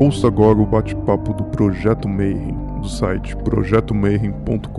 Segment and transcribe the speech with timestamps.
[0.00, 4.70] Ouça agora o bate-papo do Projeto Mayhem, do site projetomayhem.com.br.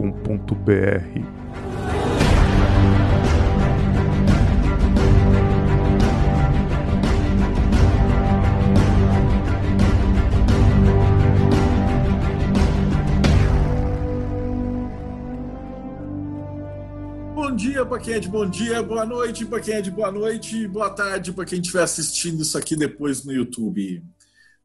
[17.35, 20.11] Bom dia para quem é de bom dia, boa noite para quem é de boa
[20.11, 24.03] noite, boa tarde para quem estiver assistindo isso aqui depois no YouTube.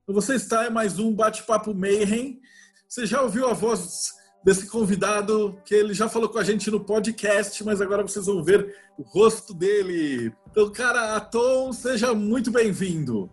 [0.09, 2.41] Você está em mais um Bate-Papo Mayhem.
[2.89, 4.13] Você já ouviu a voz
[4.45, 8.41] desse convidado, que ele já falou com a gente no podcast, mas agora vocês vão
[8.41, 10.33] ver o rosto dele.
[10.49, 13.29] Então, cara, Atom, seja muito bem-vindo.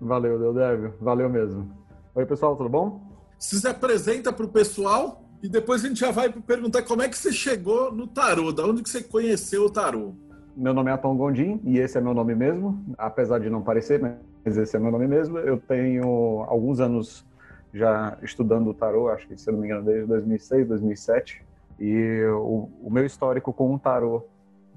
[0.00, 0.96] Valeu, Deodébio.
[1.00, 1.72] Valeu mesmo.
[2.16, 3.00] Oi, pessoal, tudo bom?
[3.38, 7.16] Se apresenta para o pessoal e depois a gente já vai perguntar como é que
[7.16, 10.16] você chegou no tarô, da onde que você conheceu o tarô.
[10.60, 13.98] Meu nome é Atom Gondim e esse é meu nome mesmo, apesar de não parecer,
[13.98, 15.38] mas esse é meu nome mesmo.
[15.38, 17.26] Eu tenho alguns anos
[17.72, 21.42] já estudando o tarô, acho que, se não me engano, desde 2006, 2007.
[21.78, 24.26] E o, o meu histórico com o tarô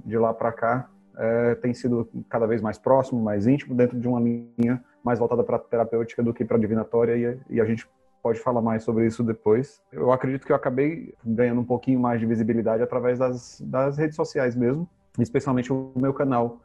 [0.05, 4.07] de lá para cá é, tem sido cada vez mais próximo, mais íntimo, dentro de
[4.07, 7.85] uma linha mais voltada para terapêutica do que para divinatória, e, e a gente
[8.21, 9.83] pode falar mais sobre isso depois.
[9.91, 14.15] Eu acredito que eu acabei ganhando um pouquinho mais de visibilidade através das, das redes
[14.15, 14.87] sociais mesmo,
[15.19, 16.61] especialmente o meu canal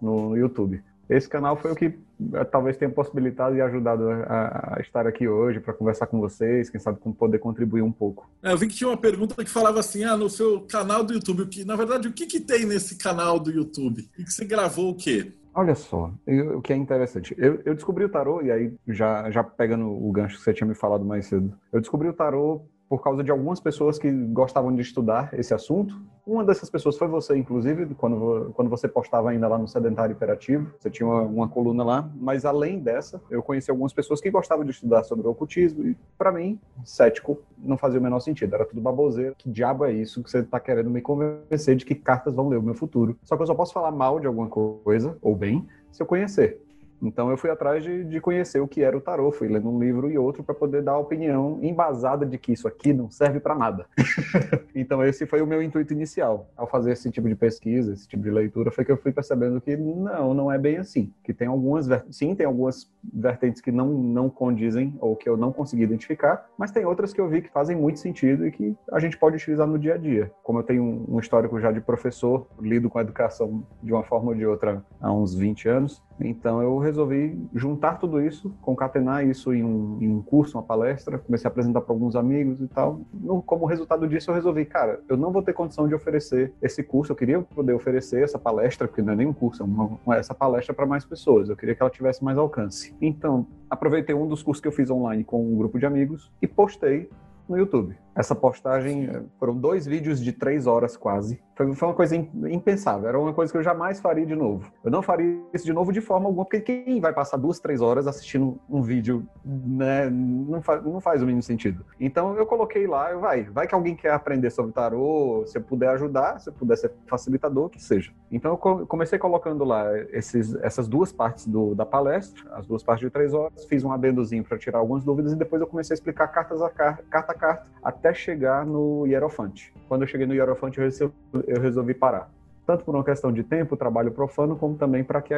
[0.00, 0.82] no YouTube.
[1.08, 1.98] Esse canal foi o que
[2.34, 6.70] eh, talvez tenha possibilitado e ajudado a, a estar aqui hoje para conversar com vocês,
[6.70, 8.30] quem sabe com poder contribuir um pouco.
[8.42, 11.12] É, eu vi que tinha uma pergunta que falava assim, ah, no seu canal do
[11.12, 14.08] YouTube, que na verdade o que, que tem nesse canal do YouTube?
[14.18, 15.32] E que você gravou o quê?
[15.54, 17.34] Olha só, eu, o que é interessante.
[17.36, 20.66] Eu, eu, descobri o tarô, e aí, já, já pegando o gancho que você tinha
[20.66, 24.70] me falado mais cedo, eu descobri o tarô por causa de algumas pessoas que gostavam
[24.76, 25.98] de estudar esse assunto.
[26.26, 30.74] Uma dessas pessoas foi você, inclusive, quando, quando você postava ainda lá no Sedentário Imperativo,
[30.78, 34.62] você tinha uma, uma coluna lá, mas além dessa, eu conheci algumas pessoas que gostavam
[34.62, 38.66] de estudar sobre o ocultismo, e para mim, cético, não fazia o menor sentido, era
[38.66, 39.34] tudo baboseiro.
[39.38, 42.58] Que diabo é isso que você está querendo me convencer de que cartas vão ler
[42.58, 43.16] o meu futuro?
[43.24, 46.60] Só que eu só posso falar mal de alguma coisa, ou bem, se eu conhecer.
[47.02, 49.78] Então eu fui atrás de, de, conhecer o que era o tarô, fui lendo um
[49.78, 53.40] livro e outro para poder dar a opinião embasada de que isso aqui não serve
[53.40, 53.86] para nada.
[54.74, 56.48] então esse foi o meu intuito inicial.
[56.56, 59.60] Ao fazer esse tipo de pesquisa, esse tipo de leitura, foi que eu fui percebendo
[59.60, 61.12] que não, não é bem assim.
[61.24, 65.52] Que tem algumas, sim, tem algumas vertentes que não, não condizem ou que eu não
[65.52, 69.00] consegui identificar, mas tem outras que eu vi que fazem muito sentido e que a
[69.00, 70.30] gente pode utilizar no dia a dia.
[70.42, 74.28] Como eu tenho um histórico já de professor, lido com a educação de uma forma
[74.28, 79.52] ou de outra há uns 20 anos, então eu resolvi juntar tudo isso, concatenar isso
[79.52, 83.00] em um, em um curso, uma palestra, comecei a apresentar para alguns amigos e tal.
[83.12, 86.82] No, como resultado disso, eu resolvi, cara, eu não vou ter condição de oferecer esse
[86.82, 89.98] curso, eu queria poder oferecer essa palestra, porque não é nem um curso, é uma,
[90.16, 92.94] essa palestra para mais pessoas, eu queria que ela tivesse mais alcance.
[93.00, 96.46] Então, aproveitei um dos cursos que eu fiz online com um grupo de amigos e
[96.46, 97.08] postei
[97.48, 97.94] no YouTube.
[98.14, 99.08] Essa postagem
[99.38, 101.42] foram dois vídeos de três horas quase.
[101.54, 104.70] Foi, foi, uma coisa impensável, era uma coisa que eu jamais faria de novo.
[104.84, 107.80] Eu não faria isso de novo de forma alguma, porque quem vai passar duas, três
[107.80, 111.84] horas assistindo um vídeo, né, não, fa não faz o mínimo sentido.
[112.00, 115.62] Então eu coloquei lá, eu, vai, vai que alguém quer aprender sobre tarô, se eu
[115.62, 118.12] puder ajudar, se eu puder ser facilitador, que seja.
[118.30, 123.06] Então eu comecei colocando lá esses, essas duas partes do, da palestra, as duas partes
[123.06, 125.96] de três horas, fiz um adendozinho para tirar algumas dúvidas e depois eu comecei a
[125.96, 127.66] explicar cartas a carta, carta a carta,
[128.02, 129.72] até chegar no Hierofante.
[129.88, 132.28] Quando eu cheguei no Hierofante, eu resolvi parar
[132.66, 135.34] tanto por uma questão de tempo, trabalho profano, como também para que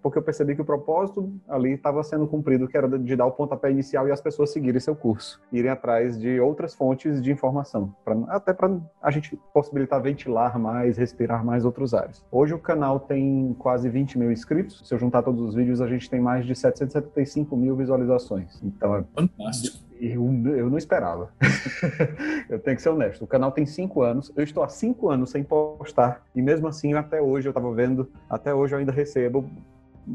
[0.00, 3.32] porque eu percebi que o propósito ali estava sendo cumprido, que era de dar o
[3.32, 7.94] pontapé inicial e as pessoas seguirem seu curso, irem atrás de outras fontes de informação,
[8.04, 12.24] pra, até para a gente possibilitar ventilar mais, respirar mais outros ares.
[12.30, 15.88] Hoje o canal tem quase 20 mil inscritos, se eu juntar todos os vídeos, a
[15.88, 18.62] gente tem mais de 775 mil visualizações.
[18.62, 19.83] Então é fantástico.
[20.00, 20.24] Eu,
[20.56, 21.32] eu não esperava.
[22.48, 23.22] eu tenho que ser honesto.
[23.22, 24.32] O canal tem cinco anos.
[24.36, 26.24] Eu estou há cinco anos sem postar.
[26.34, 29.48] E mesmo assim, até hoje, eu estava vendo, até hoje eu ainda recebo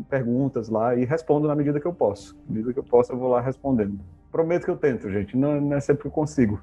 [0.10, 2.38] perguntas lá e respondo na medida que eu posso.
[2.48, 4.00] Na medida que eu posso, eu vou lá respondendo.
[4.32, 5.36] Prometo que eu tento, gente.
[5.36, 6.62] Não, não é sempre que eu consigo.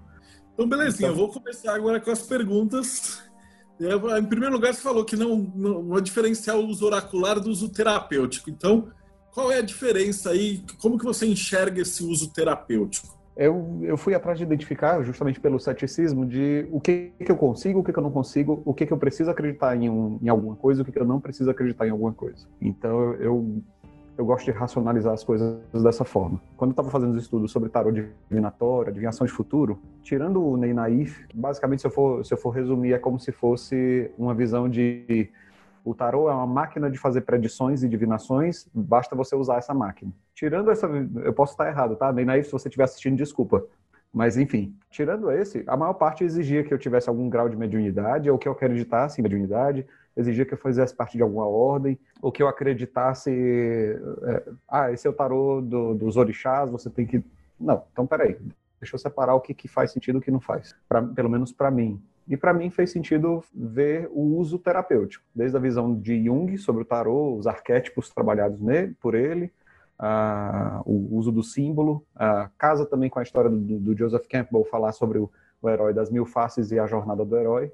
[0.55, 1.11] Então, belezinha.
[1.11, 1.21] Então...
[1.21, 3.23] Eu vou começar agora com as perguntas.
[3.79, 7.69] Em primeiro lugar, você falou que não, não vai diferenciar o uso oracular do uso
[7.69, 8.49] terapêutico.
[8.49, 8.89] Então,
[9.37, 10.65] qual é a diferença aí?
[10.81, 13.15] Como que você enxerga esse uso terapêutico?
[13.37, 17.81] Eu, eu fui atrás de identificar, justamente pelo ceticismo, de o que, que eu consigo,
[17.81, 20.31] o que, que eu não consigo, o que, que eu preciso acreditar em, um, em
[20.31, 22.47] alguma coisa, o que, que eu não preciso acreditar em alguma coisa.
[22.63, 23.63] Então, eu,
[24.17, 26.41] eu gosto de racionalizar as coisas dessa forma.
[26.57, 27.93] Quando eu estava fazendo os estudos sobre tarot
[28.31, 32.49] divinatório, adivinhação de futuro, tirando o Ney Naif, basicamente, se eu, for, se eu for
[32.53, 35.29] resumir, é como se fosse uma visão de
[35.87, 40.11] o tarô é uma máquina de fazer predições e divinações, basta você usar essa máquina.
[40.35, 40.89] Tirando essa,
[41.23, 42.13] eu posso estar errado, tá?
[42.13, 43.65] Bem naí, se você estiver assistindo, desculpa.
[44.13, 48.29] Mas, enfim, tirando esse, a maior parte exigia que eu tivesse algum grau de mediunidade,
[48.29, 49.87] ou que eu acreditasse em mediunidade,
[50.17, 55.07] exigia que eu fizesse parte de alguma ordem, ou que eu acreditasse, é, ah, esse
[55.07, 57.23] é o tarô do, dos orixás, você tem que...
[57.61, 58.37] Não, então peraí,
[58.81, 61.31] deixa eu separar o que, que faz sentido e o que não faz, pra, pelo
[61.31, 62.03] menos para mim.
[62.29, 66.83] E para mim fez sentido ver o uso terapêutico, desde a visão de Jung sobre
[66.83, 69.53] o tarô, os arquétipos trabalhados nele, por ele,
[70.01, 74.65] uh, o uso do símbolo, uh, casa também com a história do, do Joseph Campbell
[74.65, 75.31] falar sobre o,
[75.63, 77.73] o, herói das mil faces e a jornada do herói.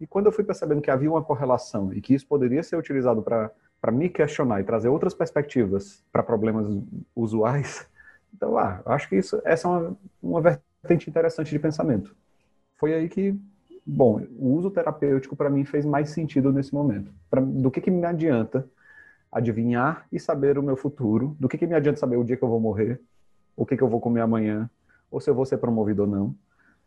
[0.00, 3.22] E quando eu fui percebendo que havia uma correlação e que isso poderia ser utilizado
[3.22, 6.66] para me questionar e trazer outras perspectivas para problemas
[7.14, 7.88] usuais,
[8.32, 12.14] então, ah, acho que isso, essa é uma, uma vertente interessante de pensamento.
[12.76, 13.38] Foi aí que
[13.86, 17.12] bom, o uso terapêutico para mim fez mais sentido nesse momento.
[17.30, 18.68] Pra, do que, que me adianta
[19.30, 21.36] adivinhar e saber o meu futuro?
[21.38, 23.00] Do que, que me adianta saber o dia que eu vou morrer?
[23.56, 24.70] O que, que eu vou comer amanhã?
[25.10, 26.34] Ou se eu vou ser promovido ou não?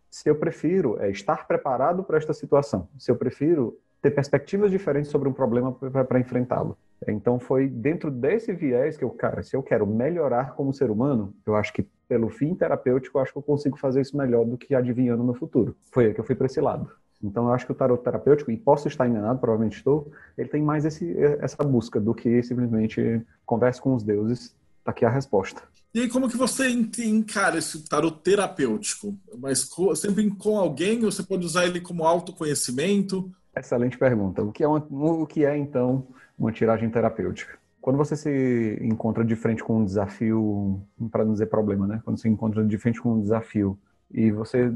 [0.10, 2.88] Se eu prefiro é estar preparado para esta situação.
[2.98, 6.78] Se eu prefiro ter perspectivas diferentes sobre um problema para enfrentá-lo.
[7.08, 11.34] Então foi dentro desse viés que eu, cara, se eu quero melhorar como ser humano,
[11.46, 14.58] eu acho que pelo fim terapêutico, eu acho que eu consigo fazer isso melhor do
[14.58, 15.76] que adivinhando o meu futuro.
[15.92, 16.90] Foi aí que eu fui para esse lado.
[17.24, 20.62] Então eu acho que o tarot terapêutico, e posso estar enganado, provavelmente estou, ele tem
[20.62, 25.62] mais esse, essa busca do que simplesmente converse com os deuses, tá aqui a resposta.
[25.94, 29.18] E aí, como que você encara esse tarot terapêutico?
[29.40, 33.32] Mas sempre com alguém ou você pode usar ele como autoconhecimento?
[33.56, 34.44] Excelente pergunta.
[34.44, 36.08] O que é, uma, o que é então
[36.38, 37.57] uma tiragem terapêutica?
[37.88, 42.02] Quando você se encontra de frente com um desafio, para não dizer problema, né?
[42.04, 43.80] Quando você encontra de frente com um desafio
[44.12, 44.74] e você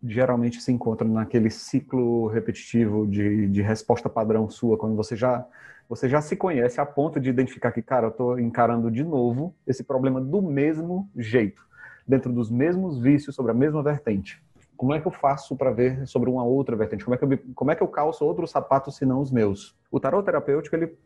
[0.00, 5.44] geralmente se encontra naquele ciclo repetitivo de, de resposta padrão sua, quando você já
[5.88, 9.52] você já se conhece a ponto de identificar que, cara, eu estou encarando de novo
[9.66, 11.60] esse problema do mesmo jeito,
[12.06, 14.40] dentro dos mesmos vícios, sobre a mesma vertente.
[14.76, 17.04] Como é que eu faço para ver sobre uma outra vertente?
[17.04, 19.76] Como é que eu, como é que eu calço outros sapatos senão os meus?
[19.90, 20.96] O tarot terapêutico, ele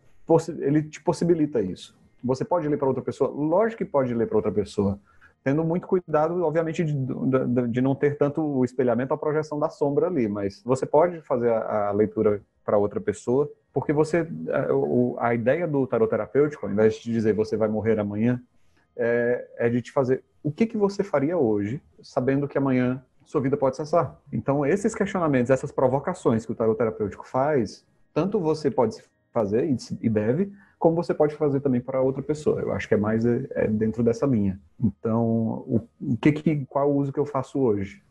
[0.58, 1.96] ele te possibilita isso.
[2.22, 3.30] Você pode ler para outra pessoa?
[3.30, 4.98] Lógico que pode ler para outra pessoa.
[5.42, 9.70] Tendo muito cuidado, obviamente, de, de, de, não ter tanto o espelhamento, a projeção da
[9.70, 14.28] sombra ali, mas você pode fazer a, a leitura para outra pessoa, porque você,
[15.18, 18.42] a, a, ideia do tarot terapêutico, ao invés de dizer você vai morrer amanhã,
[18.96, 23.40] é, é de te fazer o que, que você faria hoje, sabendo que amanhã sua
[23.40, 24.20] vida pode cessar.
[24.32, 28.96] Então, esses questionamentos, essas provocações que o tarot terapêutico faz, tanto você pode
[29.38, 29.68] fazer
[30.00, 32.60] e deve, como você pode fazer também para outra pessoa.
[32.60, 34.60] Eu acho que é mais é, é dentro dessa linha.
[34.82, 35.24] Então,
[35.66, 38.02] o, o que, que qual o uso que eu faço hoje?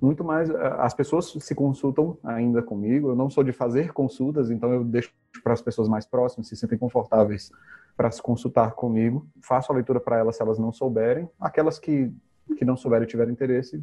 [0.00, 3.10] Muito mais, as pessoas se consultam ainda comigo.
[3.10, 5.10] Eu não sou de fazer consultas, então eu deixo
[5.42, 7.50] para as pessoas mais próximas, se sentem confortáveis
[7.96, 9.26] para se consultar comigo.
[9.40, 11.28] Faço a leitura para elas se elas não souberem.
[11.40, 12.12] Aquelas que,
[12.58, 13.82] que não souberem e tiverem interesse,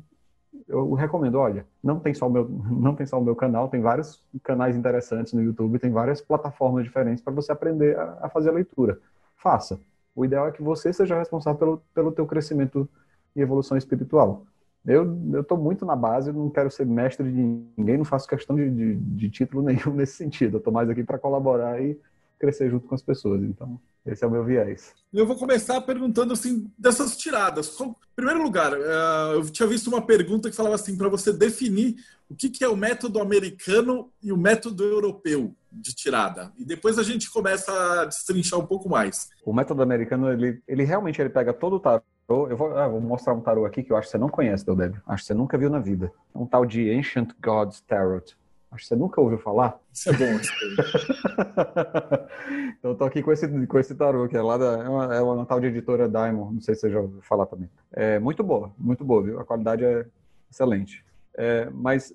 [0.68, 3.82] eu recomendo, olha, não tem só o meu, não tem só o meu canal, tem
[3.82, 8.50] vários canais interessantes no YouTube, tem várias plataformas diferentes para você aprender a, a, fazer
[8.50, 9.00] a leitura.
[9.36, 9.80] Faça.
[10.16, 12.88] O ideal é que você seja responsável pelo, pelo teu crescimento
[13.36, 14.46] e evolução espiritual.
[14.86, 17.42] Eu estou muito na base, não quero ser mestre de
[17.78, 20.56] ninguém, não faço questão de, de, de título nenhum nesse sentido.
[20.56, 22.00] Eu estou mais aqui para colaborar e
[22.44, 23.42] crescer junto com as pessoas.
[23.42, 24.94] Então, esse é o meu viés.
[25.14, 27.80] Eu vou começar perguntando assim dessas tiradas.
[27.80, 31.96] Em primeiro lugar, eh, eu tinha visto uma pergunta que falava assim para você definir
[32.30, 36.52] o que, é o método americano e o método europeu de tirada.
[36.58, 39.30] E depois a gente começa a destrinchar um pouco mais.
[39.46, 42.04] O método americano, ele, ele realmente ele pega todo o tarô.
[42.28, 44.66] Eu vou, ah, vou mostrar um tarô aqui que eu acho que você não conhece,
[44.66, 45.02] Deldébio.
[45.08, 46.12] Acho que você nunca viu na vida.
[46.36, 48.36] Um tal de Ancient Gods Tarot.
[48.74, 49.80] Acho que você nunca ouviu falar.
[49.92, 50.40] Isso é bom.
[50.40, 50.52] Isso
[52.80, 54.84] então, eu tô aqui com esse, com esse tarô, que é lá da.
[54.84, 57.46] É uma, é uma tal de editora Diamond, não sei se você já ouviu falar
[57.46, 57.70] também.
[57.92, 59.40] É muito boa, muito boa, viu?
[59.40, 60.06] A qualidade é
[60.50, 61.06] excelente.
[61.36, 62.14] É, mas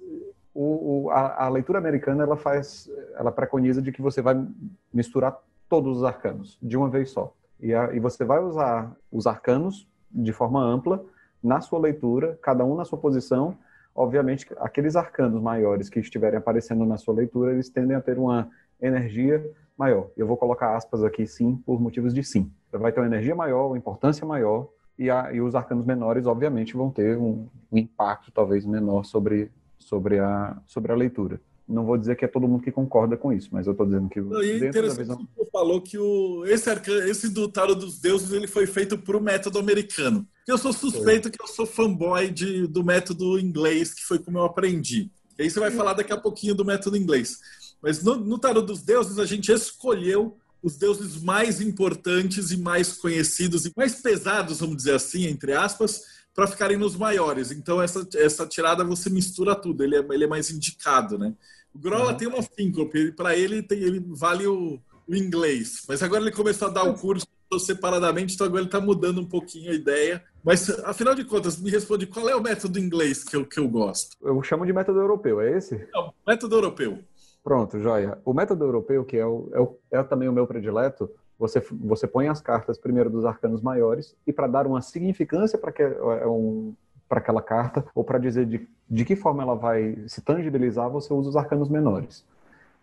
[0.53, 2.91] o, o, a, a, leitura americana, ela faz.
[3.15, 4.45] Ela preconiza de que você vai
[4.93, 5.38] misturar
[5.69, 7.33] todos os arcanos de uma vez só.
[7.61, 11.05] E, a, e você vai usar os arcanos de forma ampla
[11.43, 13.57] na sua leitura, cada um na sua posição
[13.99, 18.49] obviamente, aqueles arcanos maiores que estiverem aparecendo na sua leitura, eles tendem a ter uma
[18.81, 19.45] energia
[19.76, 20.09] maior.
[20.17, 22.49] Eu vou colocar aspas aqui, sim, por motivos de sim.
[22.71, 26.76] Vai ter uma energia maior, uma importância maior, e, a, e os arcanos menores, obviamente,
[26.76, 31.40] vão ter um, um, impacto talvez menor sobre, sobre, a, sobre a leitura.
[31.69, 34.09] Não vou dizer que é todo mundo que concorda com isso, mas eu estou dizendo
[34.09, 34.21] que.
[34.21, 35.17] Não, e dentro da visão...
[35.19, 38.97] que você falou que o, esse, arcano, esse do Tarot dos Deuses ele foi feito
[38.97, 40.27] por um método americano.
[40.47, 44.45] Eu sou suspeito que eu sou fanboy de, do método inglês, que foi como eu
[44.45, 45.11] aprendi.
[45.39, 47.39] E aí você vai falar daqui a pouquinho do método inglês.
[47.83, 53.67] Mas no, no dos deuses, a gente escolheu os deuses mais importantes e mais conhecidos
[53.67, 56.03] e mais pesados, vamos dizer assim, entre aspas,
[56.35, 57.51] para ficarem nos maiores.
[57.51, 61.35] Então, essa, essa tirada você mistura tudo, ele é, ele é mais indicado, né?
[61.75, 62.17] O Grola uhum.
[62.17, 66.69] tem uma síncope, para ele, tem, ele vale o, o, inglês, mas agora ele começou
[66.69, 67.27] a dar o curso
[67.59, 70.23] separadamente, então agora ele está mudando um pouquinho a ideia.
[70.45, 73.69] Mas, afinal de contas, me responde qual é o método inglês que eu, que eu
[73.69, 74.17] gosto?
[74.23, 75.89] Eu chamo de método europeu, é esse?
[75.93, 76.99] Não, método europeu.
[77.43, 78.19] Pronto, joia.
[78.25, 82.07] O método europeu, que é, o, é, o, é também o meu predileto, você, você
[82.07, 86.27] põe as cartas primeiro dos arcanos maiores e para dar uma significância para que, é
[86.27, 86.75] um,
[87.09, 91.31] aquela carta ou para dizer de, de que forma ela vai se tangibilizar, você usa
[91.31, 92.25] os arcanos menores.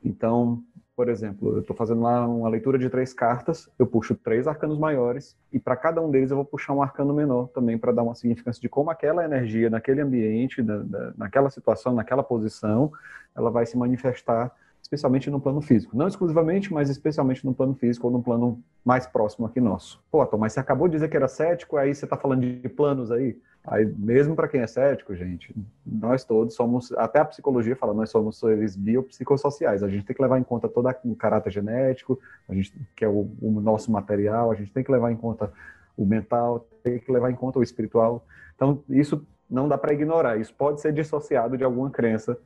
[0.04, 0.64] Então,
[0.96, 4.80] por exemplo, eu estou fazendo lá uma leitura de três cartas, eu puxo três arcanos
[4.80, 8.04] maiores e para cada um deles eu vou puxar um arcano menor também para dar
[8.04, 12.92] uma significância de como aquela energia naquele ambiente, da, da, naquela situação, naquela posição,
[13.36, 14.52] ela vai se manifestar
[14.82, 15.98] especialmente no plano físico.
[15.98, 20.02] Não exclusivamente, mas especialmente no plano físico ou no plano mais próximo aqui nosso.
[20.12, 22.70] Pô, Tom, mas você acabou de dizer que era cético, aí você está falando de
[22.70, 23.36] planos aí?
[23.68, 25.56] Aí, mesmo para quem é cético, gente,
[25.86, 29.82] nós todos somos, até a psicologia fala, nós somos seres biopsicossociais.
[29.82, 33.08] A gente tem que levar em conta todo o caráter genético, a gente que é
[33.08, 35.52] o, o nosso material, a gente tem que levar em conta
[35.98, 38.24] o mental, tem que levar em conta o espiritual.
[38.56, 40.40] Então, isso não dá para ignorar.
[40.40, 42.38] Isso pode ser dissociado de alguma crença,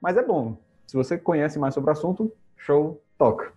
[0.00, 0.56] mas é bom.
[0.86, 3.52] Se você conhece mais sobre o assunto, show, toca.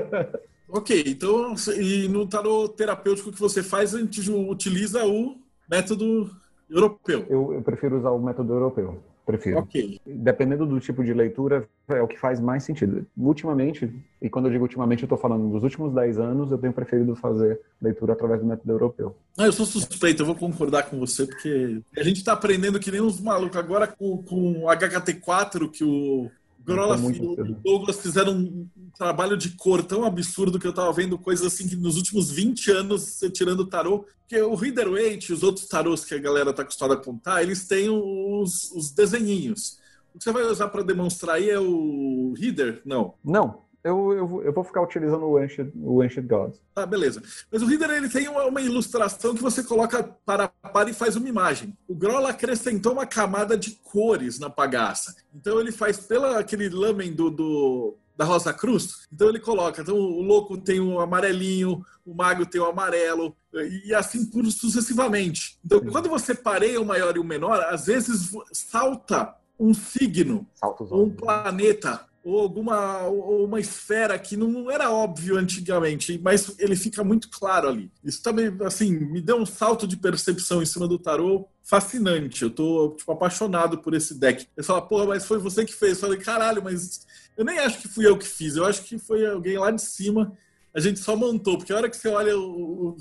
[0.68, 6.30] ok, então, e no tarot terapêutico que você faz, a gente utiliza o método
[6.68, 7.26] europeu.
[7.28, 9.02] Eu, eu prefiro usar o método europeu.
[9.26, 9.58] Prefiro.
[9.58, 10.00] Ok.
[10.06, 13.04] Dependendo do tipo de leitura, é o que faz mais sentido.
[13.18, 13.92] Ultimamente,
[14.22, 17.16] e quando eu digo ultimamente, eu estou falando dos últimos 10 anos, eu tenho preferido
[17.16, 19.16] fazer leitura através do método europeu.
[19.36, 22.92] Ah, eu sou suspeito, eu vou concordar com você, porque a gente está aprendendo que
[22.92, 23.56] nem uns malucos.
[23.56, 26.30] Agora com, com o HKT4, que o
[26.66, 28.68] Grola e o Douglas fizeram um
[28.98, 32.70] trabalho de cor tão absurdo que eu tava vendo coisas assim que nos últimos 20
[32.72, 36.52] anos, tirando o tarô, porque o Reader Waite e os outros tarôs que a galera
[36.52, 39.78] tá acostumada a contar, eles têm os, os desenhinhos.
[40.12, 42.82] O que você vai usar para demonstrar aí é o Reader?
[42.84, 43.14] Não.
[43.22, 46.60] Não, eu, eu, eu, vou ficar utilizando o Ancient, o Ancient Gods.
[46.74, 47.22] Ah, beleza.
[47.50, 51.14] Mas o Reader ele tem uma, uma, ilustração que você coloca para para e faz
[51.16, 51.76] uma imagem.
[51.86, 55.14] O Groll acrescentou uma camada de cores na pagaça.
[55.34, 59.06] Então ele faz pela aquele lamen do, do da Rosa Cruz.
[59.12, 63.36] Então ele coloca, então o louco tem o amarelinho, o mago tem o amarelo
[63.84, 65.58] e assim por sucessivamente.
[65.64, 65.90] Então Sim.
[65.90, 70.46] quando você pareia o maior e o menor, às vezes salta um signo,
[70.90, 77.04] um planeta ou alguma ou uma esfera que não era óbvio antigamente, mas ele fica
[77.04, 77.88] muito claro ali.
[78.02, 82.42] Isso também, assim, me deu um salto de percepção em cima do tarô fascinante.
[82.42, 84.44] Eu tô, tipo, apaixonado por esse deck.
[84.56, 85.92] Eu falo, porra, mas foi você que fez.
[85.92, 87.06] Eu falei, caralho, mas
[87.36, 88.56] eu nem acho que fui eu que fiz.
[88.56, 90.32] Eu acho que foi alguém lá de cima.
[90.74, 92.96] A gente só montou, porque a hora que você olha o,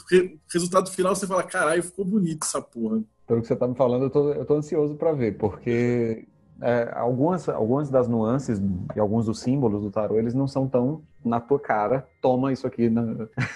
[0.54, 3.02] resultado final, você fala, caralho, ficou bonito essa porra.
[3.26, 6.28] Pelo que você tá me falando, eu tô, eu tô ansioso para ver, porque
[6.62, 8.62] é, algumas, algumas das nuances
[8.96, 12.68] e alguns dos símbolos do tarô, eles não são tão na tua cara, toma isso
[12.68, 12.92] aqui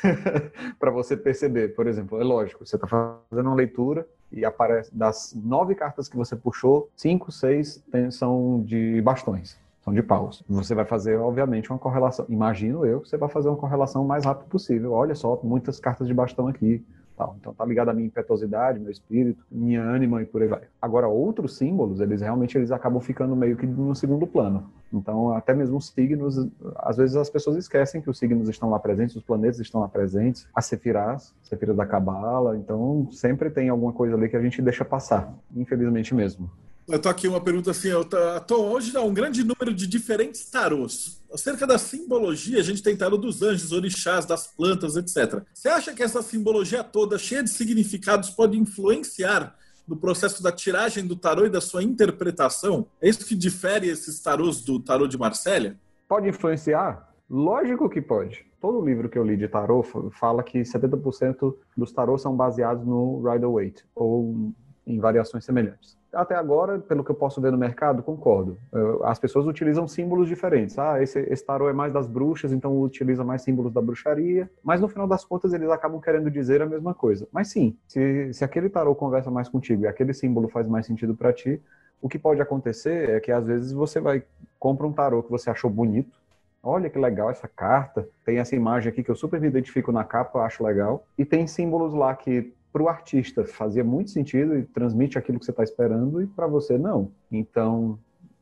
[0.79, 1.75] para você perceber.
[1.75, 6.17] Por exemplo, é lógico, você está fazendo uma leitura e aparece das nove cartas que
[6.17, 9.57] você puxou, cinco, seis tem, são de bastões.
[9.81, 10.43] São de paus.
[10.49, 12.25] Você vai fazer, obviamente, uma correlação.
[12.27, 14.91] Imagino eu que você vai fazer uma correlação o mais rápido possível.
[14.91, 16.85] Olha só, muitas cartas de bastão aqui
[17.19, 17.35] tal.
[17.37, 20.61] Então tá ligado à minha impetuosidade, meu espírito, minha ânima e por aí vai.
[20.81, 24.71] Agora outros símbolos, eles realmente eles acabam ficando meio que no segundo plano.
[24.91, 26.47] Então até mesmo os signos,
[26.77, 29.89] às vezes as pessoas esquecem que os signos estão lá presentes, os planetas estão lá
[29.89, 34.61] presentes, as sefirás, sefiras da cabala, então sempre tem alguma coisa ali que a gente
[34.61, 36.49] deixa passar, infelizmente mesmo.
[36.91, 40.49] Eu tô aqui uma pergunta assim, eu tô, hoje há um grande número de diferentes
[40.49, 41.21] tarôs.
[41.31, 45.43] Acerca da simbologia, a gente tem tarô dos anjos, orixás, das plantas, etc.
[45.53, 49.55] Você acha que essa simbologia toda, cheia de significados, pode influenciar
[49.87, 52.87] no processo da tiragem do tarô e da sua interpretação?
[52.99, 55.75] É isso que difere esses tarôs do tarô de Marsella?
[56.07, 57.13] Pode influenciar?
[57.29, 58.43] Lógico que pode.
[58.59, 59.83] Todo livro que eu li de tarô
[60.19, 64.51] fala que 70% dos tarôs são baseados no Rider-Waite ou
[64.87, 68.57] em variações semelhantes até agora, pelo que eu posso ver no mercado, concordo.
[69.03, 70.77] As pessoas utilizam símbolos diferentes.
[70.79, 74.49] Ah, esse, esse tarô é mais das bruxas, então utiliza mais símbolos da bruxaria.
[74.63, 77.27] Mas no final das contas, eles acabam querendo dizer a mesma coisa.
[77.31, 81.15] Mas sim, se, se aquele tarô conversa mais contigo e aquele símbolo faz mais sentido
[81.15, 81.61] para ti,
[82.01, 84.23] o que pode acontecer é que às vezes você vai
[84.57, 86.17] compra um tarô que você achou bonito.
[86.61, 88.07] Olha que legal essa carta.
[88.25, 91.05] Tem essa imagem aqui que eu super me identifico na capa, acho legal.
[91.17, 95.45] E tem símbolos lá que para o artista fazia muito sentido e transmite aquilo que
[95.45, 97.11] você está esperando e para você não.
[97.31, 97.99] Então,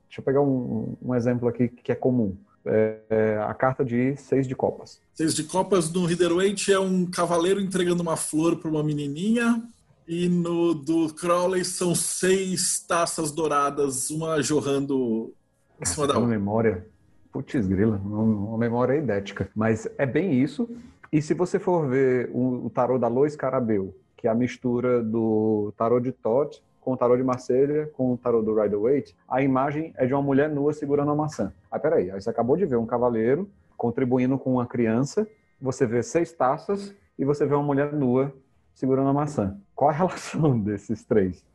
[0.07, 2.35] deixa eu pegar um, um, exemplo aqui que é comum.
[2.65, 5.01] é, é a carta de seis de copas.
[5.13, 9.63] Seis de copas no Rider-Waite é um cavaleiro entregando uma flor para uma menininha.
[10.07, 15.33] E no do Crowley são seis taças douradas, uma jorrando
[15.81, 16.29] em cima da outra.
[16.29, 16.87] memória,
[17.31, 19.49] putz grila, uma memória idética.
[19.53, 20.69] Mas é bem isso.
[21.11, 25.01] E se você for ver o, o tarô da Lois Carabeu, que é a mistura
[25.01, 29.41] do tarô de Todd com o tarô de Marselha, com o tarô do Rider-Waite, a
[29.41, 31.53] imagem é de uma mulher nua segurando uma maçã.
[31.69, 35.27] Ah, peraí, aí você acabou de ver um cavaleiro contribuindo com uma criança,
[35.61, 38.33] você vê seis taças e você vê uma mulher nua
[38.73, 39.57] segurando a maçã.
[39.75, 41.45] Qual a relação desses três?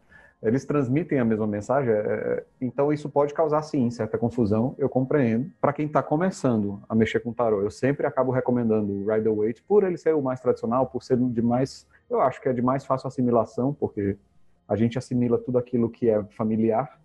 [0.43, 4.89] Eles transmitem a mesma mensagem, é, é, então isso pode causar sim certa confusão, eu
[4.89, 5.49] compreendo.
[5.61, 9.63] Para quem está começando a mexer com tarô, eu sempre acabo recomendando o Rider Waite
[9.63, 12.63] por ele ser o mais tradicional, por ser de mais, eu acho que é de
[12.63, 14.17] mais fácil assimilação, porque
[14.69, 16.99] a gente assimila tudo aquilo que é familiar,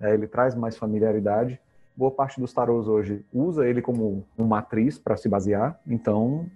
[0.00, 1.60] é, ele traz mais familiaridade.
[1.96, 6.46] Boa parte dos tarôs hoje usa ele como uma matriz para se basear, então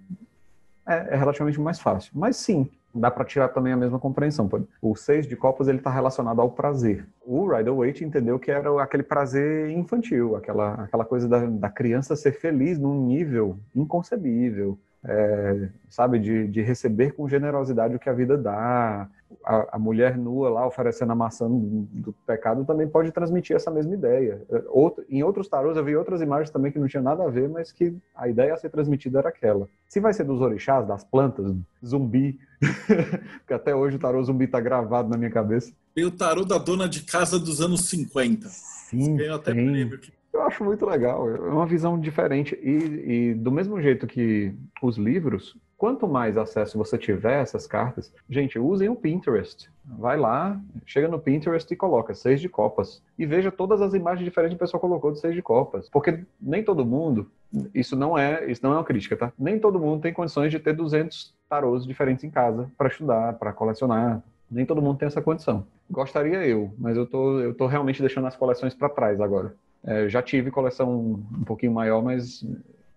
[0.87, 2.11] é, é relativamente mais fácil.
[2.13, 4.49] Mas sim, dá para tirar também a mesma compreensão.
[4.81, 7.07] O seis de copas ele está relacionado ao prazer.
[7.25, 12.15] O Rider Waite entendeu que era aquele prazer infantil, aquela, aquela coisa da, da criança
[12.15, 18.13] ser feliz num nível inconcebível, é, sabe, de, de receber com generosidade o que a
[18.13, 19.07] vida dá,
[19.45, 23.71] a, a, mulher nua lá oferecendo a maçã do, do, pecado também pode transmitir essa
[23.71, 24.41] mesma ideia.
[24.67, 27.47] Outro, em outros tarôs eu vi outras imagens também que não tinham nada a ver,
[27.47, 29.69] mas que a ideia a ser transmitida era aquela.
[29.87, 32.39] Se vai ser dos orixás, das plantas, zumbi,
[33.47, 35.71] que até hoje o tarô zumbi está gravado na minha cabeça.
[35.95, 38.47] Tem o tarô da dona de casa dos anos 50.
[38.49, 39.65] Sim, tem até tem.
[39.65, 42.57] prêmio que eu acho muito legal, é uma visão diferente.
[42.61, 47.65] E, e, do mesmo jeito que os livros, quanto mais acesso você tiver a essas
[47.65, 49.69] cartas, gente, usem o Pinterest.
[49.83, 53.01] Vai lá, chega no Pinterest e coloca seis de copas.
[53.17, 55.89] E veja todas as imagens diferentes que o pessoal colocou de seis de copas.
[55.89, 57.29] Porque nem todo mundo,
[57.73, 59.33] isso não é, isso não é uma crítica, tá?
[59.37, 63.51] Nem todo mundo tem condições de ter 200 tarôs diferentes em casa para estudar, para
[63.51, 64.21] colecionar.
[64.49, 65.65] Nem todo mundo tem essa condição.
[65.89, 69.55] Gostaria eu, mas eu tô, eu tô realmente deixando as coleções para trás agora.
[69.83, 72.45] É, já tive coleção um pouquinho maior, mas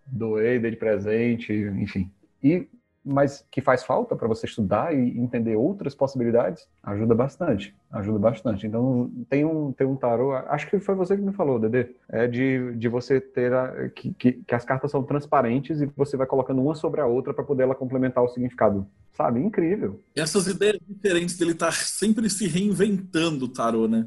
[0.07, 2.11] doei, dei de presente, enfim.
[2.42, 2.68] E
[3.05, 8.66] mas que faz falta para você estudar e entender outras possibilidades, ajuda bastante, ajuda bastante.
[8.66, 12.29] Então tem um tem um tarô, acho que foi você que me falou, Dede, é
[12.29, 16.27] de, de você ter a, que, que, que as cartas são transparentes e você vai
[16.27, 19.40] colocando uma sobre a outra para poder ela complementar o significado, sabe?
[19.40, 20.01] Incrível.
[20.14, 24.07] Essas ideias diferentes dele tá sempre se reinventando o tarô, né?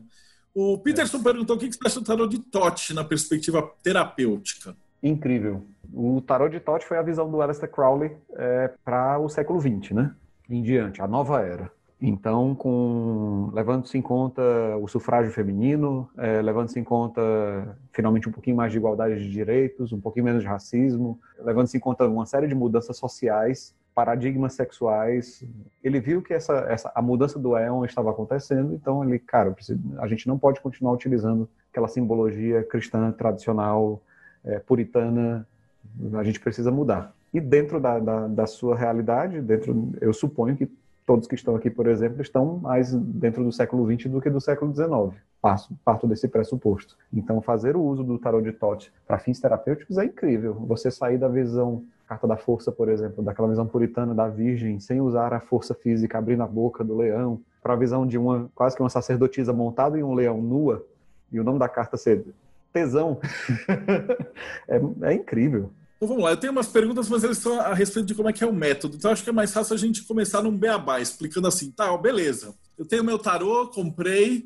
[0.56, 4.74] O Peterson perguntou o que você acha do tarô de Tote na perspectiva terapêutica.
[5.04, 5.64] Incrível.
[5.94, 9.92] O tarô de Tote foi a visão do Aleister Crowley é, para o século XX,
[9.92, 10.16] né?
[10.50, 11.70] Em diante, a nova era.
[12.02, 14.42] Então, com levando-se em conta
[14.82, 17.22] o sufrágio feminino, é, levando-se em conta
[17.92, 21.82] finalmente um pouquinho mais de igualdade de direitos, um pouquinho menos de racismo, levando-se em
[21.82, 25.42] conta uma série de mudanças sociais paradigmas sexuais.
[25.82, 29.56] Ele viu que essa, essa a mudança do éon estava acontecendo, então ele, cara,
[30.00, 34.02] a gente não pode continuar utilizando aquela simbologia cristã tradicional,
[34.44, 35.48] é, puritana.
[36.14, 37.16] A gente precisa mudar.
[37.34, 40.70] E dentro da, da, da sua realidade, dentro, eu suponho que
[41.06, 44.42] todos que estão aqui, por exemplo, estão mais dentro do século XX do que do
[44.42, 45.22] século XIX.
[45.42, 46.98] Parto, parto desse pressuposto.
[47.14, 50.54] Então, fazer o uso do tarot de Tote para fins terapêuticos é incrível.
[50.68, 55.02] Você sair da visão Carta da Força, por exemplo, daquela visão puritana da Virgem, sem
[55.02, 58.76] usar a força física, abrindo a boca do leão, para a visão de uma quase
[58.76, 60.86] que uma sacerdotisa montada em um leão nua,
[61.32, 62.24] e o nome da carta ser
[62.72, 63.20] tesão.
[64.68, 65.72] é, é, incrível.
[65.98, 68.34] Então vamos lá, eu tenho umas perguntas, mas elas são a respeito de como é
[68.34, 68.98] que é o método.
[68.98, 72.54] Então acho que é mais fácil a gente começar num beabá, explicando assim, tá, beleza,
[72.78, 74.46] eu tenho meu tarô, comprei,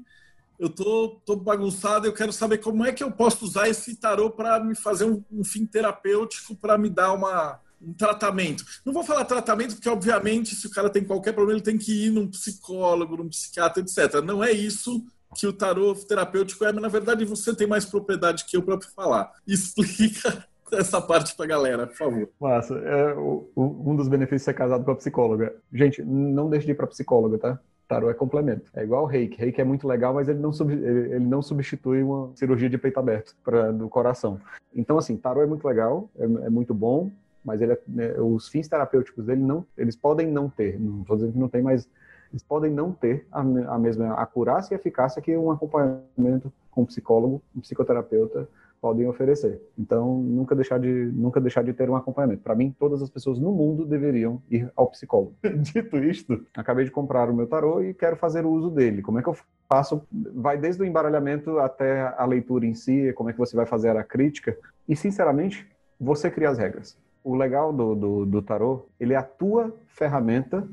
[0.59, 4.29] eu tô, tô bagunçado, eu quero saber como é que eu posso usar esse tarô
[4.29, 8.65] para me fazer um, um fim terapêutico, para me dar uma, um tratamento.
[8.85, 12.07] Não vou falar tratamento, porque, obviamente, se o cara tem qualquer problema, ele tem que
[12.07, 14.21] ir num psicólogo, num psiquiatra, etc.
[14.21, 15.01] Não é isso
[15.35, 18.79] que o tarô terapêutico é, mas na verdade você tem mais propriedade que eu para
[18.95, 19.31] falar.
[19.47, 22.29] Explica essa parte pra galera, por favor.
[22.39, 22.75] Massa.
[22.75, 25.55] É, o, um dos benefícios ser casado com a psicóloga.
[25.71, 27.59] Gente, não deixe de ir pra psicóloga, tá?
[27.89, 28.69] Tarô é complemento.
[28.75, 29.35] É igual o reiki.
[29.35, 32.77] Reiki é muito legal, mas ele não, sub, ele, ele não substitui uma cirurgia de
[32.77, 34.39] peito aberto pra, do coração.
[34.75, 37.09] Então, assim, tarô é muito legal, é, é muito bom,
[37.43, 41.15] mas ele é, né, os fins terapêuticos dele não, eles podem não ter, não estou
[41.15, 41.89] dizendo que não tem, mas
[42.31, 46.85] eles podem não ter a, a mesma acurácia e eficácia que um acompanhamento com um
[46.85, 48.47] psicólogo, um psicoterapeuta
[48.81, 49.61] podem oferecer.
[49.77, 52.41] Então, nunca deixar de, nunca deixar de ter um acompanhamento.
[52.41, 55.35] Para mim, todas as pessoas no mundo deveriam ir ao psicólogo.
[55.59, 59.01] Dito isto, acabei de comprar o meu tarô e quero fazer o uso dele.
[59.01, 59.37] Como é que eu
[59.67, 60.01] faço?
[60.11, 63.95] Vai desde o embaralhamento até a leitura em si, como é que você vai fazer
[63.95, 64.57] a crítica.
[64.87, 65.67] E, sinceramente,
[65.99, 66.97] você cria as regras.
[67.23, 70.67] O legal do, do, do tarô, ele é a tua ferramenta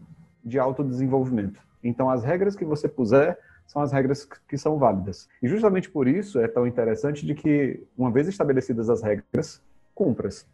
[0.44, 1.60] de autodesenvolvimento.
[1.82, 5.28] Então, as regras que você puser são as regras que são válidas.
[5.42, 9.60] E justamente por isso é tão interessante de que, uma vez estabelecidas as regras,
[9.94, 10.46] cumpras.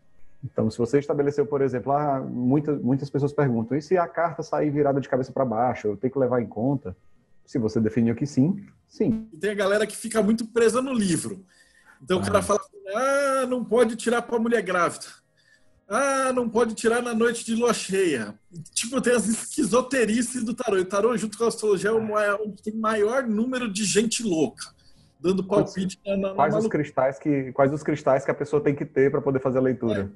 [0.44, 4.42] Então, se você estabeleceu, por exemplo, ah, muitas, muitas pessoas perguntam, e se a carta
[4.42, 6.96] sair virada de cabeça para baixo, eu tenho que levar em conta?
[7.44, 9.28] Se você definiu que sim, sim.
[9.32, 11.44] E tem a galera que fica muito presa no livro.
[12.02, 12.20] Então ah.
[12.20, 15.06] o cara fala assim, ah, não pode tirar para mulher grávida.
[15.94, 18.34] Ah, não pode tirar na noite de lua cheia.
[18.72, 20.78] Tipo, tem as esquizoterices do tarô.
[20.78, 24.22] E o tarô, junto com a astrologia, é onde é tem maior número de gente
[24.22, 24.72] louca
[25.22, 28.74] dando palpite na, na quais os cristais que Quais os cristais que a pessoa tem
[28.74, 30.10] que ter para poder fazer a leitura?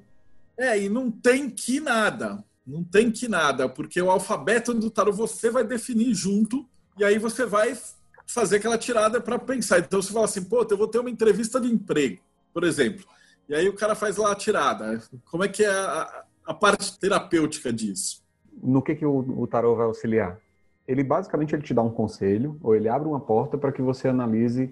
[0.59, 0.71] É.
[0.71, 2.43] é, e não tem que nada.
[2.67, 6.67] Não tem que nada, porque o alfabeto do tarô você vai definir junto
[6.99, 7.79] e aí você vai
[8.27, 9.79] fazer aquela tirada para pensar.
[9.79, 12.19] Então você fala assim, pô, eu vou ter uma entrevista de emprego,
[12.53, 13.07] por exemplo.
[13.49, 15.01] E aí o cara faz lá a tirada.
[15.31, 18.23] Como é que é a, a parte terapêutica disso?
[18.63, 20.39] No que, que o, o tarô vai auxiliar?
[20.87, 24.09] Ele basicamente ele te dá um conselho ou ele abre uma porta para que você
[24.09, 24.65] analise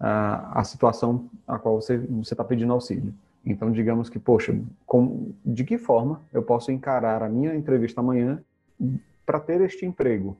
[0.00, 3.12] uh, a situação a qual você está pedindo auxílio.
[3.44, 8.42] Então, digamos que, poxa, com, de que forma eu posso encarar a minha entrevista amanhã
[9.26, 10.36] para ter este emprego?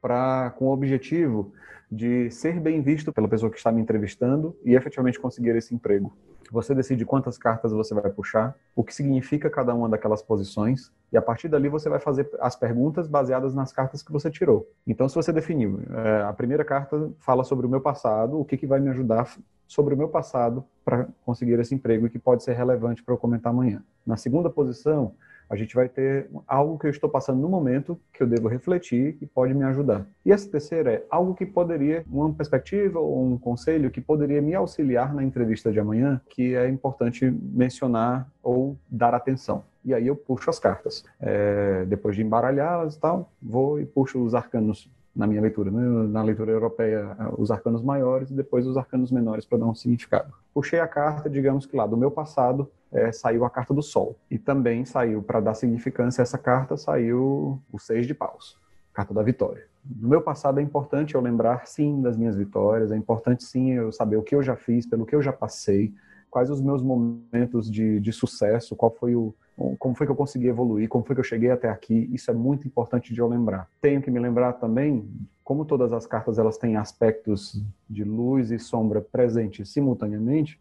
[0.00, 1.52] Pra, com o objetivo
[1.90, 6.12] de ser bem visto pela pessoa que está me entrevistando e efetivamente conseguir esse emprego.
[6.52, 11.16] Você decide quantas cartas você vai puxar, o que significa cada uma daquelas posições, e
[11.16, 14.68] a partir dali você vai fazer as perguntas baseadas nas cartas que você tirou.
[14.86, 18.58] Então, se você definiu, é, a primeira carta fala sobre o meu passado, o que,
[18.58, 19.34] que vai me ajudar
[19.66, 23.18] sobre o meu passado para conseguir esse emprego e que pode ser relevante para eu
[23.18, 23.82] comentar amanhã.
[24.06, 25.14] Na segunda posição,
[25.52, 29.18] a gente vai ter algo que eu estou passando no momento que eu devo refletir
[29.20, 30.06] e pode me ajudar.
[30.24, 34.54] E essa terceira é algo que poderia, uma perspectiva ou um conselho que poderia me
[34.54, 39.62] auxiliar na entrevista de amanhã, que é importante mencionar ou dar atenção.
[39.84, 41.04] E aí eu puxo as cartas.
[41.20, 46.08] É, depois de embaralhá-las e tal, vou e puxo os arcanos na minha leitura, né?
[46.08, 50.32] na leitura europeia, os arcanos maiores e depois os arcanos menores para dar um significado.
[50.54, 54.16] Puxei a carta, digamos que lá do meu passado é, saiu a carta do Sol
[54.30, 58.58] e também saiu para dar significância a essa carta saiu o seis de paus,
[58.92, 59.64] carta da vitória.
[59.84, 63.90] No meu passado é importante eu lembrar sim das minhas vitórias, é importante sim eu
[63.90, 65.92] saber o que eu já fiz, pelo que eu já passei,
[66.30, 69.34] quais os meus momentos de, de sucesso, qual foi o,
[69.78, 72.34] como foi que eu consegui evoluir, como foi que eu cheguei até aqui, isso é
[72.34, 73.68] muito importante de eu lembrar.
[73.80, 75.06] Tenho que me lembrar também,
[75.44, 80.58] como todas as cartas elas têm aspectos de luz e sombra presentes simultaneamente,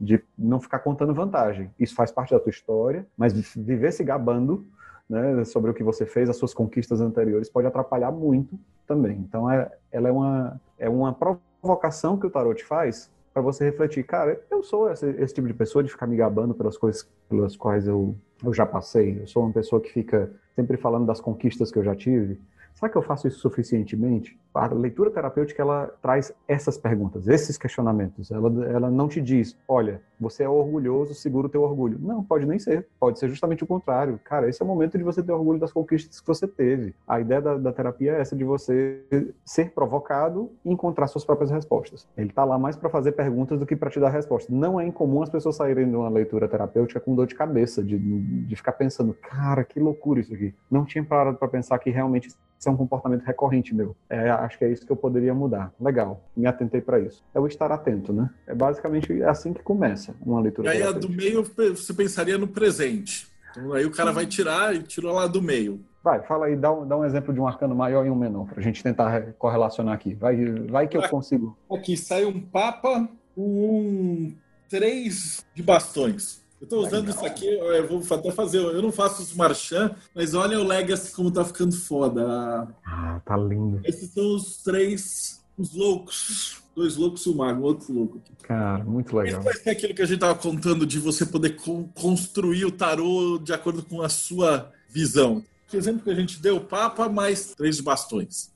[0.00, 1.70] de não ficar contando vantagem.
[1.78, 4.66] Isso faz parte da tua história, mas viver se gabando
[5.08, 9.18] né, sobre o que você fez, as suas conquistas anteriores, pode atrapalhar muito também.
[9.18, 14.02] Então, é, ela é uma, é uma provocação que o tarot faz para você refletir,
[14.02, 17.54] cara, eu sou esse, esse, tipo de pessoa de ficar me gabando pelas coisas pelas
[17.54, 19.20] quais eu, eu já passei.
[19.20, 22.40] Eu sou uma pessoa que fica sempre falando das conquistas que eu já tive.
[22.76, 24.38] Será que eu faço isso suficientemente?
[24.54, 28.30] A leitura terapêutica ela traz essas perguntas, esses questionamentos.
[28.30, 31.98] Ela, ela não te diz, olha, você é orgulhoso, segura o teu orgulho.
[31.98, 32.86] Não, pode nem ser.
[33.00, 34.20] Pode ser justamente o contrário.
[34.22, 36.94] Cara, esse é o momento de você ter orgulho das conquistas que você teve.
[37.06, 39.02] A ideia da, da terapia é essa de você
[39.44, 42.06] ser provocado e encontrar suas próprias respostas.
[42.14, 44.54] Ele está lá mais para fazer perguntas do que para te dar respostas.
[44.54, 47.98] Não é incomum as pessoas saírem de uma leitura terapêutica com dor de cabeça, de,
[47.98, 50.54] de ficar pensando, cara, que loucura isso aqui.
[50.70, 53.94] Não tinha parado para pensar que realmente isso é um comportamento recorrente meu.
[54.08, 55.72] É, acho que é isso que eu poderia mudar.
[55.80, 57.22] Legal, me atentei para isso.
[57.34, 58.30] É o estar atento, né?
[58.46, 60.74] É basicamente assim que começa uma leitura.
[60.74, 63.28] E aí, a do meio, você pensaria no presente.
[63.50, 65.80] Então, aí o cara vai tirar e tirou lá do meio.
[66.02, 68.46] Vai, fala aí, dá um, dá um exemplo de um arcano maior e um menor,
[68.46, 70.14] para a gente tentar correlacionar aqui.
[70.14, 70.36] Vai,
[70.68, 71.56] vai que eu consigo.
[71.70, 74.32] Aqui sai um Papa um
[74.68, 76.45] três de bastões.
[76.60, 78.58] Eu estou usando isso aqui, eu vou até fazer.
[78.58, 82.66] Eu não faço os marchand, mas olha o Legacy como tá ficando foda.
[82.84, 83.80] Ah, tá lindo.
[83.84, 86.62] Esses são os três, os loucos.
[86.74, 88.20] Dois loucos e um mago, outro louco.
[88.42, 89.40] Cara, muito legal.
[89.40, 91.56] Isso é aquilo que a gente tava contando de você poder
[91.94, 95.42] construir o tarô de acordo com a sua visão.
[95.68, 96.60] Que exemplo que a gente deu?
[96.60, 98.50] Papa mais três bastões.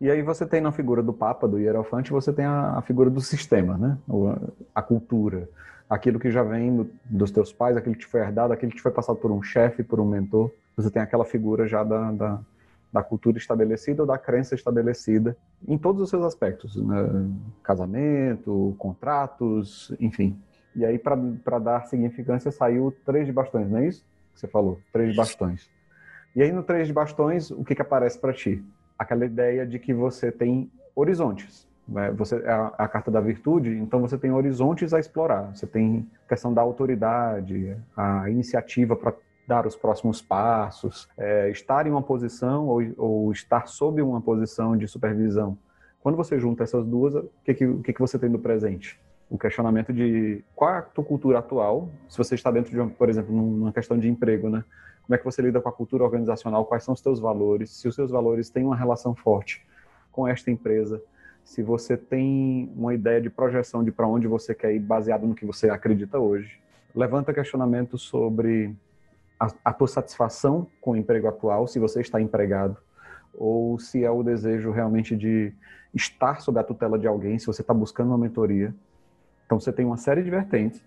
[0.00, 3.10] E aí você tem na figura do Papa, do Hierofante, você tem a, a figura
[3.10, 3.98] do sistema, né?
[4.74, 5.48] A cultura
[5.88, 8.82] aquilo que já vem dos teus pais, aquilo que te foi herdado, aquilo que te
[8.82, 10.50] foi passado por um chefe, por um mentor.
[10.76, 12.40] Você tem aquela figura já da, da,
[12.92, 17.30] da, cultura estabelecida ou da crença estabelecida em todos os seus aspectos, né?
[17.62, 20.38] casamento, contratos, enfim.
[20.74, 24.04] E aí, para dar significância, saiu três de bastões, não é isso
[24.36, 24.78] que você falou?
[24.92, 25.70] Três de bastões.
[26.34, 28.62] E aí, no três de bastões, o que, que aparece para ti?
[28.98, 31.66] Aquela ideia de que você tem horizontes.
[31.88, 32.10] Né?
[32.12, 35.54] Você é a, a, carta da virtude, então você tem horizontes a explorar.
[35.54, 39.14] Você tem questão da autoridade, a iniciativa para
[39.46, 44.76] dar os próximos passos, é, estar em uma posição ou, ou, estar sob uma posição
[44.76, 45.56] de supervisão.
[46.00, 48.98] Quando você junta essas duas, o que, que, o que, que você tem no presente?
[49.30, 52.90] O questionamento de qual é a tua cultura atual, se você está dentro de, uma,
[52.90, 54.64] por exemplo, numa questão de emprego, né?
[55.04, 56.64] Como é que você lida com a cultura organizacional?
[56.64, 57.70] Quais são os teus valores?
[57.70, 59.64] Se os seus valores têm uma relação forte
[60.10, 61.00] com esta empresa,
[61.46, 65.34] se você tem uma ideia de projeção de para onde você quer ir baseado no
[65.34, 66.58] que você acredita hoje.
[66.92, 68.74] Levanta questionamento sobre
[69.38, 72.76] a, a tua satisfação com o emprego atual, se você está empregado,
[73.32, 75.52] ou se é o desejo realmente de
[75.94, 78.74] estar sob a tutela de alguém, se você está buscando uma mentoria.
[79.46, 80.82] Então você tem uma série de vertentes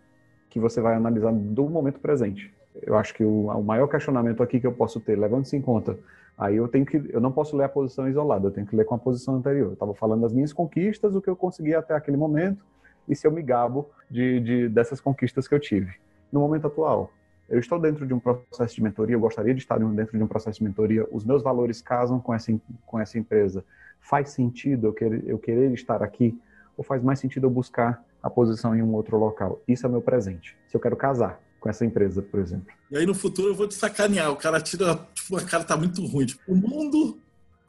[0.50, 2.54] que você vai analisar do momento presente.
[2.82, 5.98] Eu acho que o, o maior questionamento aqui que eu posso ter, levando-se em conta
[6.40, 8.86] Aí eu tenho que, eu não posso ler a posição isolada, eu tenho que ler
[8.86, 9.68] com a posição anterior.
[9.68, 12.66] Eu estava falando das minhas conquistas, o que eu consegui até aquele momento,
[13.10, 15.96] e se eu me gabo de, de, dessas conquistas que eu tive.
[16.32, 17.12] No momento atual,
[17.50, 20.28] eu estou dentro de um processo de mentoria, eu gostaria de estar dentro de um
[20.28, 22.54] processo de mentoria, os meus valores casam com essa,
[22.86, 23.66] com essa empresa.
[24.00, 26.40] Faz sentido eu querer, eu querer estar aqui,
[26.78, 29.60] ou faz mais sentido eu buscar a posição em um outro local?
[29.68, 30.56] Isso é meu presente.
[30.68, 32.74] Se eu quero casar, com essa empresa, por exemplo.
[32.90, 34.32] E aí no futuro eu vou te sacanear.
[34.32, 36.26] O cara tira, tipo, a cara tá muito ruim.
[36.26, 37.18] Tipo, o mundo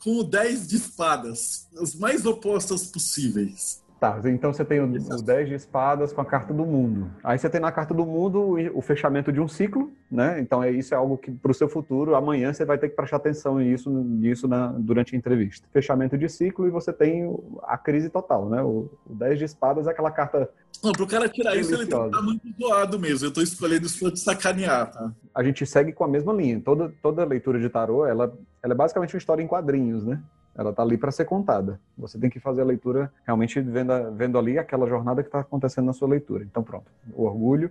[0.03, 3.80] com 10 de espadas, as mais opostas possíveis.
[4.01, 7.11] Tá, então você tem o, o 10 de espadas com a carta do mundo.
[7.23, 10.41] Aí você tem na carta do mundo o fechamento de um ciclo, né?
[10.41, 12.97] Então é isso é algo que para o seu futuro, amanhã você vai ter que
[12.97, 15.69] prestar atenção nisso, nisso na, durante a entrevista.
[15.71, 17.31] Fechamento de ciclo e você tem
[17.65, 18.63] a crise total, né?
[18.63, 20.49] O, o 10 de espadas é aquela carta.
[20.83, 23.27] Não, pro cara tirar isso, ele tá muito doado mesmo.
[23.27, 25.13] Eu tô escolhendo isso pra te sacanear, tá?
[25.35, 26.59] A gente segue com a mesma linha.
[26.65, 28.33] Toda, toda leitura de tarô, ela,
[28.63, 30.23] ela é basicamente uma história em quadrinhos, né?
[30.55, 31.81] Ela está ali para ser contada.
[31.97, 35.87] Você tem que fazer a leitura realmente vendo, vendo ali aquela jornada que está acontecendo
[35.87, 36.45] na sua leitura.
[36.45, 36.91] Então, pronto.
[37.15, 37.71] O orgulho,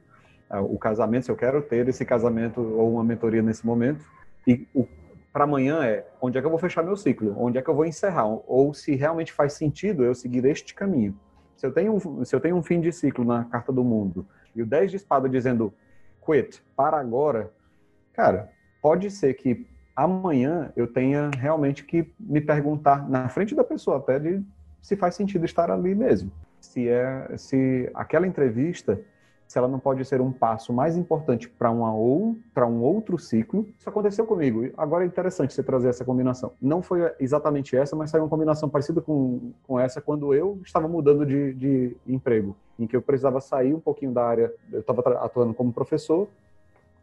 [0.50, 4.04] é, o casamento, se eu quero ter esse casamento ou uma mentoria nesse momento.
[4.48, 4.68] E
[5.32, 7.36] para amanhã é onde é que eu vou fechar meu ciclo?
[7.38, 8.26] Onde é que eu vou encerrar?
[8.26, 11.18] Ou se realmente faz sentido eu seguir este caminho.
[11.56, 14.26] Se eu tenho um, se eu tenho um fim de ciclo na carta do mundo
[14.56, 15.74] e o 10 de espada dizendo
[16.26, 17.52] quit, para agora,
[18.14, 18.50] cara,
[18.82, 19.68] pode ser que
[20.04, 24.42] amanhã eu tenha realmente que me perguntar na frente da pessoa até de
[24.82, 26.32] se faz sentido estar ali mesmo.
[26.62, 29.02] Se é se aquela entrevista,
[29.46, 33.18] se ela não pode ser um passo mais importante para uma ou para um outro
[33.18, 33.68] ciclo.
[33.78, 34.70] Isso aconteceu comigo.
[34.78, 36.54] Agora é interessante você trazer essa combinação.
[36.62, 40.88] Não foi exatamente essa, mas saiu uma combinação parecida com, com essa quando eu estava
[40.88, 44.54] mudando de, de emprego, em que eu precisava sair um pouquinho da área.
[44.72, 46.28] Eu estava atuando como professor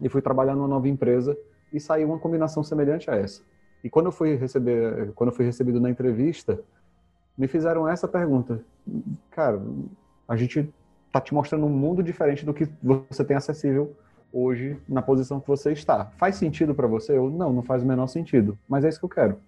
[0.00, 1.36] e fui trabalhar numa nova empresa
[1.72, 3.42] e saiu uma combinação semelhante a essa.
[3.82, 6.60] E quando eu fui receber, quando eu fui recebido na entrevista,
[7.36, 8.60] me fizeram essa pergunta:
[9.30, 9.60] cara,
[10.26, 10.72] a gente
[11.12, 13.94] tá te mostrando um mundo diferente do que você tem acessível
[14.32, 16.06] hoje na posição que você está.
[16.16, 17.16] Faz sentido para você?
[17.16, 19.38] Eu não, não faz o menor sentido, mas é isso que eu quero.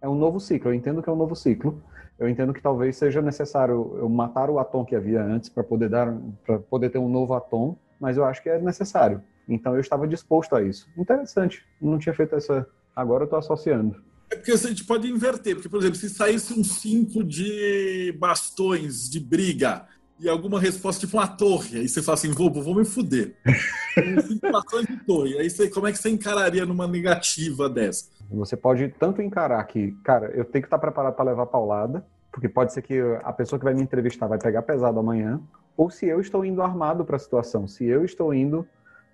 [0.00, 0.70] É um novo ciclo.
[0.70, 1.82] Eu entendo que é um novo ciclo.
[2.18, 5.88] Eu entendo que talvez seja necessário eu matar o atom que havia antes para poder
[5.88, 9.20] dar, para poder ter um novo atom, mas eu acho que é necessário.
[9.48, 10.88] Então eu estava disposto a isso.
[10.96, 11.64] Interessante.
[11.80, 12.66] Não tinha feito essa.
[12.94, 14.02] Agora eu estou associando.
[14.30, 19.08] É porque a gente pode inverter, porque, por exemplo, se saísse um cinco de bastões
[19.08, 19.86] de briga
[20.18, 23.36] e alguma resposta tipo uma torre, aí você fala assim, vou, vou me fuder.
[24.26, 25.38] cinco bastões de torre.
[25.38, 28.06] Aí você, como é que você encararia numa negativa dessa?
[28.30, 32.48] Você pode tanto encarar que, cara, eu tenho que estar preparado para levar paulada, porque
[32.48, 35.40] pode ser que a pessoa que vai me entrevistar vai pegar pesado amanhã,
[35.76, 38.66] ou se eu estou indo armado para a situação, se eu estou indo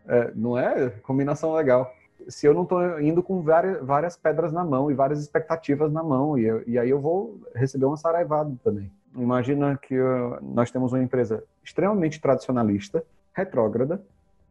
[0.06, 1.92] é, não é combinação legal.
[2.28, 6.02] Se eu não estou indo com várias, várias pedras na mão e várias expectativas na
[6.02, 8.90] mão, e, eu, e aí eu vou receber uma saraivada também.
[9.16, 14.00] Imagina que uh, nós temos uma empresa extremamente tradicionalista, retrógrada,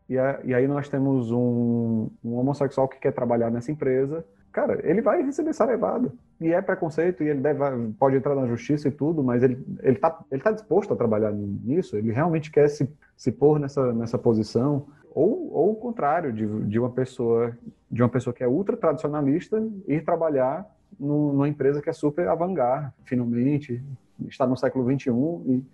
[0.10, 4.80] e, a, e aí nós temos um, um homossexual que quer trabalhar nessa empresa, cara,
[4.84, 6.12] ele vai receber saraivada.
[6.40, 7.60] E é preconceito, e ele deve,
[8.00, 11.32] pode entrar na justiça e tudo, mas ele ele está ele tá disposto a trabalhar
[11.32, 16.48] nisso, ele realmente quer se, se pôr nessa, nessa posição ou, ou o contrário de,
[16.66, 17.56] de uma pessoa
[17.90, 20.66] de uma pessoa que é ultra tradicionalista ir trabalhar
[21.00, 23.82] no, numa empresa que é super avant-garde, finalmente
[24.28, 25.66] está no século 21 e,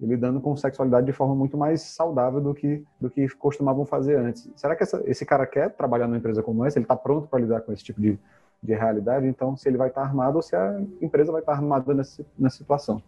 [0.00, 4.16] e, lidando com sexualidade de forma muito mais saudável do que do que costumavam fazer
[4.16, 4.48] antes.
[4.56, 6.78] Será que essa, esse cara quer trabalhar numa empresa como essa?
[6.78, 8.18] Ele está pronto para lidar com esse tipo de,
[8.62, 9.26] de realidade?
[9.26, 11.94] Então, se ele vai estar tá armado ou se a empresa vai estar tá armada
[11.94, 13.02] nessa, nessa situação.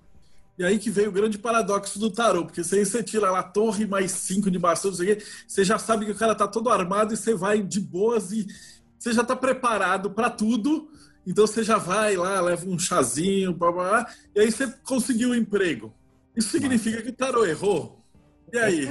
[0.58, 3.86] E aí que veio o grande paradoxo do tarô, porque se você tira lá torre
[3.86, 7.32] mais cinco de bastão, você já sabe que o cara tá todo armado e você
[7.32, 8.44] vai de boas e
[8.98, 10.88] você já está preparado para tudo,
[11.24, 15.28] então você já vai lá, leva um chazinho, blá, blá, blá, e aí você conseguiu
[15.28, 15.94] o um emprego.
[16.38, 18.04] Isso significa que o tarô errou?
[18.52, 18.86] E aí?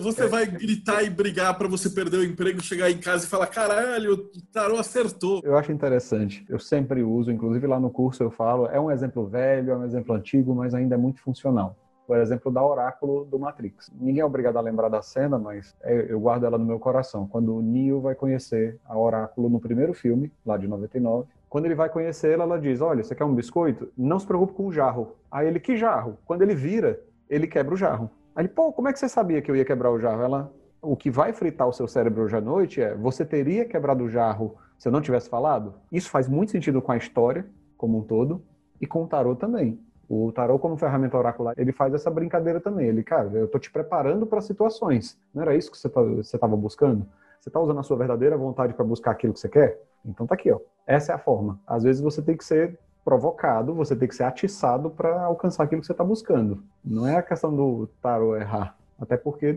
[0.00, 3.46] Você vai gritar e brigar para você perder o emprego, chegar em casa e falar:
[3.48, 5.40] caralho, o tarô acertou.
[5.44, 6.44] Eu acho interessante.
[6.48, 9.84] Eu sempre uso, inclusive lá no curso eu falo: é um exemplo velho, é um
[9.84, 11.76] exemplo antigo, mas ainda é muito funcional
[12.10, 13.88] por exemplo, da Oráculo do Matrix.
[13.94, 17.24] Ninguém é obrigado a lembrar da cena, mas eu guardo ela no meu coração.
[17.28, 21.74] Quando o Neo vai conhecer a Oráculo no primeiro filme, lá de 99, quando ele
[21.74, 23.92] vai conhecê-la, ela diz: Olha, você quer um biscoito?
[23.98, 25.16] Não se preocupe com o jarro.
[25.28, 26.16] Aí ele: Que jarro?
[26.24, 28.08] Quando ele vira, ele quebra o jarro.
[28.36, 30.22] Aí ele: Pô, como é que você sabia que eu ia quebrar o jarro?
[30.22, 34.04] Ela: O que vai fritar o seu cérebro hoje à noite é: Você teria quebrado
[34.04, 35.74] o jarro se eu não tivesse falado?
[35.90, 37.44] Isso faz muito sentido com a história
[37.76, 38.40] como um todo
[38.80, 39.80] e com o tarô também.
[40.08, 42.86] O tarô, como ferramenta oracular, ele faz essa brincadeira também.
[42.86, 45.18] Ele, cara, eu tô te preparando para situações.
[45.34, 47.06] Não era isso que você estava tá, buscando?
[47.40, 49.80] Você está usando a sua verdadeira vontade para buscar aquilo que você quer?
[50.04, 50.58] Então tá aqui, ó.
[50.86, 51.60] Essa é a forma.
[51.66, 55.80] Às vezes você tem que ser provocado, você tem que ser atiçado para alcançar aquilo
[55.80, 56.62] que você está buscando.
[56.84, 58.76] Não é a questão do tarô errar.
[59.00, 59.56] Até porque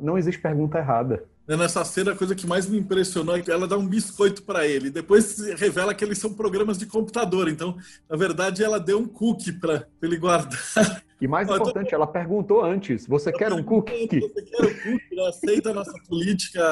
[0.00, 1.24] não existe pergunta errada.
[1.46, 4.42] Né, nessa cena, a coisa que mais me impressionou é que ela dá um biscoito
[4.44, 4.88] para ele.
[4.88, 7.48] Depois revela que eles são programas de computador.
[7.48, 7.76] Então,
[8.08, 11.02] na verdade, ela deu um cookie para ele guardar.
[11.20, 11.96] E mais importante, tô...
[11.96, 14.20] ela perguntou antes: Você quer um cookie?
[14.20, 15.20] Você quer um cookie?
[15.28, 16.62] Aceita a nossa política?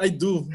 [0.00, 0.48] I do.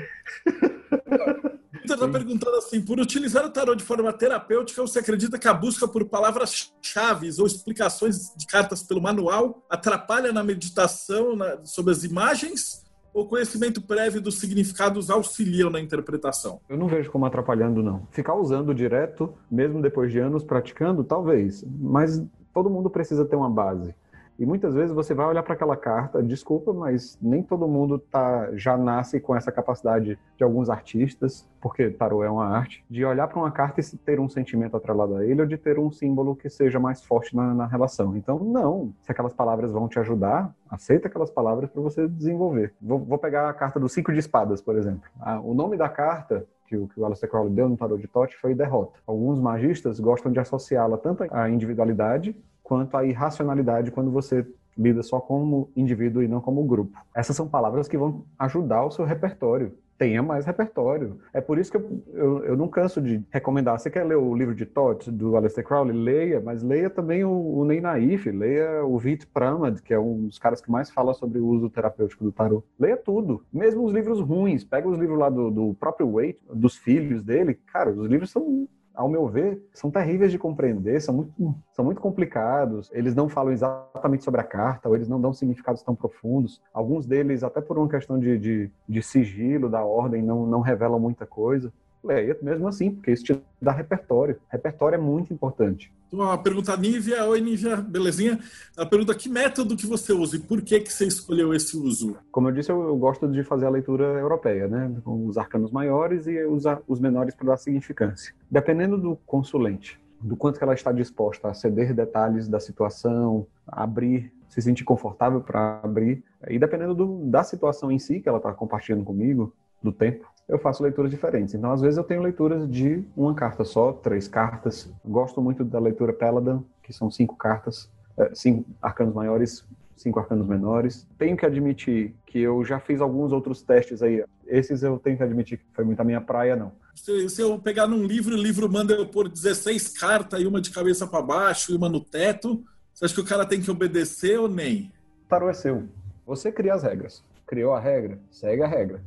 [1.88, 5.54] Vitor está perguntando assim: por utilizar o tarot de forma terapêutica, você acredita que a
[5.54, 12.04] busca por palavras-chave ou explicações de cartas pelo manual atrapalha na meditação na, sobre as
[12.04, 12.86] imagens?
[13.13, 16.60] o conhecimento prévio dos significados auxiliam na interpretação?
[16.69, 18.08] Eu não vejo como atrapalhando, não.
[18.12, 21.65] Ficar usando direto, mesmo depois de anos praticando, talvez.
[21.80, 22.23] Mas
[22.54, 23.95] todo mundo precisa ter uma base.
[24.39, 28.50] E muitas vezes você vai olhar para aquela carta, desculpa, mas nem todo mundo tá,
[28.54, 33.28] já nasce com essa capacidade de alguns artistas, porque tarô é uma arte, de olhar
[33.28, 36.36] para uma carta e ter um sentimento atrelado a ele ou de ter um símbolo
[36.36, 38.15] que seja mais forte na, na relação.
[38.15, 38.93] Então, não.
[39.02, 42.73] Se aquelas palavras vão te ajudar, aceita aquelas palavras para você desenvolver.
[42.82, 45.10] Vou, vou, pegar a carta do Cinco de Espadas, por exemplo.
[45.19, 48.38] Ah, o nome da carta que o, que o Crowley deu no tarot de Tote
[48.38, 49.00] foi derrota.
[49.08, 52.36] Alguns magistas gostam de associá-la tanto à individualidade
[52.67, 54.45] quanto à irracionalidade quando você
[54.77, 56.99] lida só como indivíduo e não como grupo.
[57.15, 59.71] Essas são palavras que vão ajudar o seu repertório.
[59.97, 61.17] Tenha mais repertório.
[61.34, 63.80] É por isso que eu, eu, eu não canso de recomendar.
[63.80, 65.95] Você quer ler o livro de Todd, do Aleister Crowley?
[65.97, 70.25] Leia, mas leia também o, o Ney Naif, leia o Vit Pramad, que é um
[70.25, 72.67] dos caras que mais fala sobre o uso terapêutico do tarot.
[72.77, 74.65] Leia tudo, mesmo os livros ruins.
[74.65, 77.58] Pega os livros lá do, do próprio Waite, dos filhos dele.
[77.65, 82.01] Cara, os livros são ao meu ver, são terríveis de compreender, são muito, são muito
[82.01, 82.89] complicados.
[82.91, 86.60] Eles não falam exatamente sobre a carta, ou eles não dão significados tão profundos.
[86.73, 90.99] Alguns deles, até por uma questão de, de, de sigilo da ordem, não, não revelam
[90.99, 91.71] muita coisa
[92.03, 94.38] leia mesmo assim, porque isso te dá repertório.
[94.49, 95.91] Repertório é muito importante.
[96.12, 97.25] Uma pergunta Nívia.
[97.25, 98.39] Oi, Nívia, belezinha?
[98.77, 102.17] A pergunta, que método que você usa e por que, que você escolheu esse uso?
[102.31, 104.95] Como eu disse, eu, eu gosto de fazer a leitura europeia, né?
[105.03, 108.33] Com os arcanos maiores e usar os menores para dar significância.
[108.49, 114.31] Dependendo do consulente, do quanto que ela está disposta a ceder detalhes da situação, abrir,
[114.47, 118.53] se sentir confortável para abrir, e dependendo do, da situação em si que ela está
[118.53, 121.53] compartilhando comigo, do tempo, eu faço leituras diferentes.
[121.53, 124.89] Então, às vezes, eu tenho leituras de uma carta só, três cartas.
[125.03, 129.65] Gosto muito da leitura Peladan, que são cinco cartas, é, cinco arcanos maiores,
[129.97, 131.05] cinco arcanos menores.
[131.17, 134.23] Tenho que admitir que eu já fiz alguns outros testes aí.
[134.45, 136.71] Esses eu tenho que admitir que foi muito a minha praia, não.
[136.95, 140.62] Se, se eu pegar num livro, o livro manda eu pôr 16 cartas e uma
[140.62, 143.69] de cabeça para baixo e uma no teto, você acha que o cara tem que
[143.69, 144.91] obedecer ou nem?
[145.25, 145.83] O tarô é seu.
[146.25, 147.23] Você cria as regras.
[147.45, 149.01] Criou a regra, segue a regra.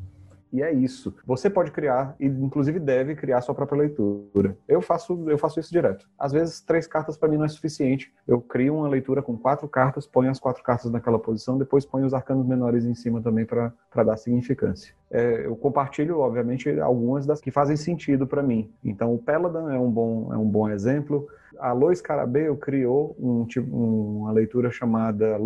[0.52, 1.14] E é isso.
[1.24, 4.56] Você pode criar, e inclusive deve criar sua própria leitura.
[4.66, 6.08] Eu faço, eu faço isso direto.
[6.18, 8.12] Às vezes, três cartas para mim não é suficiente.
[8.26, 12.06] Eu crio uma leitura com quatro cartas, ponho as quatro cartas naquela posição, depois ponho
[12.06, 13.72] os arcanos menores em cima também para
[14.04, 14.94] dar significância.
[15.10, 18.70] É, eu compartilho, obviamente, algumas das que fazem sentido para mim.
[18.84, 21.28] Então, o Peladan é um bom, é um bom exemplo.
[21.58, 25.38] A Lois Carabeo criou um, tipo, uma leitura chamada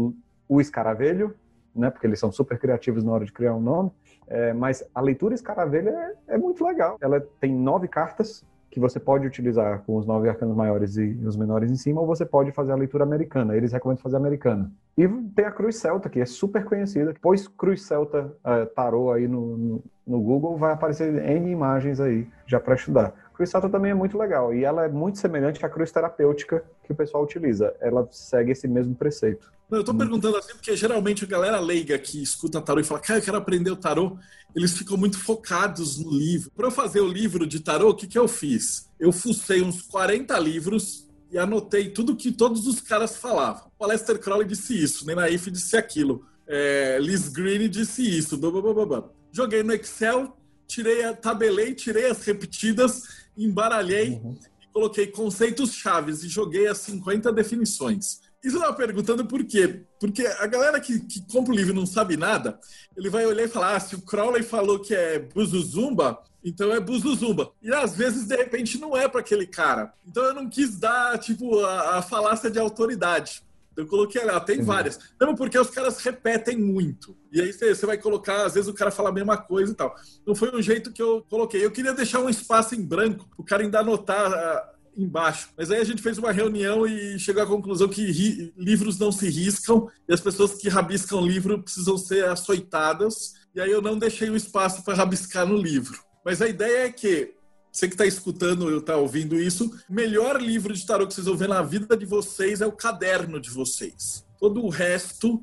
[0.49, 1.35] O Escaravelho,
[1.75, 3.91] né, porque eles são super criativos na hora de criar um nome,
[4.29, 6.97] é, mas a leitura escaravelha é, é, muito legal.
[7.01, 11.37] Ela tem nove cartas que você pode utilizar com os nove arcanos maiores e os
[11.37, 13.57] menores em cima, ou você pode fazer a leitura americana.
[13.57, 14.69] Eles recomendam fazer a americana.
[14.99, 17.15] E tem a Cruz Celta, que é super conhecida.
[17.23, 22.27] Pois Cruz Celta uh, tarô aí no, no, no, Google, vai aparecer N imagens aí
[22.47, 23.15] já para estudar.
[23.35, 26.95] Cruz também é muito legal e ela é muito semelhante à cruz terapêutica que o
[26.95, 27.75] pessoal utiliza.
[27.81, 29.53] Ela segue esse mesmo preceito.
[29.71, 33.19] Eu estou perguntando assim porque geralmente a galera leiga que escuta tarô e fala, cara,
[33.19, 34.17] eu quero aprender o tarô,
[34.55, 36.51] eles ficam muito focados no livro.
[36.55, 38.89] Para eu fazer o livro de tarô, o que, que eu fiz?
[39.01, 43.71] Eu fucei uns 40 livros e anotei tudo que todos os caras falavam.
[43.79, 48.73] O Lester Crowley disse isso, Nenaif disse aquilo, é, Liz Green disse isso, blá, blá,
[48.73, 49.05] blá, blá.
[49.33, 54.37] Joguei no Excel, tirei, a, tabelei, tirei as repetidas, embaralhei uhum.
[54.63, 58.21] e coloquei conceitos chaves e joguei as 50 definições.
[58.45, 59.85] Isso eu estava perguntando por quê?
[59.99, 62.61] Porque a galera que, que, compra o livro e não sabe nada,
[62.95, 66.79] ele vai olhar e falar: ah, se o Crowley falou que é Buzuzumba, então é
[66.79, 67.53] Buzuzumba.
[67.63, 69.95] E às vezes, de repente, não é para aquele cara.
[70.07, 73.43] Então eu não quis dar, tipo, a, a falácia de autoridade.
[73.77, 74.65] Eu coloquei lá, tem uhum.
[74.65, 74.99] várias.
[75.21, 77.17] Não, porque os caras repetem muito.
[77.33, 79.95] E aí você vai colocar, às vezes o cara fala a mesma coisa e tal.
[80.23, 81.65] Então foi um jeito que eu coloquei.
[81.65, 85.49] Eu queria deixar um espaço em branco, o cara ainda anotar ah, embaixo.
[85.57, 89.29] Mas aí a gente fez uma reunião e chegou à conclusão que livros não se
[89.29, 93.35] riscam e as pessoas que rabiscam livro precisam ser açoitadas.
[93.55, 96.03] E aí eu não deixei o espaço para rabiscar no livro.
[96.25, 97.34] Mas a ideia é que
[97.75, 101.27] você que está escutando ou está ouvindo isso, o melhor livro de tarô que vocês
[101.27, 104.25] vão ver na vida de vocês é o caderno de vocês.
[104.39, 105.43] Todo o resto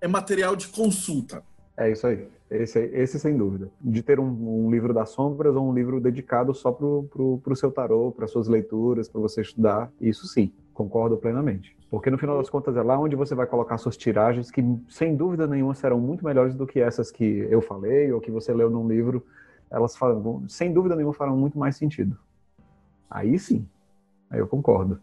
[0.00, 1.42] é material de consulta.
[1.76, 2.28] É isso aí.
[2.48, 3.68] Esse, esse sem dúvida.
[3.80, 7.72] De ter um, um, livro das sombras ou um livro dedicado só para o seu
[7.72, 11.76] tarô, para suas leituras, para você estudar, isso sim, concordo plenamente.
[11.90, 15.16] Porque no final das contas é lá onde você vai colocar suas tiragens, que sem
[15.16, 18.70] dúvida nenhuma serão muito melhores do que essas que eu falei ou que você leu
[18.70, 19.26] num livro.
[19.72, 22.18] Elas falam, sem dúvida nenhuma farão muito mais sentido.
[23.10, 23.66] Aí sim,
[24.30, 25.00] aí eu concordo.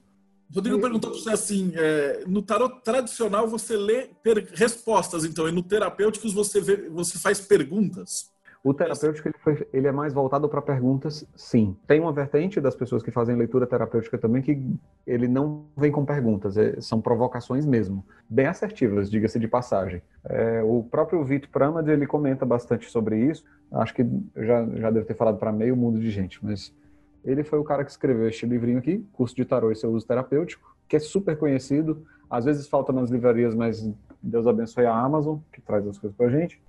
[0.53, 4.09] Rodrigo perguntou para você assim: é, no tarot tradicional você lê
[4.53, 8.31] respostas, então, e no terapêutico você, vê, você faz perguntas.
[8.61, 11.77] O terapêutico ele, foi, ele é mais voltado para perguntas, sim.
[11.87, 14.61] Tem uma vertente das pessoas que fazem leitura terapêutica também que
[15.07, 20.01] ele não vem com perguntas, é, são provocações mesmo, bem assertivas, diga-se de passagem.
[20.25, 23.45] É, o próprio Vitor Pramad ele comenta bastante sobre isso.
[23.71, 24.05] Acho que
[24.35, 26.75] já já deve ter falado para meio mundo de gente, mas
[27.23, 30.05] ele foi o cara que escreveu este livrinho aqui, Curso de Tarô e seu uso
[30.05, 32.05] terapêutico, que é super conhecido.
[32.29, 33.89] Às vezes falta nas livrarias, mas
[34.21, 36.61] Deus abençoe a Amazon, que traz as coisas pra gente.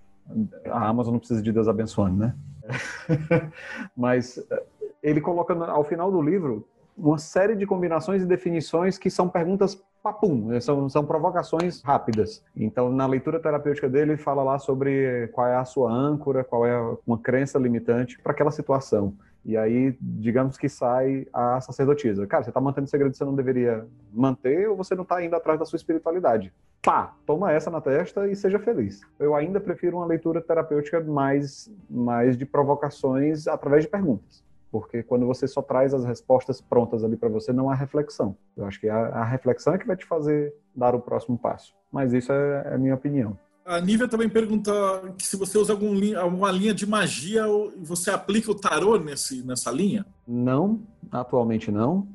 [0.66, 2.34] A Amazon não precisa de Deus abençoando, né?
[3.96, 4.62] mas eh,
[5.02, 6.66] ele coloca ao final do livro
[6.96, 10.60] uma série de combinações e definições que são perguntas papum, né?
[10.60, 12.42] são, são provocações rápidas.
[12.56, 16.66] Então, na leitura terapêutica dele, ele fala lá sobre qual é a sua âncora, qual
[16.66, 19.14] é uma crença limitante para aquela situação.
[19.44, 22.26] E aí, digamos que sai a sacerdotisa.
[22.26, 25.34] Cara, você está mantendo segredo que você não deveria manter ou você não está indo
[25.34, 26.52] atrás da sua espiritualidade?
[26.82, 29.02] Pá, toma essa na testa e seja feliz.
[29.18, 34.42] Eu ainda prefiro uma leitura terapêutica mais, mais de provocações através de perguntas.
[34.72, 38.36] Porque quando você só traz as respostas prontas ali para você, não há reflexão.
[38.56, 41.74] Eu acho que a, a, reflexão é que vai te fazer dar o próximo passo.
[41.92, 43.36] Mas isso é, é a minha opinião.
[43.64, 44.72] A Nívia também pergunta
[45.18, 47.44] se você usa algum, alguma linha de magia,
[47.78, 50.06] você aplica o tarô nesse, nessa linha?
[50.26, 52.08] Não, atualmente não.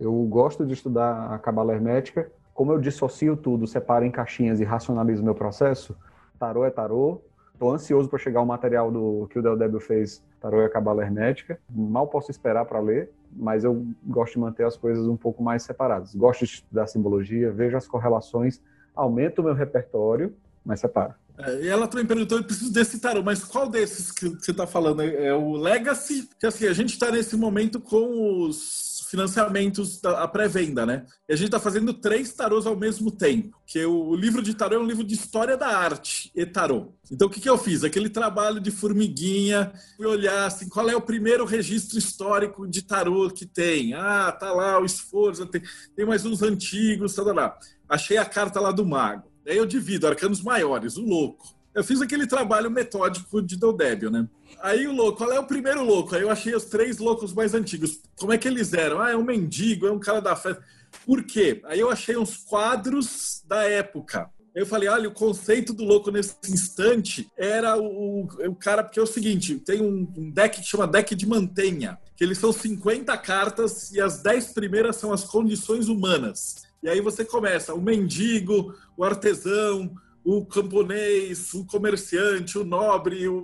[0.00, 2.30] Eu gosto de estudar a cabala hermética.
[2.58, 5.96] Como eu dissocio tudo, separo em caixinhas e racionalizo meu processo,
[6.40, 7.22] tarô é tarô.
[7.52, 10.68] Estou ansioso para chegar o material do que o Del Débio fez, tarô e a
[10.68, 11.60] cabala hermética.
[11.70, 15.62] Mal posso esperar para ler, mas eu gosto de manter as coisas um pouco mais
[15.62, 16.16] separadas.
[16.16, 18.60] Gosto de estudar simbologia, vejo as correlações,
[18.92, 20.34] aumento o meu repertório
[20.68, 21.16] mas separa.
[21.38, 24.66] É, e ela também perguntou, eu preciso desse tarô, mas qual desses que você está
[24.66, 25.00] falando?
[25.00, 26.28] É o Legacy?
[26.38, 31.06] Que assim, a gente está nesse momento com os financiamentos da pré-venda, né?
[31.28, 33.58] E a gente está fazendo três tarôs ao mesmo tempo.
[33.66, 36.92] Que o, livro de tarô é um livro de história da arte e tarô.
[37.10, 37.84] Então o que, que eu fiz?
[37.84, 43.30] Aquele trabalho de formiguinha, fui olhar assim, qual é o primeiro registro histórico de tarô
[43.30, 43.94] que tem?
[43.94, 45.62] Ah, tá lá o esforço, tem,
[45.96, 47.58] tem mais uns antigos, tá, tá lá.
[47.88, 49.32] Achei a carta lá do mago.
[49.46, 51.57] Aí eu divido, arcanos maiores, o louco.
[51.74, 54.26] Eu fiz aquele trabalho metódico de Deldébio, né?
[54.60, 56.14] Aí o louco, qual é o primeiro louco?
[56.14, 58.00] Aí eu achei os três loucos mais antigos.
[58.16, 59.00] Como é que eles eram?
[59.00, 60.62] Ah, é um mendigo, é um cara da festa.
[61.04, 61.60] Por quê?
[61.64, 64.28] Aí eu achei uns quadros da época.
[64.54, 68.98] Eu falei, olha, o conceito do louco nesse instante era o, o, o cara, porque
[68.98, 72.52] é o seguinte, tem um, um, deck que chama deck de mantenha, que eles são
[72.52, 76.66] 50 cartas e as 10 primeiras são as condições humanas.
[76.82, 79.94] E aí você começa o mendigo, o artesão,
[80.30, 83.42] o camponês, o comerciante, o nobre, o,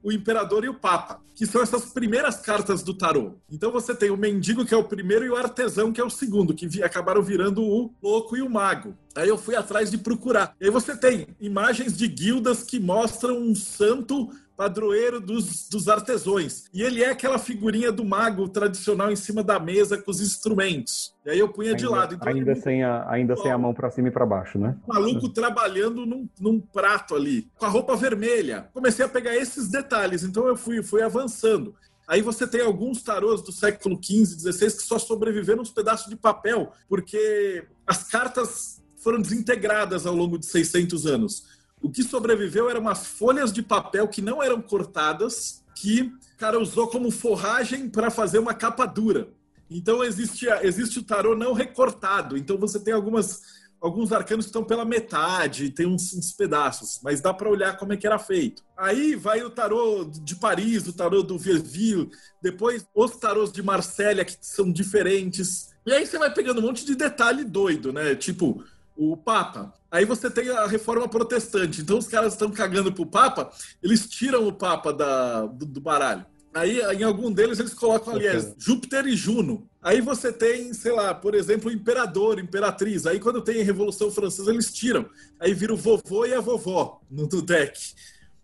[0.00, 3.32] o imperador e o papa, que são essas primeiras cartas do tarô.
[3.50, 6.10] Então você tem o mendigo, que é o primeiro, e o artesão, que é o
[6.10, 8.96] segundo, que vi, acabaram virando o louco e o mago.
[9.16, 10.54] Aí eu fui atrás de procurar.
[10.60, 16.64] E aí você tem imagens de guildas que mostram um santo padroeiro dos, dos artesões.
[16.72, 21.14] E ele é aquela figurinha do mago tradicional em cima da mesa com os instrumentos.
[21.24, 22.14] E aí eu punha ainda, de lado.
[22.14, 24.76] Então ainda sem a, ainda sem a mão para cima e para baixo, né?
[24.86, 28.68] Maluco trabalhando num, num, prato ali, com a roupa vermelha.
[28.72, 31.74] Comecei a pegar esses detalhes, então eu fui, fui avançando.
[32.06, 36.16] Aí você tem alguns tarôs do século XV, XVI que só sobreviveram uns pedaços de
[36.16, 41.53] papel, porque as cartas foram desintegradas ao longo de 600 anos.
[41.84, 46.58] O que sobreviveu eram umas folhas de papel que não eram cortadas, que o cara
[46.58, 49.28] usou como forragem para fazer uma capa dura.
[49.70, 52.38] Então existe, existe o tarô não recortado.
[52.38, 57.20] Então você tem algumas alguns arcanos que estão pela metade, tem uns, uns pedaços, mas
[57.20, 58.64] dá para olhar como é que era feito.
[58.74, 62.10] Aí vai o tarô de Paris, o tarô do Vieuville,
[62.40, 65.74] depois os tarôs de Marsella que são diferentes.
[65.84, 68.14] E aí você vai pegando um monte de detalhe doido, né?
[68.14, 68.64] Tipo,
[68.96, 69.74] o Papa.
[69.94, 71.80] Aí você tem a reforma protestante.
[71.80, 76.26] Então os caras estão cagando pro Papa, eles tiram o Papa da, do, do baralho.
[76.52, 79.68] Aí, em algum deles, eles colocam ali é, Júpiter e Juno.
[79.80, 83.06] Aí você tem, sei lá, por exemplo, o imperador, imperatriz.
[83.06, 85.08] Aí quando tem a Revolução Francesa, eles tiram.
[85.38, 87.94] Aí vira o vovô e a vovó no, no deck.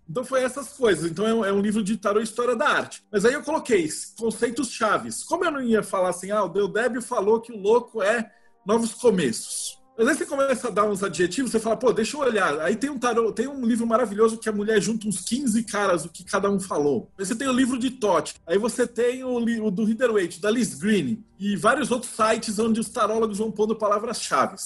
[0.09, 1.11] Então foi essas coisas.
[1.11, 3.03] Então é um, é um livro de tarô história da arte.
[3.11, 5.25] Mas aí eu coloquei conceitos chaves.
[5.25, 8.31] Como eu não ia falar assim, ah, o Deodébio falou que o louco é
[8.65, 9.80] novos começos.
[10.01, 12.59] Mas aí você começa a dar uns adjetivos, você fala, pô, deixa eu olhar.
[12.63, 16.07] Aí tem um tarô, tem um livro maravilhoso que a mulher junta uns 15 caras,
[16.07, 17.13] o que cada um falou.
[17.19, 18.33] Aí você tem o livro de Totti.
[18.47, 22.59] Aí você tem o, o do Rider Waite, da Liz Green, e vários outros sites
[22.59, 24.57] onde os tarólogos vão pondo palavras-chave.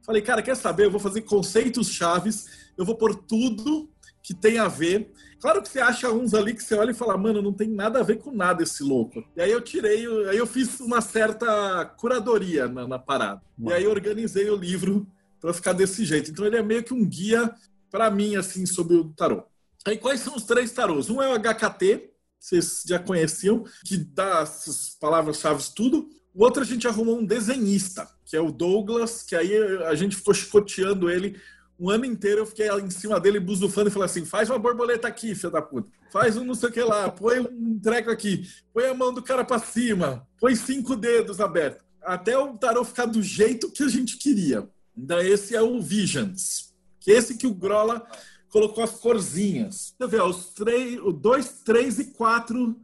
[0.00, 0.86] Falei, cara, quer saber?
[0.86, 3.90] Eu vou fazer conceitos chaves, eu vou pôr tudo
[4.22, 5.12] que tem a ver.
[5.40, 8.00] Claro que você acha uns ali que você olha e fala, mano, não tem nada
[8.00, 9.24] a ver com nada esse louco.
[9.36, 13.40] E aí eu tirei, aí eu fiz uma certa curadoria na, na parada.
[13.56, 13.70] Mano.
[13.70, 15.06] E aí organizei o livro
[15.40, 16.30] para ficar desse jeito.
[16.30, 17.54] Então ele é meio que um guia
[17.90, 19.44] para mim, assim, sobre o tarô.
[19.86, 21.08] Aí quais são os três tarôs?
[21.08, 26.08] Um é o HKT, vocês já conheciam, que dá essas palavras-chave tudo.
[26.34, 30.16] O outro a gente arrumou um desenhista, que é o Douglas, que aí a gente
[30.16, 31.40] ficou chicoteando ele
[31.78, 35.06] um ano inteiro eu fiquei em cima dele buzufando e falei assim: faz uma borboleta
[35.06, 35.88] aqui, filho da puta.
[36.10, 39.22] Faz um não sei o que lá, põe um treco aqui, põe a mão do
[39.22, 41.86] cara para cima, põe cinco dedos abertos.
[42.02, 44.68] Até o tarô ficar do jeito que a gente queria.
[44.96, 46.74] Então, esse é o Visions.
[46.98, 48.04] Que esse que o Grola
[48.50, 49.94] colocou as corzinhas.
[49.98, 52.76] Deixa eu ver, os três, o 2, 3 e 4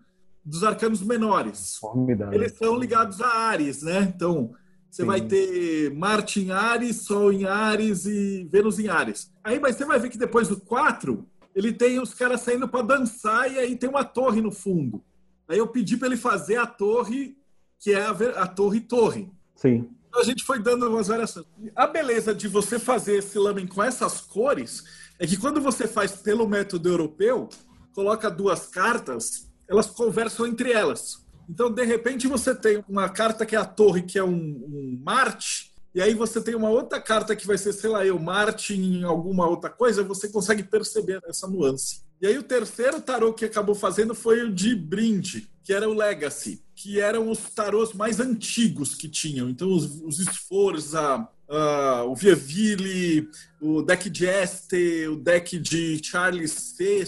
[0.45, 1.77] dos arcanos menores.
[1.77, 2.35] Formidável.
[2.35, 4.13] Eles são ligados a Ares, né?
[4.15, 4.55] Então,
[4.95, 5.09] você Sim.
[5.09, 9.29] vai ter Marte em Ares, Sol em Ares e Vênus em Ares.
[9.43, 12.87] Aí mas você vai ver que depois do 4, ele tem os caras saindo para
[12.87, 15.03] dançar e aí tem uma torre no fundo.
[15.49, 17.37] Aí eu pedi para ele fazer a torre,
[17.81, 19.29] que é a, a torre torre.
[19.57, 19.91] Sim.
[20.07, 21.45] Então a gente foi dando umas variações.
[21.75, 24.85] A beleza de você fazer esse lamen com essas cores
[25.19, 27.49] é que quando você faz pelo método europeu,
[27.93, 31.24] coloca duas cartas, elas conversam entre elas.
[31.49, 35.01] Então, de repente, você tem uma carta que é a torre, que é um, um
[35.03, 38.75] Marte, e aí você tem uma outra carta que vai ser, sei lá, eu, Marte
[38.75, 42.03] em alguma outra coisa, você consegue perceber essa nuance.
[42.21, 45.95] E aí o terceiro tarô que acabou fazendo foi o de Brinde, que era o
[45.95, 49.49] Legacy, que eram os tarôs mais antigos que tinham.
[49.49, 53.29] Então, os, os Sforza, uh, o Vieville,
[53.61, 57.05] o deck de Este, o deck de Charles VI,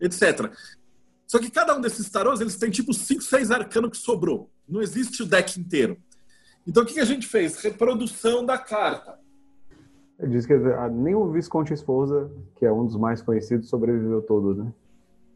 [0.00, 0.52] etc.
[1.30, 4.50] Só que cada um desses tarôs, eles têm tipo 5, 6 arcanos que sobrou.
[4.68, 5.96] Não existe o deck inteiro.
[6.66, 7.54] Então o que, a gente fez?
[7.60, 9.16] Reprodução da carta.
[10.28, 14.56] Diz que ah, nem o Visconde Esposa, que é um dos mais conhecidos, sobreviveu todo,
[14.56, 14.72] né?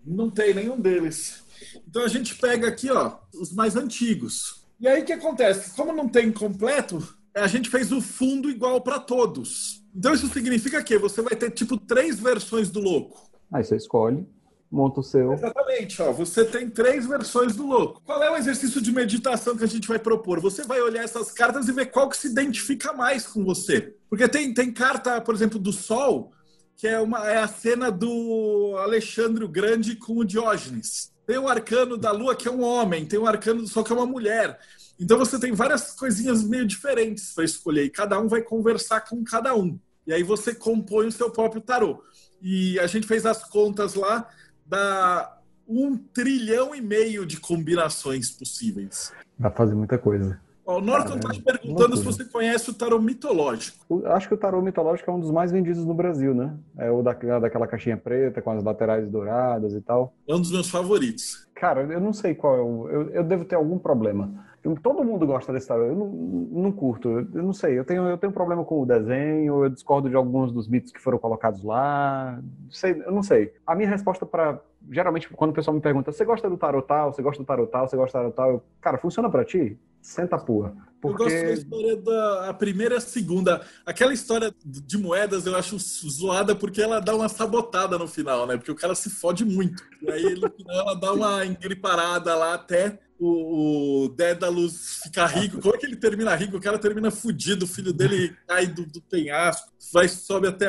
[0.04, 1.44] Não tem nenhum deles.
[1.88, 4.66] Então a gente pega aqui, ó, os mais antigos.
[4.80, 5.76] E aí o que acontece?
[5.76, 9.80] Como não tem completo, a gente fez o fundo igual para todos.
[9.94, 13.30] Então isso significa que você vai ter tipo três versões do louco.
[13.52, 14.26] Aí você escolhe
[14.74, 15.32] monta o seu.
[15.32, 16.12] Exatamente, ó.
[16.12, 18.02] Você tem três versões do louco.
[18.04, 20.40] Qual é o exercício de meditação que a gente vai propor?
[20.40, 23.94] Você vai olhar essas cartas e ver qual que se identifica mais com você.
[24.10, 26.32] Porque tem, tem carta, por exemplo, do Sol,
[26.76, 31.12] que é, uma, é a cena do Alexandre o Grande com o Diógenes.
[31.26, 33.92] Tem o arcano da Lua, que é um homem, tem o arcano do Sol, que
[33.92, 34.58] é uma mulher.
[35.00, 39.24] Então você tem várias coisinhas meio diferentes para escolher, e cada um vai conversar com
[39.24, 39.78] cada um.
[40.06, 42.02] E aí você compõe o seu próprio tarô.
[42.42, 44.28] E a gente fez as contas lá,
[44.66, 49.12] dá um trilhão e meio de combinações possíveis.
[49.38, 50.38] Dá pra fazer muita coisa.
[50.66, 54.02] Ó, o Norton está te perguntando se você conhece o tarô mitológico.
[54.06, 56.54] acho que o tarô mitológico é um dos mais vendidos no Brasil, né?
[56.78, 60.14] É o daquela, daquela caixinha preta com as laterais douradas e tal.
[60.26, 61.46] É um dos meus favoritos.
[61.54, 62.88] Cara, eu não sei qual é o.
[62.88, 64.46] Eu, eu devo ter algum problema.
[64.82, 65.84] Todo mundo gosta desse tarô.
[65.84, 67.08] Eu não, não curto.
[67.08, 67.78] Eu não sei.
[67.78, 69.64] Eu tenho, eu tenho problema com o desenho.
[69.64, 72.40] Eu discordo de alguns dos mitos que foram colocados lá.
[72.70, 73.52] Sei, eu não sei.
[73.66, 74.60] A minha resposta para
[74.90, 77.70] geralmente quando o pessoal me pergunta, você gosta do tarot tal, você gosta do tarot
[77.70, 79.78] tal, você gosta do tarot tal, eu, cara, funciona para ti?
[80.00, 80.74] Senta a porra.
[81.00, 81.22] Porque...
[81.22, 83.62] Eu gosto da história da a primeira e a segunda.
[83.86, 88.56] Aquela história de moedas eu acho zoada porque ela dá uma sabotada no final, né?
[88.56, 89.82] Porque o cara se fode muito.
[90.02, 95.60] E aí no final ela dá uma engriparada lá até o, o Dédalus ficar rico.
[95.60, 96.56] Como é que ele termina rico?
[96.56, 100.66] O cara termina fudido, o filho dele cai do, do penhasco, vai sobe até.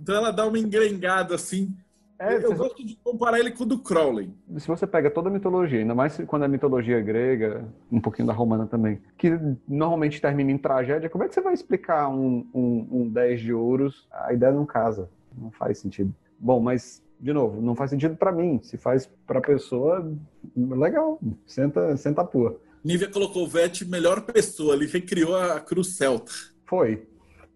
[0.00, 1.74] Então ela dá uma engrengada assim.
[2.16, 4.32] É, eu gosto de comparar ele com o do Crowley.
[4.58, 8.32] Se você pega toda a mitologia, ainda mais quando é mitologia grega, um pouquinho da
[8.32, 12.88] romana também, que normalmente termina em tragédia, como é que você vai explicar um, um,
[12.90, 14.06] um 10 de ouros?
[14.12, 16.14] A ideia não casa, não faz sentido.
[16.38, 18.60] Bom, mas, de novo, não faz sentido para mim.
[18.62, 20.06] Se faz para pessoa,
[20.54, 22.60] legal, senta, senta a pua.
[22.84, 26.30] Nívia colocou o Vete melhor pessoa, ele recriou a cruz celta.
[26.66, 27.06] Foi,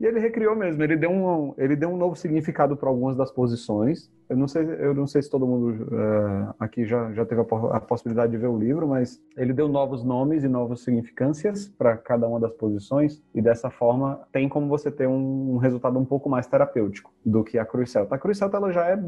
[0.01, 3.31] e ele recriou mesmo, ele deu um, ele deu um novo significado para algumas das
[3.31, 4.11] posições.
[4.27, 7.45] Eu não sei, eu não sei se todo mundo uh, aqui já, já teve a,
[7.77, 11.95] a, possibilidade de ver o livro, mas ele deu novos nomes e novas significâncias para
[11.97, 16.07] cada uma das posições, e dessa forma tem como você ter um, um resultado um
[16.07, 18.15] pouco mais terapêutico do que a Cruz Celta.
[18.15, 19.03] A Cruz Celta ela já é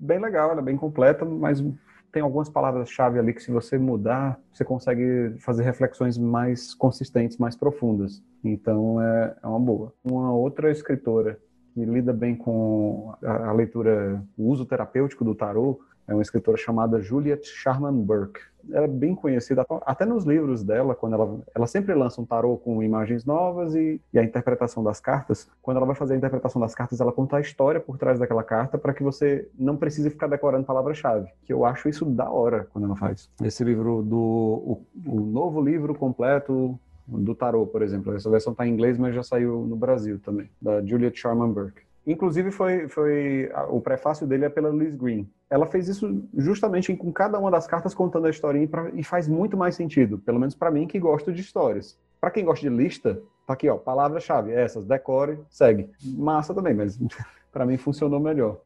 [0.00, 1.62] bem legal, ela é bem completa, mas
[2.10, 7.54] tem algumas palavras-chave ali que, se você mudar, você consegue fazer reflexões mais consistentes, mais
[7.54, 8.22] profundas.
[8.42, 9.92] Então, é, é uma boa.
[10.02, 11.38] Uma outra escritora
[11.72, 15.78] que lida bem com a, a leitura, o uso terapêutico do tarot,
[16.10, 18.40] é uma escritora chamada Juliet Sharman Burke.
[18.70, 22.58] Ela é bem conhecida, até nos livros dela, quando ela, ela sempre lança um tarô
[22.58, 25.48] com imagens novas e, e, a interpretação das cartas.
[25.62, 28.42] Quando ela vai fazer a interpretação das cartas, ela conta a história por trás daquela
[28.42, 31.30] carta para que você não precise ficar decorando palavra-chave.
[31.44, 33.30] Que eu acho isso da hora quando ela faz.
[33.42, 38.14] Esse livro do o, o novo livro completo do tarô, por exemplo.
[38.14, 41.82] Essa versão está em inglês, mas já saiu no Brasil também, da Juliet Sharman Burke.
[42.10, 45.30] Inclusive, foi, foi o prefácio dele é pela Liz Green.
[45.48, 49.56] Ela fez isso justamente com cada uma das cartas contando a historinha e faz muito
[49.56, 51.96] mais sentido, pelo menos para mim que gosto de histórias.
[52.20, 55.88] Para quem gosta de lista, tá aqui, ó, palavra-chave, essas, decore, segue.
[56.02, 56.98] Massa também, mas
[57.52, 58.60] para mim funcionou melhor.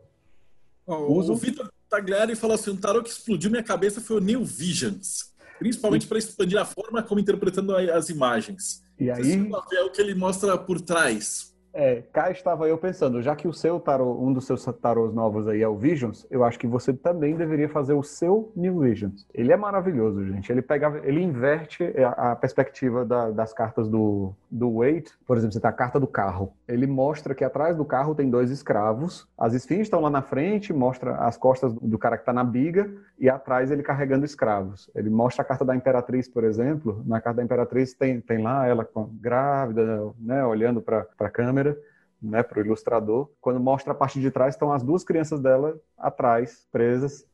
[0.86, 1.34] Oh, Uso...
[1.34, 5.34] O Vitor Tagliari falou assim: o tarô que explodiu minha cabeça foi o New Visions,
[5.58, 8.82] principalmente para expandir a forma como interpretando as imagens.
[8.98, 9.50] E aí?
[9.84, 11.53] O que ele mostra por trás.
[11.76, 15.48] É, cá estava eu pensando, já que o seu tarô, um dos seus tarôs novos
[15.48, 19.26] aí é o Visions, eu acho que você também deveria fazer o seu New Visions.
[19.34, 20.52] Ele é maravilhoso, gente.
[20.52, 25.10] Ele pega, ele inverte a, a perspectiva da, das cartas do, do Wait.
[25.26, 26.52] Por exemplo, você tem a carta do carro.
[26.68, 29.26] Ele mostra que atrás do carro tem dois escravos.
[29.36, 32.88] As esfinges estão lá na frente, mostra as costas do cara que está na biga
[33.18, 34.88] e atrás ele carregando escravos.
[34.94, 37.02] Ele mostra a carta da Imperatriz, por exemplo.
[37.04, 38.88] Na carta da Imperatriz tem, tem lá ela
[39.20, 41.78] grávida, né, olhando para a câmera câmera,
[42.20, 43.30] né, para o ilustrador.
[43.40, 47.26] Quando mostra a parte de trás, estão as duas crianças dela atrás, presas,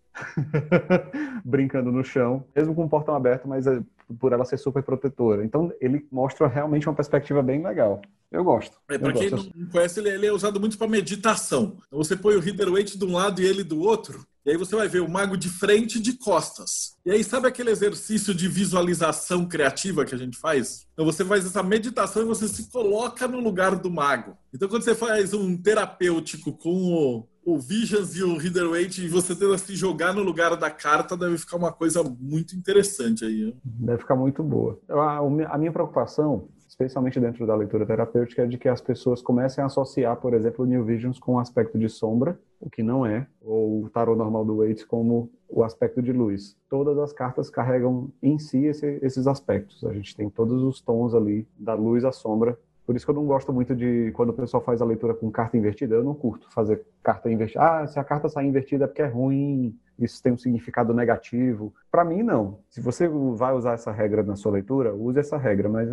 [1.44, 3.80] brincando no chão, mesmo com o portão aberto, mas é
[4.18, 5.44] por ela ser super protetora.
[5.44, 8.00] Então ele mostra realmente uma perspectiva bem legal.
[8.30, 8.76] Eu gosto.
[8.88, 11.78] É, para quem não conhece, ele, ele é usado muito para meditação.
[11.88, 14.56] Então, você põe o Reader Waite de um lado e ele do outro, e aí
[14.56, 16.96] você vai ver o mago de frente e de costas.
[17.04, 20.86] E aí, sabe aquele exercício de visualização criativa que a gente faz?
[20.92, 24.36] Então você faz essa meditação e você se coloca no lugar do mago.
[24.54, 29.34] Então, quando você faz um terapêutico com o, o Visions e o Waite e você
[29.34, 33.54] tenta se jogar no lugar da carta, deve ficar uma coisa muito interessante aí.
[33.64, 34.78] Deve ficar muito boa.
[34.88, 39.66] A, minha preocupação especialmente dentro da leitura terapêutica, é de que as pessoas comecem a
[39.66, 43.26] associar, por exemplo, o New Visions com o aspecto de sombra, o que não é,
[43.42, 46.56] ou o tarot normal do Waits como o aspecto de luz.
[46.68, 49.84] Todas as cartas carregam em si esse, esses aspectos.
[49.84, 52.58] A gente tem todos os tons ali, da luz à sombra,
[52.90, 55.30] por isso que eu não gosto muito de quando o pessoal faz a leitura com
[55.30, 55.94] carta invertida.
[55.94, 57.62] Eu não curto fazer carta invertida.
[57.62, 61.72] Ah, se a carta sair invertida é porque é ruim, isso tem um significado negativo.
[61.88, 62.58] Para mim, não.
[62.68, 65.88] Se você vai usar essa regra na sua leitura, use essa regra, mas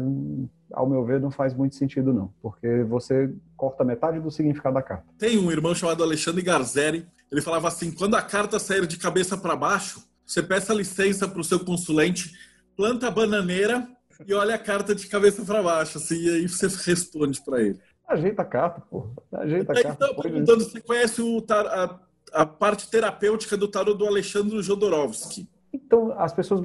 [0.74, 4.82] ao meu ver não faz muito sentido não, porque você corta metade do significado da
[4.82, 5.06] carta.
[5.20, 9.38] Tem um irmão chamado Alexandre Garzeri, ele falava assim: quando a carta sair de cabeça
[9.38, 12.34] para baixo, você peça licença para o seu consulente,
[12.76, 13.88] planta a bananeira
[14.26, 17.80] e olha a carta de cabeça para baixo, assim, e aí você responde para ele.
[18.08, 19.10] Ajeita a carta, pô.
[19.34, 20.06] Ajeita a carta.
[20.06, 22.00] Então, perguntando se você conhece o, a,
[22.34, 25.50] a, parte terapêutica do tarot do Alexandre Jodorowsky.
[25.74, 26.62] Então, as pessoas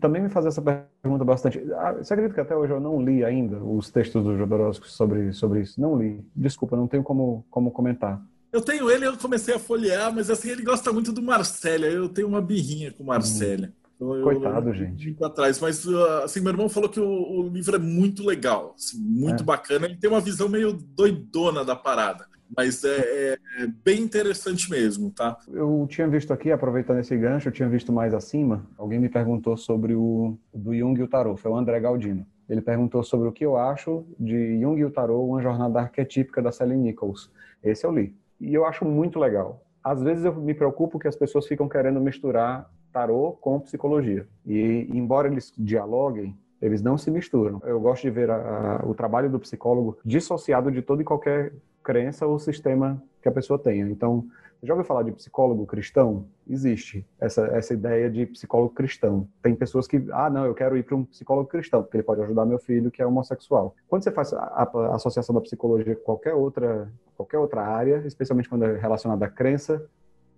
[0.00, 1.60] também me fazem essa pergunta bastante.
[1.74, 5.32] Ah, você acredita que até hoje eu não li ainda os textos do Jodorowsky sobre,
[5.32, 5.80] sobre isso?
[5.80, 6.24] Não li.
[6.34, 8.22] Desculpa, não tenho como, como comentar.
[8.52, 11.88] Eu tenho ele, eu comecei a folhear, mas assim, ele gosta muito do Marcélia.
[11.88, 13.72] Eu tenho uma birrinha com Marcélia.
[14.00, 15.16] Eu, Coitado, eu, gente.
[15.22, 15.86] Atrás, mas
[16.22, 19.46] assim, meu irmão falou que o, o livro é muito legal, assim, muito é.
[19.46, 19.86] bacana.
[19.86, 22.26] Ele tem uma visão meio doidona da parada.
[22.54, 25.36] Mas é, é, é, bem interessante mesmo, tá?
[25.48, 29.56] Eu tinha visto aqui, aproveitando esse gancho, eu tinha visto mais acima, alguém me perguntou
[29.56, 32.24] sobre o do Jung e o Tarot, foi o André Galdino.
[32.48, 36.40] Ele perguntou sobre o que eu acho de Jung e o Tarot, uma jornada arquetípica
[36.40, 37.30] da Sally Nichols.
[37.62, 38.14] Esse eu li.
[38.40, 39.64] E eu acho muito legal.
[39.82, 44.26] Às vezes eu me preocupo que as pessoas ficam querendo misturar tarot com psicologia.
[44.46, 47.60] E embora eles dialoguem, eles não se misturam.
[47.62, 51.52] Eu gosto de ver a, a, o trabalho do psicólogo dissociado de todo e qualquer
[51.84, 53.86] crença ou sistema que a pessoa tenha.
[53.90, 54.24] Então,
[54.62, 56.24] já ouviu falar de psicólogo cristão?
[56.48, 59.28] Existe essa, essa ideia de psicólogo cristão.
[59.42, 62.22] Tem pessoas que, ah, não, eu quero ir para um psicólogo cristão, porque ele pode
[62.22, 63.74] ajudar meu filho que é homossexual.
[63.86, 68.48] Quando você faz a, a associação da psicologia com qualquer outra, qualquer outra área, especialmente
[68.48, 69.86] quando é relacionada à crença,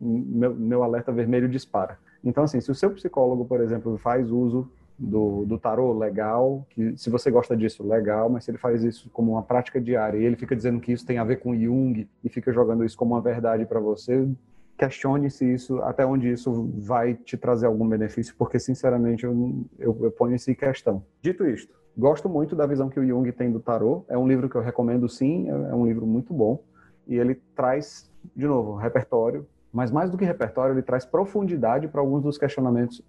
[0.01, 1.99] meu, meu alerta vermelho dispara.
[2.23, 6.97] Então, assim, se o seu psicólogo, por exemplo, faz uso do, do tarô, legal, que
[6.97, 10.25] se você gosta disso, legal, mas se ele faz isso como uma prática diária e
[10.25, 13.15] ele fica dizendo que isso tem a ver com Jung e fica jogando isso como
[13.15, 14.29] uma verdade para você,
[14.77, 19.97] questione se isso, até onde isso vai te trazer algum benefício, porque sinceramente eu, eu,
[20.03, 21.05] eu ponho isso em questão.
[21.23, 24.49] Dito isto, gosto muito da visão que o Jung tem do tarô, é um livro
[24.49, 26.63] que eu recomendo sim, é, é um livro muito bom,
[27.07, 32.01] e ele traz, de novo, repertório, mas mais do que repertório, ele traz profundidade para
[32.01, 33.03] alguns dos questionamentos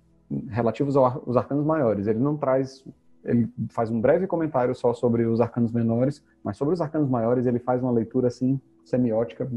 [0.50, 2.08] relativos aos arcanos maiores.
[2.08, 2.84] Ele não traz,
[3.24, 7.46] ele faz um breve comentário só sobre os arcanos menores, mas sobre os arcanos maiores
[7.46, 9.50] ele faz uma leitura assim semiótica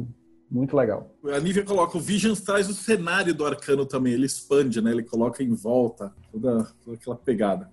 [0.53, 1.11] muito legal.
[1.34, 4.90] A Nívia coloca, o Visions traz o cenário do arcano também, ele expande, né?
[4.90, 7.70] Ele coloca em volta toda, toda aquela pegada.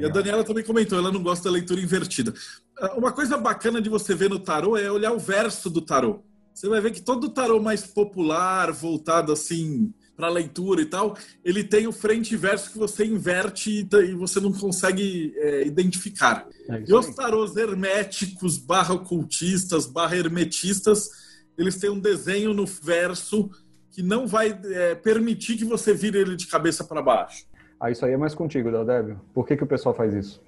[0.00, 2.34] E a Daniela também comentou, ela não gosta da leitura invertida.
[2.78, 6.20] Ah, uma coisa bacana de você ver no tarô é olhar o verso do tarô.
[6.54, 11.64] Você vai ver que todo tarô mais popular, voltado assim para leitura e tal, ele
[11.64, 16.46] tem o frente e verso que você inverte e você não consegue é, identificar.
[16.68, 21.08] É e os tarôs herméticos, barra ocultistas, barra hermetistas,
[21.56, 23.50] eles têm um desenho no verso
[23.90, 27.46] que não vai é, permitir que você vire ele de cabeça para baixo.
[27.80, 29.18] Ah, isso aí é mais contigo, Daldébio.
[29.32, 30.42] Por que, que o pessoal faz isso?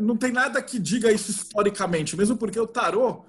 [0.00, 3.24] Não tem nada que diga isso historicamente, mesmo porque o tarô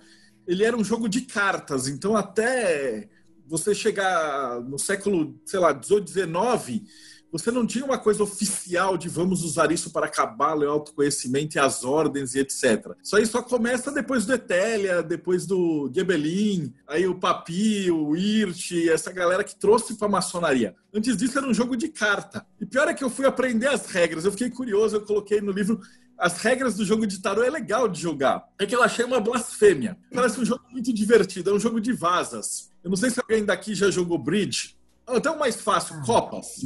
[0.50, 3.08] ele era um jogo de cartas, então até
[3.46, 6.84] você chegar no século, sei lá, 18, 19,
[7.32, 11.60] você não tinha uma coisa oficial de vamos usar isso para cabala, o autoconhecimento e
[11.60, 12.96] as ordens e etc.
[13.04, 18.72] Isso aí só começa depois do Etélia, depois do Gebelin, aí o Papi, o Hirt,
[18.90, 20.76] essa galera que trouxe para a maçonaria.
[20.92, 22.44] Antes disso era um jogo de carta.
[22.60, 25.52] E pior é que eu fui aprender as regras, eu fiquei curioso, eu coloquei no
[25.52, 25.80] livro
[26.20, 28.46] as regras do jogo de tarô é legal de jogar.
[28.60, 29.98] É que eu achei uma blasfêmia.
[30.14, 32.72] Parece um jogo muito divertido, é um jogo de vasas.
[32.84, 34.78] Eu não sei se alguém daqui já jogou bridge.
[35.08, 36.66] Até o mais fácil, ah, copas.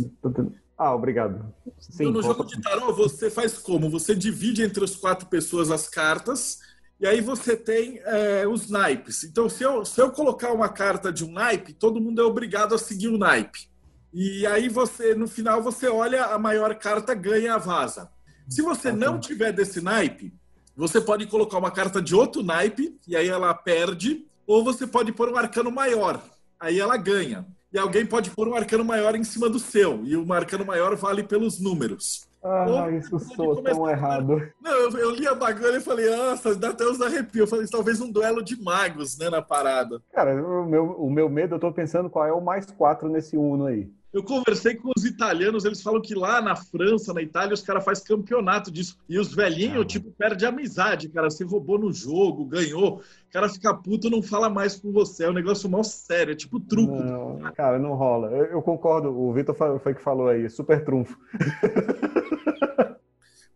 [0.77, 1.53] Ah, obrigado.
[1.79, 3.89] Sim, então, no jogo de tarô, você faz como?
[3.89, 6.59] Você divide entre as quatro pessoas as cartas
[6.99, 9.23] e aí você tem é, os naipes.
[9.23, 12.73] Então, se eu, se eu colocar uma carta de um naipe, todo mundo é obrigado
[12.73, 13.69] a seguir o naipe.
[14.11, 18.09] E aí você, no final, você olha a maior carta, ganha a vaza.
[18.47, 20.33] Se você não tiver desse naipe,
[20.75, 25.11] você pode colocar uma carta de outro naipe, e aí ela perde, ou você pode
[25.11, 26.21] pôr um arcano maior,
[26.59, 27.45] aí ela ganha.
[27.71, 30.95] E alguém pode pôr um arcano maior em cima do seu, e o arcano maior
[30.95, 32.27] vale pelos números.
[32.43, 34.41] Ah, ou, isso soa tão errado.
[34.61, 37.39] Não, eu, eu, li a bagulha e falei, nossa, dá até uns arrepios.
[37.39, 40.01] Eu falei, talvez um duelo de magos, né, na parada.
[40.11, 43.37] Cara, o meu, o meu medo, eu tô pensando qual é o mais quatro nesse
[43.37, 43.89] Uno aí.
[44.13, 47.83] Eu conversei com os italianos, eles falam que lá na França, na Itália, os caras
[47.83, 48.95] fazem campeonato disso.
[49.09, 49.85] E os velhinhos, ah.
[49.85, 51.31] tipo, perde amizade, cara.
[51.31, 52.97] Você roubou no jogo, ganhou.
[52.97, 55.23] O cara fica puto não fala mais com você.
[55.23, 56.93] É um negócio mal sério, é tipo truco.
[56.93, 58.27] Não, cara, não rola.
[58.29, 61.17] Eu, eu concordo, o Vitor foi que falou aí, super trunfo.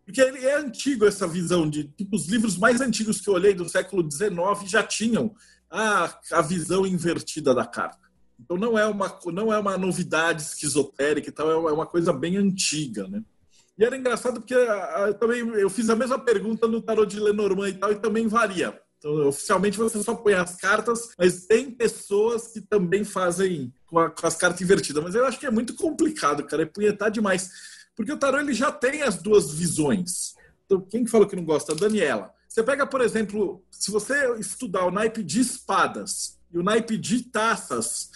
[0.04, 3.54] Porque ele é antigo essa visão de tipo, os livros mais antigos que eu olhei
[3.54, 4.34] do século XIX
[4.68, 5.32] já tinham
[5.70, 8.07] a, a visão invertida da carta.
[8.38, 12.36] Então não é uma, não é uma novidade esquizotérica e tal, é uma coisa bem
[12.36, 13.22] antiga, né?
[13.78, 17.20] E era engraçado porque a, a, também eu fiz a mesma pergunta no tarot de
[17.20, 18.78] Lenormand e tal, e também varia.
[18.98, 24.10] Então, oficialmente você só põe as cartas, mas tem pessoas que também fazem com, a,
[24.10, 25.02] com as cartas invertidas.
[25.02, 27.50] Mas eu acho que é muito complicado, cara, é punhetar demais.
[27.94, 30.34] Porque o tarot ele já tem as duas visões.
[30.66, 31.72] Então, quem que falou que não gosta?
[31.72, 32.32] A Daniela.
[32.48, 37.22] Você pega, por exemplo, se você estudar o naipe de espadas e o naipe de
[37.22, 38.10] taças,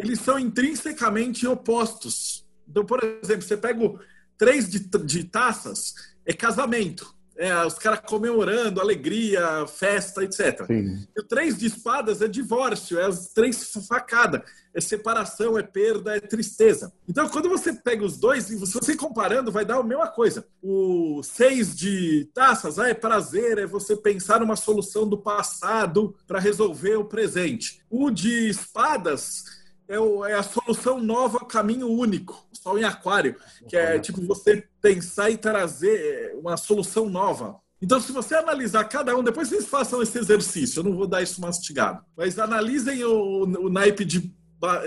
[0.00, 2.46] eles são intrinsecamente opostos.
[2.68, 3.98] Então, por exemplo, você pega o
[4.38, 5.94] três de, de taças,
[6.24, 10.66] é casamento, é, os caras comemorando, alegria, festa, etc.
[10.66, 11.06] Sim.
[11.16, 14.42] E o três de espadas é divórcio, é as três facadas,
[14.74, 16.92] é separação, é perda, é tristeza.
[17.08, 20.46] Então, quando você pega os dois, se você comparando, vai dar a mesma coisa.
[20.62, 26.38] O seis de taças ah, é prazer, é você pensar numa solução do passado para
[26.38, 27.82] resolver o presente.
[27.88, 29.59] O de espadas
[29.90, 33.34] é, o, é a solução nova, caminho único, Sol em Aquário,
[33.68, 37.60] que é tipo você pensar e trazer uma solução nova.
[37.82, 41.22] Então, se você analisar cada um, depois vocês façam esse exercício, eu não vou dar
[41.22, 44.32] isso mastigado, mas analisem o, o naipe de,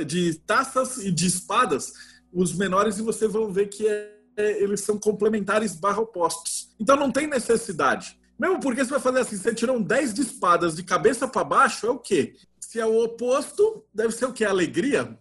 [0.05, 1.91] de taças e de espadas,
[2.31, 6.73] os menores, e vocês vão ver que é, é, eles são complementares barra opostos.
[6.79, 8.17] Então, não tem necessidade.
[8.38, 11.88] Mesmo porque você vai fazer assim, você tirou 10 de espadas de cabeça para baixo,
[11.88, 12.36] é o quê?
[12.59, 14.45] Se é o oposto, deve ser o quê?
[14.45, 15.17] Alegria?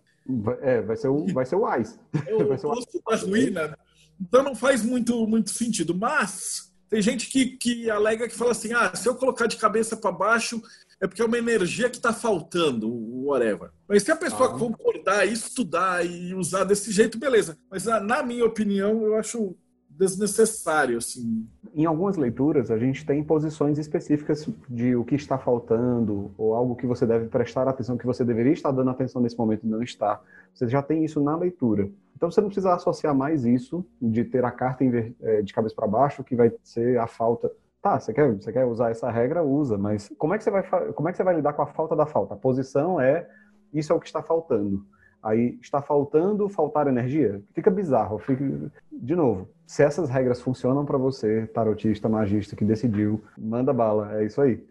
[0.61, 1.99] É, vai ser o, vai ser o Ice.
[2.27, 3.79] É o oposto da ruína.
[4.21, 5.95] Então não faz muito, muito sentido.
[5.95, 9.97] Mas tem gente que, que alega que fala assim: ah, se eu colocar de cabeça
[9.97, 10.63] para baixo,
[11.01, 12.89] é porque é uma energia que está faltando,
[13.25, 13.71] whatever.
[13.89, 14.59] Mas se a pessoa ah.
[14.59, 17.59] concordar, estudar e usar desse jeito, beleza.
[17.69, 19.57] Mas na minha opinião, eu acho
[20.03, 21.47] desnecessário, assim.
[21.75, 26.75] Em algumas leituras, a gente tem posições específicas de o que está faltando, ou algo
[26.75, 29.83] que você deve prestar atenção, que você deveria estar dando atenção nesse momento e não
[29.83, 30.21] está.
[30.53, 31.89] Você já tem isso na leitura.
[32.17, 35.87] Então você não precisa associar mais isso de ter a carta é, de cabeça para
[35.87, 37.51] baixo, que vai ser a falta.
[37.81, 40.63] Tá, você quer, você quer usar essa regra, usa, mas como é que você vai,
[40.93, 42.35] como é que você vai lidar com a falta da falta?
[42.35, 43.29] A posição é
[43.73, 44.85] isso é o que está faltando.
[45.23, 47.41] Aí está faltando, faltar energia?
[47.53, 48.19] Fica bizarro.
[48.19, 48.45] Fica...
[48.91, 54.27] De novo, se essas regras funcionam para você, tarotista, magista que decidiu, manda bala, é
[54.27, 54.63] isso aí.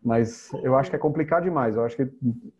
[0.00, 1.74] Mas eu acho que é complicado demais.
[1.74, 2.08] Eu acho que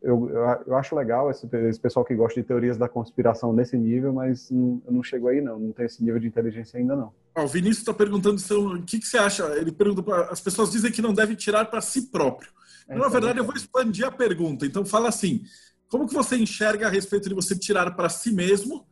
[0.03, 0.29] eu,
[0.67, 4.51] eu acho legal esse, esse pessoal que gosta de teorias da conspiração nesse nível, mas
[4.51, 5.57] não, eu não chego aí não.
[5.57, 7.13] Não tem esse nível de inteligência ainda não.
[7.37, 9.45] o Vinícius está perguntando o que, que, você acha.
[9.57, 12.51] Ele pergunta as pessoas dizem que não deve tirar para si próprio.
[12.89, 14.67] É, Na verdade, eu vou expandir a pergunta.
[14.67, 15.45] Então fala assim:
[15.89, 18.85] como que você enxerga a respeito de você tirar para si mesmo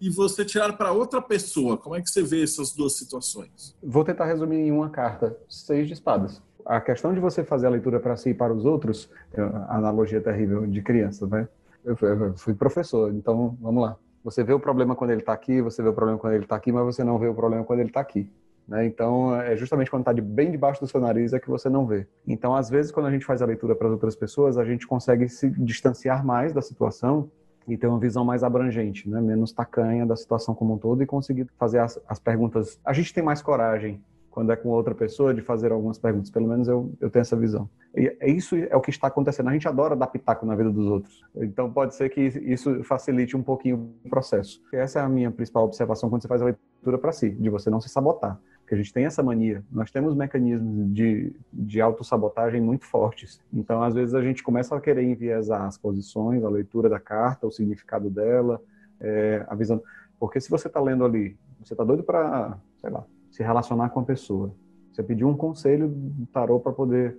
[0.00, 1.76] e você tirar para outra pessoa?
[1.76, 3.76] Como é que você vê essas duas situações?
[3.82, 6.42] Vou tentar resumir em uma carta: seis de espadas.
[6.64, 10.20] A questão de você fazer a leitura para si e para os outros, é analogia
[10.20, 11.48] terrível de criança, né?
[11.84, 11.96] Eu
[12.36, 13.96] fui professor, então vamos lá.
[14.22, 16.56] Você vê o problema quando ele está aqui, você vê o problema quando ele está
[16.56, 18.30] aqui, mas você não vê o problema quando ele está aqui.
[18.66, 18.84] Né?
[18.84, 21.86] Então, é justamente quando está de bem debaixo do seu nariz é que você não
[21.86, 22.06] vê.
[22.26, 24.86] Então, às vezes, quando a gente faz a leitura para as outras pessoas, a gente
[24.86, 27.30] consegue se distanciar mais da situação
[27.68, 29.20] e ter uma visão mais abrangente, né?
[29.20, 32.80] menos tacanha da situação como um todo e conseguir fazer as, as perguntas.
[32.84, 36.30] A gente tem mais coragem quando é com outra pessoa de fazer algumas perguntas.
[36.30, 37.68] Pelo menos eu, eu tenho essa visão.
[37.96, 39.48] E é isso é o que está acontecendo.
[39.48, 41.24] A gente adora dar pitaco na vida dos outros.
[41.36, 44.62] Então pode ser que isso facilite um pouquinho o processo.
[44.72, 47.68] Essa é a minha principal observação quando você faz a leitura para si, de você
[47.68, 48.38] não se sabotar
[48.68, 49.64] que a gente tem essa mania.
[49.72, 53.40] Nós temos mecanismos de, de autossabotagem muito fortes.
[53.50, 57.46] Então, às vezes, a gente começa a querer enviesar as posições, a leitura da carta,
[57.46, 58.60] o significado dela,
[59.00, 59.82] é, avisando.
[60.20, 64.00] Porque se você está lendo ali, você está doido para, sei lá, se relacionar com
[64.00, 64.52] a pessoa.
[64.92, 67.16] Você pediu um conselho do tarô para poder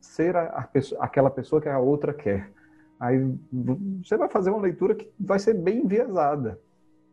[0.00, 2.50] ser a, a pessoa, aquela pessoa que a outra quer.
[2.98, 3.32] Aí
[4.02, 6.58] você vai fazer uma leitura que vai ser bem enviesada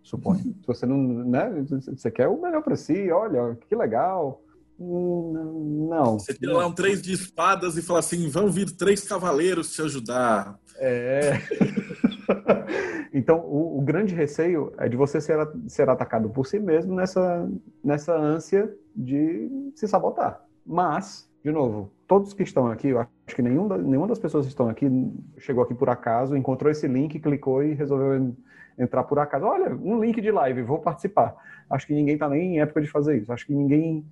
[0.08, 0.40] suponho.
[0.62, 4.42] Se você não, né, você quer o melhor para si, olha, que legal.
[4.80, 6.20] Hum, não.
[6.20, 9.82] Você tira lá um três de espadas e fala assim: vão vir três cavaleiros te
[9.82, 10.60] ajudar.
[10.76, 11.34] É.
[13.12, 15.38] então, o, o, grande receio é de você ser,
[15.68, 17.50] ser atacado por si mesmo nessa,
[17.84, 20.44] nessa ânsia de se sabotar.
[20.64, 24.52] Mas, de novo, todos que estão aqui, eu acho que nenhum nenhuma das pessoas que
[24.52, 24.88] estão aqui
[25.40, 28.36] chegou aqui por acaso, encontrou esse link, clicou e resolveu
[28.78, 29.46] entrar por acaso.
[29.46, 31.36] Olha, um link de live, vou participar.
[31.70, 33.32] Acho que ninguém está nem em época de fazer isso.
[33.32, 34.06] Acho que ninguém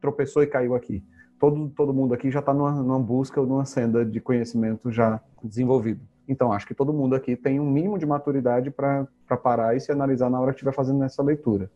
[0.00, 1.04] tropeçou e caiu aqui.
[1.38, 5.20] Todo, todo mundo aqui já está numa, numa busca ou numa senda de conhecimento já
[5.42, 6.00] desenvolvido.
[6.28, 9.06] Então, acho que todo mundo aqui tem um mínimo de maturidade para
[9.42, 11.70] parar e se analisar na hora que estiver fazendo essa leitura.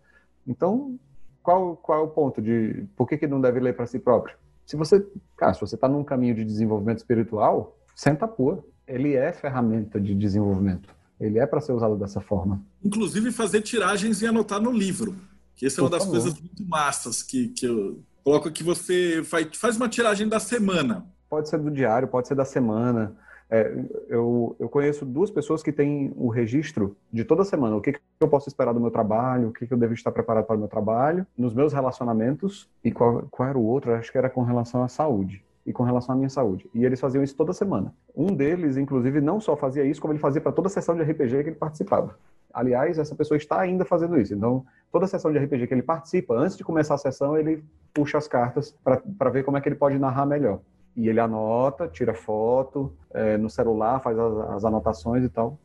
[0.47, 0.99] Então,
[1.43, 4.36] qual, qual é o ponto de por que, que não deve ler para si próprio?
[4.66, 8.64] Se você, se você está num caminho de desenvolvimento espiritual, senta a pua.
[8.86, 10.88] Ele é ferramenta de desenvolvimento.
[11.21, 12.62] Ele é para ser usado dessa forma.
[12.83, 15.14] Inclusive fazer tiragens e anotar no livro.
[15.55, 16.18] Que essa é uma das favor.
[16.18, 18.64] coisas muito massas que, que eu coloco aqui.
[18.64, 21.05] Você faz, faz uma tiragem da semana.
[21.29, 23.14] Pode ser do diário, pode ser da semana.
[23.51, 23.71] É,
[24.09, 27.77] eu, eu conheço duas pessoas que têm o registro de toda semana.
[27.77, 30.12] O que, que eu posso esperar do meu trabalho, o que, que eu devo estar
[30.12, 33.93] preparado para o meu trabalho, nos meus relacionamentos e qual, qual era o outro?
[33.93, 36.69] Acho que era com relação à saúde e com relação à minha saúde.
[36.75, 37.95] E eles faziam isso toda semana.
[38.17, 41.03] Um deles, inclusive, não só fazia isso, como ele fazia para toda a sessão de
[41.03, 42.17] RPG que ele participava.
[42.53, 44.35] Aliás, essa pessoa está ainda fazendo isso.
[44.35, 47.63] Então, toda sessão de RPG que ele participa, antes de começar a sessão, ele
[47.95, 50.61] puxa as cartas para ver como é que ele pode narrar melhor.
[50.97, 55.59] E ele anota, tira foto é, no celular, faz as, as, anotações e tal.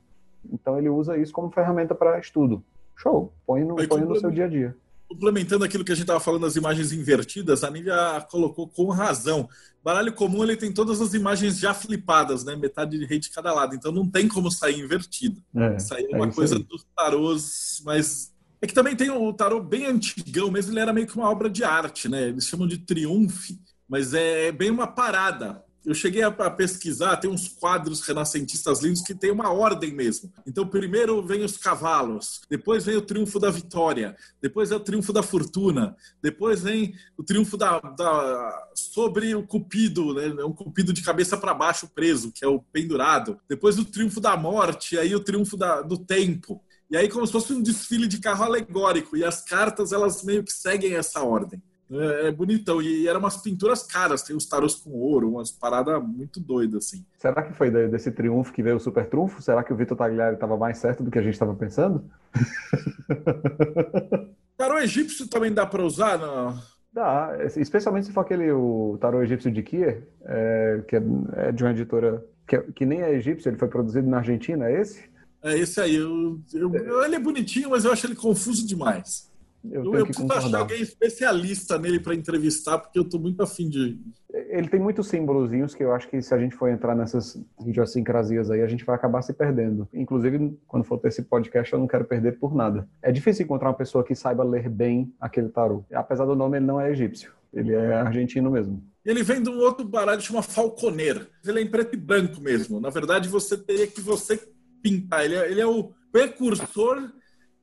[0.53, 2.63] Então ele usa isso como ferramenta para estudo.
[2.95, 4.75] Show, põe no, põe no seu dia a dia
[5.07, 9.47] complementando aquilo que a gente estava falando das imagens invertidas, a Nívia colocou com razão.
[9.83, 12.55] Baralho comum ele tem todas as imagens já flipadas, né?
[12.55, 15.41] Metade de rei de cada lado, então não tem como sair invertido.
[15.55, 16.63] É, isso aí é uma é coisa aí.
[16.63, 21.07] dos tarôs, mas é que também tem o tarô bem antigão, mesmo ele era meio
[21.07, 22.29] que uma obra de arte, né?
[22.29, 27.47] Eles chamam de triunfe, mas é bem uma parada eu cheguei a, pesquisar, tem uns
[27.47, 30.31] quadros renascentistas lindos que tem uma ordem mesmo.
[30.45, 35.13] Então, primeiro vem os cavalos, depois vem o triunfo da vitória, depois é o triunfo
[35.13, 40.43] da fortuna, depois vem o triunfo da, da sobre o cupido, né?
[40.43, 43.39] um cupido de cabeça para baixo preso, que é o pendurado.
[43.47, 46.61] Depois o triunfo da morte, aí o triunfo da, do tempo.
[46.89, 49.17] E aí como se fosse um desfile de carro alegórico.
[49.17, 51.61] E as cartas, elas meio que seguem essa ordem.
[51.91, 52.81] É, é, bonitão.
[52.81, 57.05] E eram umas pinturas caras, tem os tarôs com ouro, umas paradas muito doidas, assim.
[57.17, 59.41] Será que foi desse triunfo que veio o super trunfo?
[59.41, 62.03] Será que o Vitor Tagliari estava mais certo do que a gente estava pensando?
[64.57, 66.17] tarô egípcio também dá para usar?
[66.17, 66.57] Não?
[66.91, 71.63] Dá, especialmente se for aquele o tarô egípcio de Kier, é, que é, é, de
[71.63, 75.03] uma editora que, que, nem é egípcio, ele foi produzido na Argentina, é esse?
[75.43, 75.95] É esse aí.
[75.95, 79.29] Eu, eu, ele é bonitinho, mas eu acho ele confuso demais.
[79.71, 80.47] Eu, eu, eu preciso concordar.
[80.47, 83.99] achar alguém especialista nele para entrevistar, porque eu estou muito afim de.
[84.33, 88.51] Ele tem muitos símbolozinhos que eu acho que se a gente for entrar nessas idiosincrasias
[88.51, 89.87] aí, a gente vai acabar se perdendo.
[89.93, 92.87] Inclusive, quando for ter esse podcast, eu não quero perder por nada.
[93.01, 95.85] É difícil encontrar uma pessoa que saiba ler bem aquele tarô.
[95.93, 97.31] Apesar do nome, ele não é egípcio.
[97.53, 98.83] Ele é argentino mesmo.
[99.05, 101.27] Ele vem de um outro baralho que chama Falconer.
[101.45, 102.81] Ele é em preto e branco mesmo.
[102.81, 104.37] Na verdade, você teria que você
[104.81, 105.23] pintar.
[105.23, 107.11] Ele é, ele é o precursor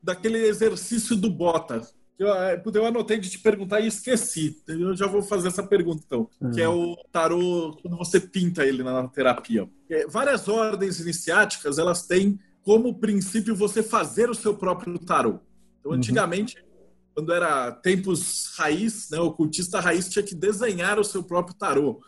[0.03, 1.81] daquele exercício do Bota.
[2.19, 4.63] Eu, é, eu anotei de te perguntar e esqueci.
[4.69, 6.29] Eu já vou fazer essa pergunta, então.
[6.41, 6.51] Uhum.
[6.51, 9.69] Que é o tarô, quando você pinta ele na terapia.
[9.91, 15.41] É, várias ordens iniciáticas, elas têm como princípio você fazer o seu próprio tarô.
[15.81, 15.99] Então, uhum.
[15.99, 16.87] antigamente, uhum.
[17.15, 22.01] quando era tempos raiz, né, o ocultista raiz tinha que desenhar o seu próprio tarô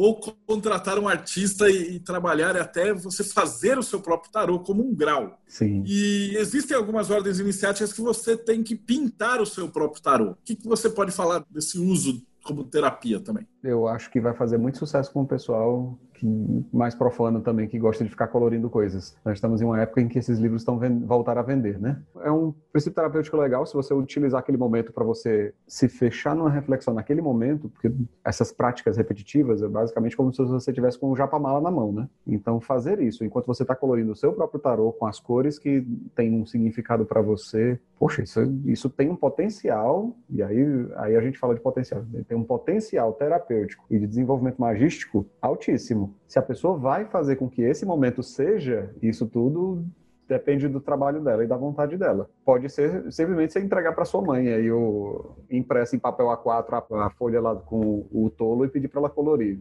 [0.00, 4.82] ou contratar um artista e, e, trabalhar até você fazer o seu próprio tarô como
[4.82, 5.38] um grau.
[5.46, 5.82] Sim.
[5.86, 10.30] E existem algumas ordens iniciáticas que você tem que pintar o seu próprio tarô.
[10.30, 13.46] O que, que você pode falar desse uso como terapia também?
[13.62, 16.26] Eu acho que vai fazer muito sucesso com o pessoal que,
[16.72, 19.16] mais profano também, que gosta de ficar colorindo coisas.
[19.24, 22.00] Nós estamos em uma época em que esses livros estão voltar a vender, né?
[22.22, 26.50] É um princípio terapêutico legal se você utilizar aquele momento para você se fechar numa
[26.50, 27.92] reflexão naquele momento, porque
[28.24, 32.08] essas práticas repetitivas é basicamente como se você tivesse com o japamala na mão, né?
[32.26, 35.86] Então fazer isso enquanto você está colorindo o seu próprio tarô com as cores que
[36.14, 40.60] tem um significado para você, poxa, isso, isso tem um potencial e aí
[40.96, 43.49] aí a gente fala de potencial, tem um potencial terapêutico
[43.90, 46.14] e de desenvolvimento magístico altíssimo.
[46.26, 49.84] Se a pessoa vai fazer com que esse momento seja isso tudo,
[50.28, 52.30] depende do trabalho dela e da vontade dela.
[52.44, 57.06] Pode ser simplesmente você entregar para sua mãe aí o impresso em papel A4 a,
[57.06, 59.58] a folha lá com o tolo e pedir para ela colorir.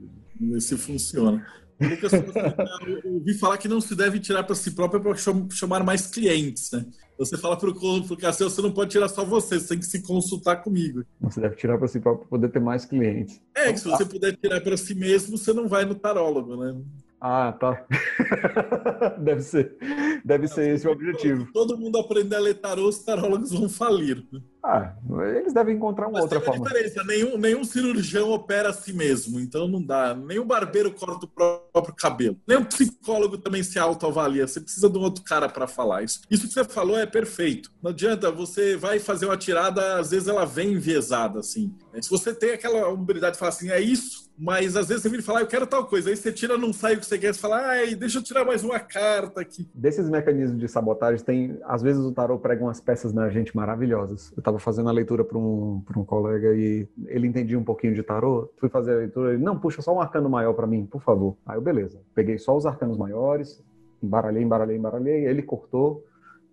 [0.60, 1.44] Se funciona.
[1.80, 5.16] Lucas, eu ouvi falar que não se deve tirar para si própria para
[5.50, 6.86] chamar mais clientes, né?
[7.18, 10.02] Você fala para o Cassio, você não pode tirar só você, você tem que se
[10.02, 11.04] consultar comigo.
[11.20, 13.42] Você deve tirar para si próprio para poder ter mais clientes.
[13.56, 16.82] É, que se você puder tirar para si mesmo, você não vai no tarólogo, né?
[17.22, 17.86] Ah, tá.
[19.20, 19.76] deve ser.
[20.24, 21.52] Deve ser esse o objetivo.
[21.52, 24.26] Todo mundo aprender a ler tarô, os tarólogos vão falir.
[24.62, 24.94] Ah,
[25.38, 26.66] eles devem encontrar uma Mas outra forma.
[26.66, 27.04] Diferença.
[27.04, 30.14] Nenhum, nenhum cirurgião opera a si mesmo, então não dá.
[30.14, 32.38] Nenhum barbeiro corta o próprio cabelo.
[32.46, 34.48] Nenhum psicólogo também se autoavalia.
[34.48, 36.22] Você precisa de um outro cara para falar isso.
[36.30, 37.72] Isso que você falou é perfeito.
[37.82, 41.74] Não adianta, você vai fazer uma tirada, às vezes ela vem enviesada, assim.
[42.02, 45.22] Se você tem aquela habilidade de falar assim, é isso, mas às vezes você vira
[45.22, 46.10] e fala, ah, eu quero tal coisa.
[46.10, 47.34] Aí você tira, não sai o que você quer.
[47.34, 49.68] Você fala, ai, deixa eu tirar mais uma carta aqui.
[49.74, 51.60] Desses mecanismos de sabotagem, tem.
[51.66, 54.32] Às vezes o tarô prega umas peças na gente maravilhosas.
[54.38, 58.04] Eu estava fazendo a leitura para um, um colega e ele entendia um pouquinho de
[58.04, 58.52] tarô.
[58.58, 61.38] Fui fazer a leitura, ele, não, puxa só um arcano maior para mim, por favor.
[61.46, 62.02] Aí eu, beleza.
[62.14, 63.64] Peguei só os arcanos maiores,
[64.02, 65.26] embaralhei, embaralhei, embaralhei.
[65.26, 66.04] Ele cortou,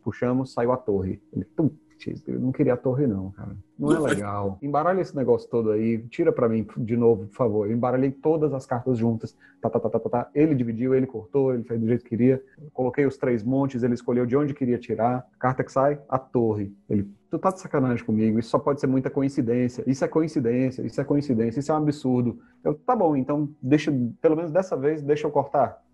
[0.05, 1.20] puxamos, saiu a torre.
[1.32, 1.70] Ele, tum,
[2.26, 3.57] eu não queria a torre, não, cara.
[3.78, 4.59] Não é legal.
[4.62, 5.99] Embaralha esse negócio todo aí.
[6.09, 7.66] Tira para mim de novo, por favor.
[7.66, 9.36] Eu embaralhei todas as cartas juntas.
[9.61, 10.30] Tá, tá, tá, tá, tá, tá.
[10.34, 12.42] Ele dividiu, ele cortou, ele fez do jeito que queria.
[12.72, 15.26] Coloquei os três montes, ele escolheu de onde queria tirar.
[15.38, 16.72] Carta que sai, a torre.
[16.88, 18.38] Ele, tu tá de sacanagem comigo.
[18.38, 19.82] Isso só pode ser muita coincidência.
[19.86, 22.38] Isso é coincidência, isso é coincidência, isso é um absurdo.
[22.62, 25.86] Eu, tá bom, então deixa, pelo menos dessa vez, deixa eu cortar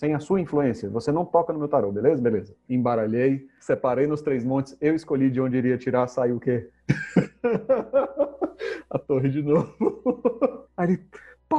[0.00, 0.88] sem a sua influência.
[0.88, 2.22] Você não toca no meu tarô, beleza?
[2.22, 2.56] Beleza.
[2.66, 6.70] Embaralhei, separei nos três montes, eu escolhi de onde iria tirar, saiu o quê?
[8.88, 10.66] a torre de novo.
[10.74, 11.04] Aí ele,
[11.46, 11.58] pô,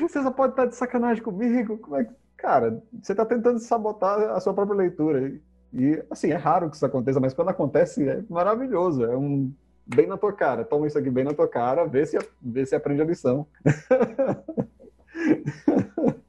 [0.00, 1.76] você só pode estar de sacanagem comigo?
[1.76, 2.14] Como é que.
[2.38, 5.38] Cara, você está tentando sabotar a sua própria leitura.
[5.70, 9.04] E, assim, é raro que isso aconteça, mas quando acontece é maravilhoso.
[9.04, 9.52] É um
[9.86, 10.64] bem na tua cara.
[10.64, 13.46] Toma isso aqui bem na tua cara, vê se, vê se aprende a lição.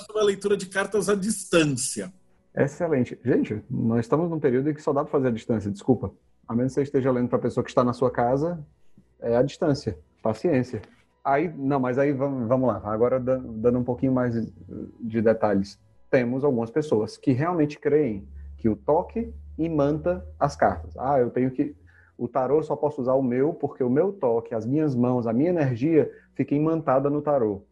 [0.00, 2.12] sobre a leitura de cartas à distância.
[2.56, 3.18] Excelente.
[3.24, 6.12] Gente, nós estamos num período em que só dá para fazer à distância, desculpa.
[6.46, 8.58] A menos que você esteja lendo para a pessoa que está na sua casa,
[9.20, 9.96] é à distância.
[10.22, 10.82] Paciência.
[11.24, 12.80] Aí, não, mas aí vamos, vamos lá.
[12.84, 14.34] Agora, dando um pouquinho mais
[15.00, 15.78] de detalhes.
[16.10, 18.26] Temos algumas pessoas que realmente creem
[18.56, 20.96] que o toque imanta as cartas.
[20.96, 21.76] Ah, eu tenho que.
[22.18, 25.32] O tarô só posso usar o meu porque o meu toque, as minhas mãos, a
[25.32, 27.62] minha energia fica imantada no tarô.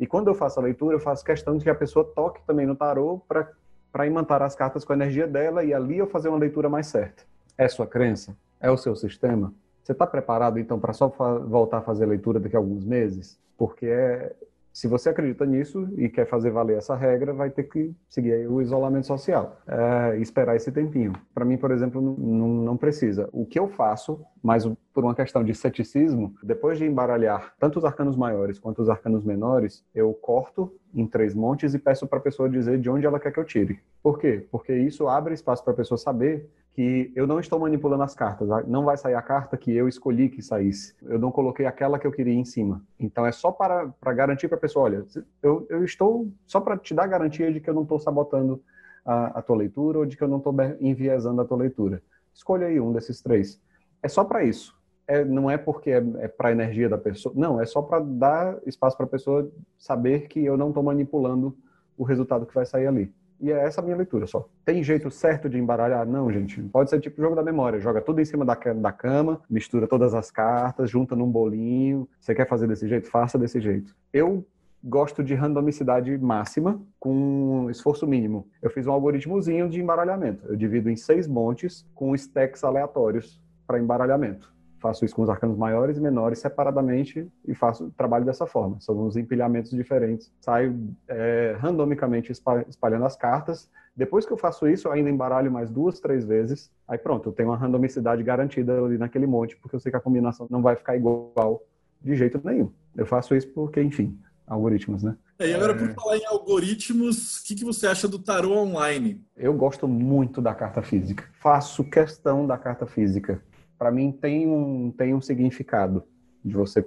[0.00, 2.66] E quando eu faço a leitura, eu faço questão de que a pessoa toque também
[2.66, 6.38] no tarô para imantar as cartas com a energia dela e ali eu fazer uma
[6.38, 7.22] leitura mais certa.
[7.58, 8.34] É sua crença?
[8.58, 9.52] É o seu sistema?
[9.84, 13.38] Você está preparado então para só voltar a fazer leitura daqui a alguns meses?
[13.58, 14.34] Porque é,
[14.80, 18.62] se você acredita nisso e quer fazer valer essa regra, vai ter que seguir o
[18.62, 21.12] isolamento social é, esperar esse tempinho.
[21.34, 23.28] Para mim, por exemplo, não, não precisa.
[23.30, 27.84] O que eu faço, mas por uma questão de ceticismo, depois de embaralhar tanto os
[27.84, 32.22] arcanos maiores quanto os arcanos menores, eu corto em três montes e peço para a
[32.22, 33.80] pessoa dizer de onde ela quer que eu tire.
[34.02, 34.46] Por quê?
[34.50, 38.48] Porque isso abre espaço para a pessoa saber que eu não estou manipulando as cartas.
[38.66, 40.94] Não vai sair a carta que eu escolhi que saísse.
[41.02, 42.82] Eu não coloquei aquela que eu queria em cima.
[42.98, 45.04] Então é só para, para garantir para a pessoa, olha,
[45.42, 48.62] eu, eu estou só para te dar garantia de que eu não estou sabotando
[49.04, 52.02] a, a, tua leitura ou de que eu não estou enviesando a tua leitura.
[52.32, 53.60] Escolha aí um desses três.
[54.02, 54.78] É só para isso.
[55.06, 57.34] É, não é porque é, é para a energia da pessoa.
[57.36, 61.56] Não, é só para dar espaço para a pessoa saber que eu não estou manipulando
[61.98, 63.12] o resultado que vai sair ali.
[63.40, 64.46] E é essa a minha leitura só.
[64.64, 66.06] Tem jeito certo de embaralhar?
[66.06, 66.60] Não, gente.
[66.64, 67.80] Pode ser tipo jogo da memória.
[67.80, 72.06] Joga tudo em cima da, da cama, mistura todas as cartas, junta num bolinho.
[72.20, 73.08] Você quer fazer desse jeito?
[73.10, 73.96] Faça desse jeito.
[74.12, 74.44] Eu
[74.84, 78.46] gosto de randomicidade máxima com esforço mínimo.
[78.60, 80.46] Eu fiz um algoritmozinho de embaralhamento.
[80.46, 85.56] Eu divido em seis montes com stacks aleatórios para embaralhamento faço isso com os arcanos
[85.56, 88.80] maiores e menores separadamente e faço trabalho dessa forma.
[88.80, 90.32] São uns empilhamentos diferentes.
[90.40, 93.70] Saio é, randomicamente espalhando as cartas.
[93.94, 96.70] Depois que eu faço isso, eu ainda embaralho mais duas, três vezes.
[96.88, 100.00] Aí pronto, eu tenho uma randomicidade garantida ali naquele monte, porque eu sei que a
[100.00, 101.62] combinação não vai ficar igual
[102.00, 102.72] de jeito nenhum.
[102.96, 105.16] Eu faço isso porque, enfim, algoritmos, né?
[105.38, 105.94] É, e agora, por é.
[105.94, 109.22] falar em algoritmos, o que, que você acha do tarô online?
[109.36, 111.24] Eu gosto muito da carta física.
[111.32, 113.42] Faço questão da carta física
[113.80, 116.04] para mim tem um, tem um significado
[116.44, 116.86] de você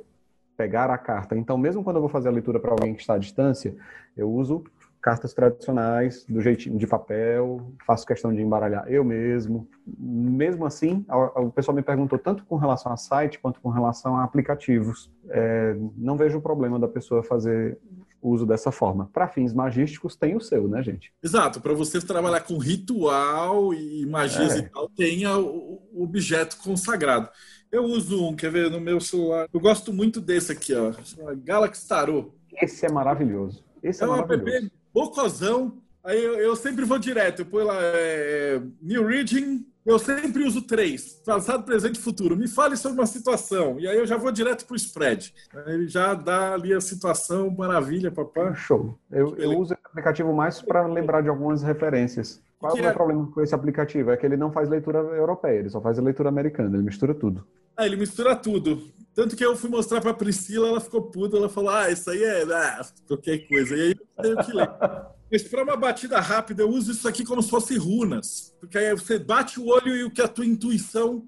[0.56, 1.36] pegar a carta.
[1.36, 3.76] Então, mesmo quando eu vou fazer a leitura para alguém que está à distância,
[4.16, 4.64] eu uso
[5.02, 9.68] cartas tradicionais, do jeitinho de papel, faço questão de embaralhar eu mesmo.
[9.88, 11.04] Mesmo assim,
[11.36, 15.12] o pessoal me perguntou tanto com relação a site quanto com relação a aplicativos.
[15.30, 17.80] É, não vejo o problema da pessoa fazer
[18.24, 19.10] uso dessa forma.
[19.12, 21.14] Para fins magísticos, tem o seu, né, gente?
[21.22, 21.60] Exato.
[21.60, 24.60] Para você trabalhar com ritual e magias é.
[24.60, 27.30] e tal, tenha o objeto consagrado.
[27.72, 29.48] Eu uso um, quer ver, no meu celular.
[29.52, 30.94] Eu gosto muito desse aqui, ó.
[31.44, 32.32] Galaxy Tarot.
[32.62, 33.64] Esse é maravilhoso.
[33.82, 35.82] Esse é, é um app bocosão.
[36.04, 37.40] Aí eu, eu, sempre vou direto.
[37.40, 42.36] Eu ponho lá é, New Reading, eu sempre uso três: passado, presente e futuro.
[42.36, 43.80] Me fale sobre uma situação.
[43.80, 45.34] E aí eu já vou direto para o spread.
[45.68, 48.54] Ele já dá ali a situação, maravilha, papai.
[48.56, 48.98] Show.
[49.12, 52.42] Eu, eu uso esse aplicativo mais para lembrar de algumas referências.
[52.64, 54.12] Qual é o problema com esse aplicativo?
[54.12, 57.14] É que ele não faz leitura europeia, ele só faz a leitura americana, ele mistura
[57.14, 57.46] tudo.
[57.76, 58.82] Ah, ele mistura tudo.
[59.14, 62.24] Tanto que eu fui mostrar para Priscila, ela ficou puta, ela falou: Ah, isso aí
[62.24, 63.76] é ah, qualquer coisa.
[63.76, 64.70] E aí eu tenho que ler.
[65.30, 68.56] Mas para uma batida rápida, eu uso isso aqui como se fosse runas.
[68.60, 71.26] Porque aí você bate o olho e o que a tua intuição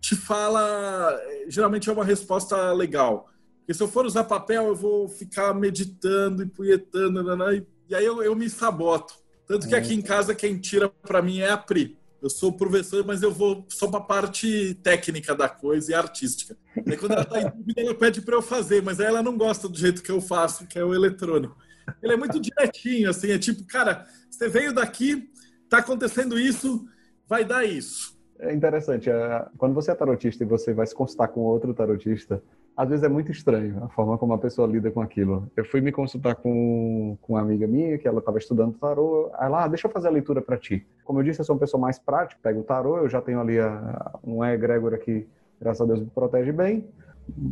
[0.00, 1.16] te fala,
[1.48, 3.28] geralmente é uma resposta legal.
[3.58, 8.04] Porque se eu for usar papel, eu vou ficar meditando e punhetando, né, e aí
[8.04, 9.14] eu, eu me saboto.
[9.46, 11.98] Tanto que aqui em casa quem tira para mim é a Pri.
[12.22, 16.56] Eu sou professor, mas eu vou só para a parte técnica da coisa e artística.
[16.86, 19.36] Aí quando ela está em dúvida, ela pede para eu fazer, mas aí ela não
[19.36, 21.56] gosta do jeito que eu faço, que é o eletrônico.
[22.00, 25.28] Ele é muito direitinho, assim, é tipo, cara, você veio daqui,
[25.68, 26.86] tá acontecendo isso,
[27.28, 28.16] vai dar isso.
[28.38, 32.42] É interessante, é, quando você é tarotista e você vai se consultar com outro tarotista,
[32.76, 35.50] às vezes é muito estranho a forma como a pessoa lida com aquilo.
[35.56, 39.64] Eu fui me consultar com, com uma amiga minha, que ela estava estudando tarô, ela,
[39.64, 40.86] ah, deixa eu fazer a leitura para ti.
[41.04, 43.40] Como eu disse, eu sou uma pessoa mais prática, pego o tarô, eu já tenho
[43.40, 45.26] ali a, um egrégora que,
[45.60, 46.88] graças a Deus, me protege bem,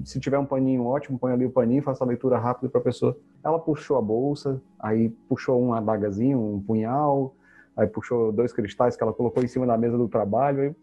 [0.04, 2.84] Se tiver um paninho ótimo, põe ali o paninho, faça a leitura rápida para a
[2.84, 3.16] pessoa.
[3.44, 7.34] Ela puxou a bolsa, aí puxou um adagazinho, um punhal,
[7.76, 10.62] aí puxou dois cristais que ela colocou em cima da mesa do trabalho.
[10.62, 10.74] Aí...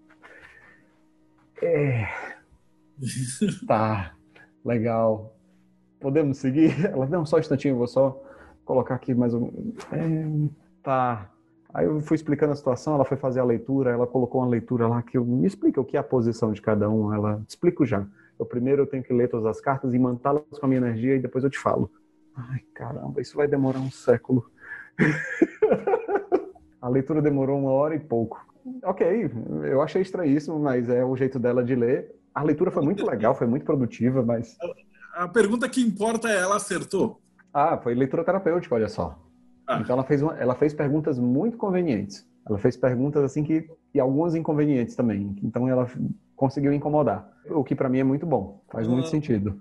[1.62, 2.08] É...
[3.68, 4.17] tá,
[4.64, 5.36] legal.
[6.00, 6.86] Podemos seguir?
[6.86, 8.22] Ela, não, só um instantinho, vou só
[8.66, 9.48] colocar aqui mais um.
[9.92, 10.50] É...
[10.84, 11.30] Tá.
[11.74, 14.88] Aí eu fui explicando a situação, ela foi fazer a leitura, ela colocou uma leitura
[14.88, 17.14] lá que eu me explica o que é a posição de cada um.
[17.14, 18.08] Ela explico já.
[18.40, 21.16] Eu primeiro eu tenho que ler todas as cartas e mantê-las com a minha energia
[21.16, 21.92] e depois eu te falo.
[22.36, 24.50] Ai, caramba, isso vai demorar um século.
[26.82, 28.46] a leitura demorou uma hora e pouco.
[28.84, 29.30] Ok,
[29.64, 32.16] eu achei estranhíssimo, mas é o jeito dela de ler.
[32.38, 34.56] A leitura foi muito legal, foi muito produtiva, mas.
[35.16, 37.20] A pergunta que importa é: ela acertou?
[37.52, 39.20] Ah, foi leitura terapêutica, olha só.
[39.66, 39.80] Ah.
[39.82, 42.24] Então ela fez, uma, ela fez perguntas muito convenientes.
[42.48, 45.36] Ela fez perguntas assim que e algumas inconvenientes também.
[45.42, 45.90] Então ela
[46.36, 48.92] conseguiu incomodar, o que para mim é muito bom, faz ah.
[48.92, 49.60] muito sentido.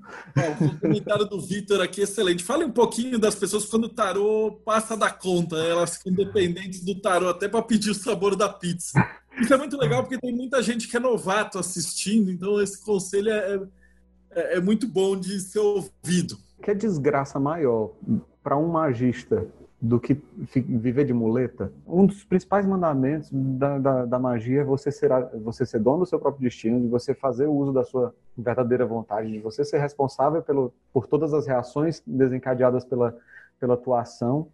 [0.60, 2.44] o comentário do Vitor aqui é excelente.
[2.44, 7.00] Fale um pouquinho das pessoas quando o tarô passa da conta, elas ficam dependentes do
[7.00, 9.02] tarô até para pedir o sabor da pizza.
[9.40, 13.30] Isso é muito legal porque tem muita gente que é novato assistindo, então esse conselho
[13.30, 13.60] é,
[14.30, 16.38] é, é muito bom de ser ouvido.
[16.62, 17.92] Que desgraça maior
[18.42, 19.46] para um magista
[19.80, 20.14] do que
[20.54, 21.70] viver de muleta.
[21.86, 25.10] Um dos principais mandamentos da, da, da, magia é você ser,
[25.42, 28.86] você ser dono do seu próprio destino, de você fazer o uso da sua verdadeira
[28.86, 33.16] vontade, de você ser responsável pelo, por todas as reações desencadeadas pela,
[33.60, 34.48] pela tua ação.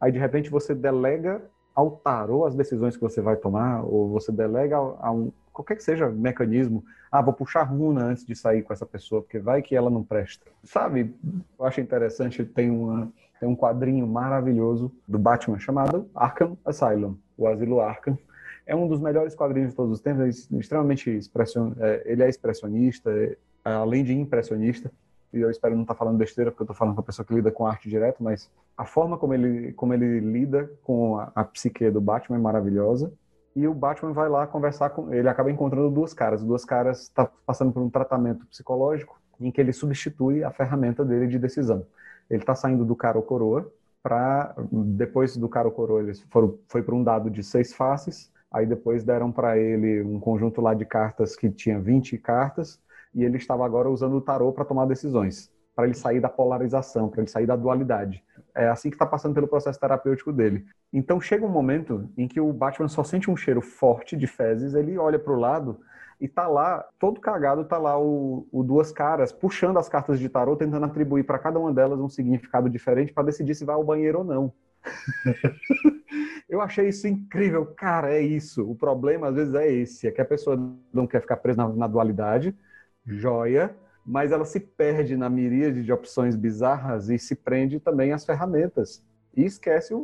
[0.00, 1.40] Aí, de repente, você delega
[1.74, 5.82] ao tarô as decisões que você vai tomar, ou você delega a um, qualquer que
[5.82, 6.84] seja mecanismo.
[7.10, 10.02] Ah, vou puxar runa antes de sair com essa pessoa, porque vai que ela não
[10.02, 10.46] presta.
[10.62, 11.14] Sabe,
[11.58, 13.10] eu acho interessante, tem uma
[13.40, 18.16] tem um quadrinho maravilhoso do Batman chamado Arkham Asylum, o Asilo Arkham.
[18.66, 21.72] É um dos melhores quadrinhos de todos os tempos, é extremamente expression...
[21.78, 24.90] É, ele é expressionista, é, além de impressionista,
[25.34, 27.26] e eu espero não estar tá falando besteira, porque eu estou falando com a pessoa
[27.26, 31.32] que lida com arte direto, mas a forma como ele, como ele lida com a,
[31.34, 33.12] a psique do Batman é maravilhosa.
[33.56, 36.42] E o Batman vai lá conversar com ele, acaba encontrando duas caras.
[36.42, 41.26] Duas caras está passando por um tratamento psicológico em que ele substitui a ferramenta dele
[41.26, 41.84] de decisão
[42.28, 43.70] ele está saindo do cara ou coroa
[44.02, 48.30] para depois do cara ou coroa eles foram foi para um dado de seis faces
[48.52, 52.80] aí depois deram para ele um conjunto lá de cartas que tinha 20 cartas
[53.14, 57.08] e ele estava agora usando o tarô para tomar decisões para ele sair da polarização
[57.08, 58.22] para ele sair da dualidade
[58.54, 62.40] é assim que está passando pelo processo terapêutico dele então chega um momento em que
[62.40, 65.78] o Batman só sente um cheiro forte de fezes ele olha para o lado
[66.20, 70.28] e tá lá, todo cagado, tá lá o, o Duas Caras puxando as cartas de
[70.28, 73.84] tarô, tentando atribuir para cada uma delas um significado diferente para decidir se vai ao
[73.84, 74.52] banheiro ou não.
[76.48, 77.66] eu achei isso incrível.
[77.66, 78.68] Cara, é isso.
[78.68, 80.58] O problema às vezes é esse: é que a pessoa
[80.92, 82.56] não quer ficar presa na, na dualidade,
[83.06, 83.74] joia,
[84.04, 89.04] mas ela se perde na miríade de opções bizarras e se prende também às ferramentas.
[89.36, 89.94] E esquece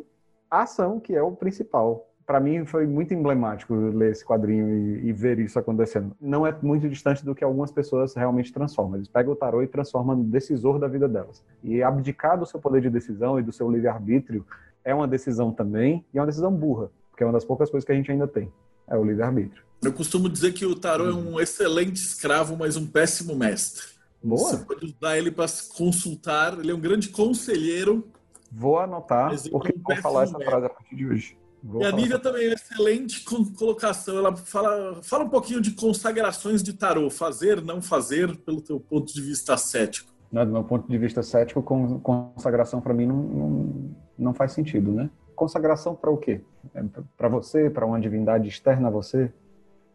[0.51, 5.09] a ação, que é o principal para mim foi muito emblemático ler esse quadrinho e,
[5.09, 6.15] e, ver isso acontecendo.
[6.21, 8.95] Não é muito distante do que algumas pessoas realmente transformam.
[8.95, 11.45] Eles pegam o tarô e transformam no decisor da vida delas.
[11.61, 14.47] E abdicar do seu poder de decisão e do seu livre-arbítrio
[14.85, 17.85] é uma decisão também, e é uma decisão burra, porque é uma das poucas coisas
[17.85, 18.49] que a gente ainda tem.
[18.87, 19.65] É o livre-arbítrio.
[19.83, 23.83] Eu costumo dizer que o tarô é um excelente escravo, mas um péssimo mestre.
[24.23, 24.51] Boa.
[24.51, 28.07] Você pode usar ele para consultar, ele é um grande conselheiro.
[28.53, 31.39] Vou anotar, porque vou falar essa frase a partir de hoje.
[31.63, 34.19] Vou e a Nívia também é excelente colocação.
[34.19, 39.13] Ela fala, fala um pouquinho de consagrações de tarô, fazer, não fazer, pelo teu ponto
[39.13, 40.11] de vista cético.
[40.33, 44.93] Não, do meu ponto de vista cético, consagração para mim não, não, não, faz sentido,
[44.93, 45.11] né?
[45.35, 46.41] Consagração para o quê?
[46.75, 46.83] É
[47.17, 49.33] para você, para uma divindade externa a você?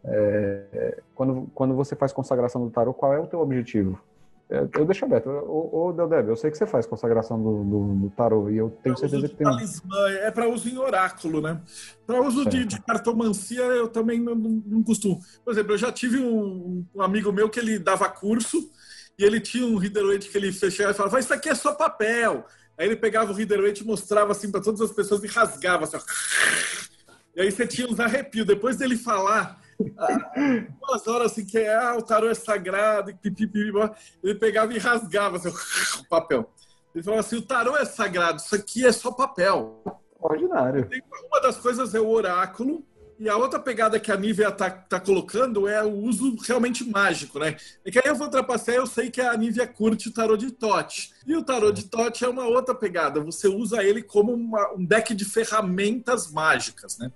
[0.04, 4.00] É, quando, quando você faz consagração do tarô, qual é o teu objetivo?
[4.48, 5.28] É, eu deixo aberto.
[5.28, 8.70] Ô, ô Deldeb, eu sei que você faz consagração do, do, do tarô e eu
[8.82, 9.44] tenho pra certeza que tem.
[9.44, 11.60] Talismã, é para uso em oráculo, né?
[12.06, 15.20] Para uso de, de, cartomancia, eu também não, não, costumo.
[15.44, 18.70] Por exemplo, eu já tive um, um, amigo meu que ele dava curso
[19.18, 22.46] e ele tinha um Riderweight que ele fechava e falava: Isso aqui é só papel.
[22.78, 25.84] Aí ele pegava o Riderweight e mostrava assim para todas as pessoas e rasgava.
[25.84, 25.96] Assim,
[27.34, 28.46] e aí você tinha uns arrepios.
[28.46, 29.60] Depois dele falar
[30.80, 33.72] duas horas assim, que é, ah, o tarô é sagrado, e pipipi,
[34.22, 36.50] ele pegava e rasgava assim, o papel.
[36.94, 39.82] Ele falava assim: o tarô é sagrado, isso aqui é só papel.
[40.18, 40.88] Ordinário.
[41.28, 42.84] Uma das coisas é o oráculo,
[43.18, 47.38] e a outra pegada que a Nívia tá, tá colocando é o uso realmente mágico,
[47.38, 47.56] né?
[47.84, 50.50] É que aí eu vou ultrapassar, eu sei que a Nívia curte o tarô de
[50.50, 51.12] Tote.
[51.26, 53.20] E o tarô de Tote é uma outra pegada.
[53.20, 57.10] Você usa ele como uma, um deck de ferramentas mágicas, né?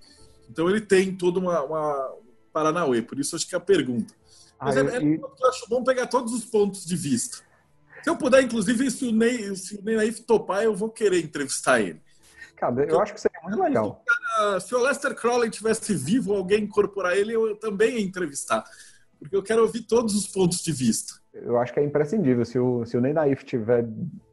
[0.49, 2.15] Então ele tem toda uma, uma,
[2.52, 3.02] Paranauê.
[3.02, 4.14] Por isso acho que é a pergunta.
[4.60, 7.39] Mas ah, é, é, eu acho bom pegar todos os pontos de vista.
[8.02, 11.22] Se eu puder, inclusive, se o Ney, se o Ney Naif topar, eu vou querer
[11.22, 12.01] entrevistar ele.
[12.56, 14.05] Cara, eu acho que seria muito legal.
[14.60, 18.62] Se o Lester Crowley tivesse vivo, alguém incorporar ele, eu também ia entrevistar.
[19.18, 21.14] Porque eu quero ouvir todos os pontos de vista.
[21.32, 22.44] Eu acho que é imprescindível.
[22.44, 23.86] Se o, se o Ney Naif estiver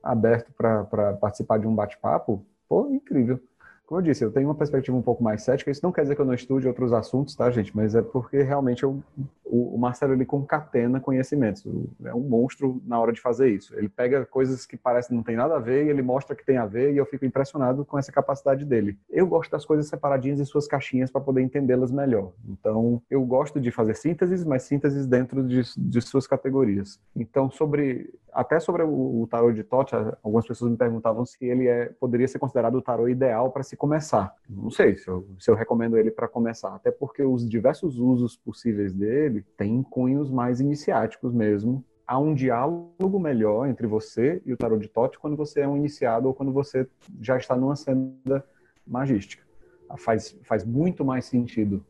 [0.03, 3.39] aberto para participar de um bate-papo, pô, incrível.
[3.87, 5.71] Como eu disse, eu tenho uma perspectiva um pouco mais cética.
[5.71, 7.73] Isso não quer dizer que eu não estude outros assuntos, tá, gente?
[7.73, 9.01] Mas é porque realmente eu,
[9.45, 11.65] o, o Marcelo ele concatena conhecimentos.
[12.03, 13.73] É um monstro na hora de fazer isso.
[13.77, 16.57] Ele pega coisas que parecem não tem nada a ver e ele mostra que tem
[16.57, 18.97] a ver e eu fico impressionado com essa capacidade dele.
[19.09, 22.33] Eu gosto das coisas separadinhas em suas caixinhas para poder entendê-las melhor.
[22.45, 26.99] Então, eu gosto de fazer sínteses, mas sínteses dentro de, de suas categorias.
[27.15, 31.67] Então, sobre até sobre o, o tarô de Tote, algumas pessoas me perguntavam se ele
[31.67, 34.35] é, poderia ser considerado o tarô ideal para se começar.
[34.49, 38.35] Não sei se eu, se eu recomendo ele para começar, até porque os diversos usos
[38.35, 41.83] possíveis dele têm cunhos mais iniciáticos mesmo.
[42.05, 45.77] Há um diálogo melhor entre você e o tarô de Tote quando você é um
[45.77, 46.87] iniciado ou quando você
[47.21, 48.43] já está numa senda
[48.85, 49.43] magística.
[49.97, 51.85] Faz, faz muito mais sentido.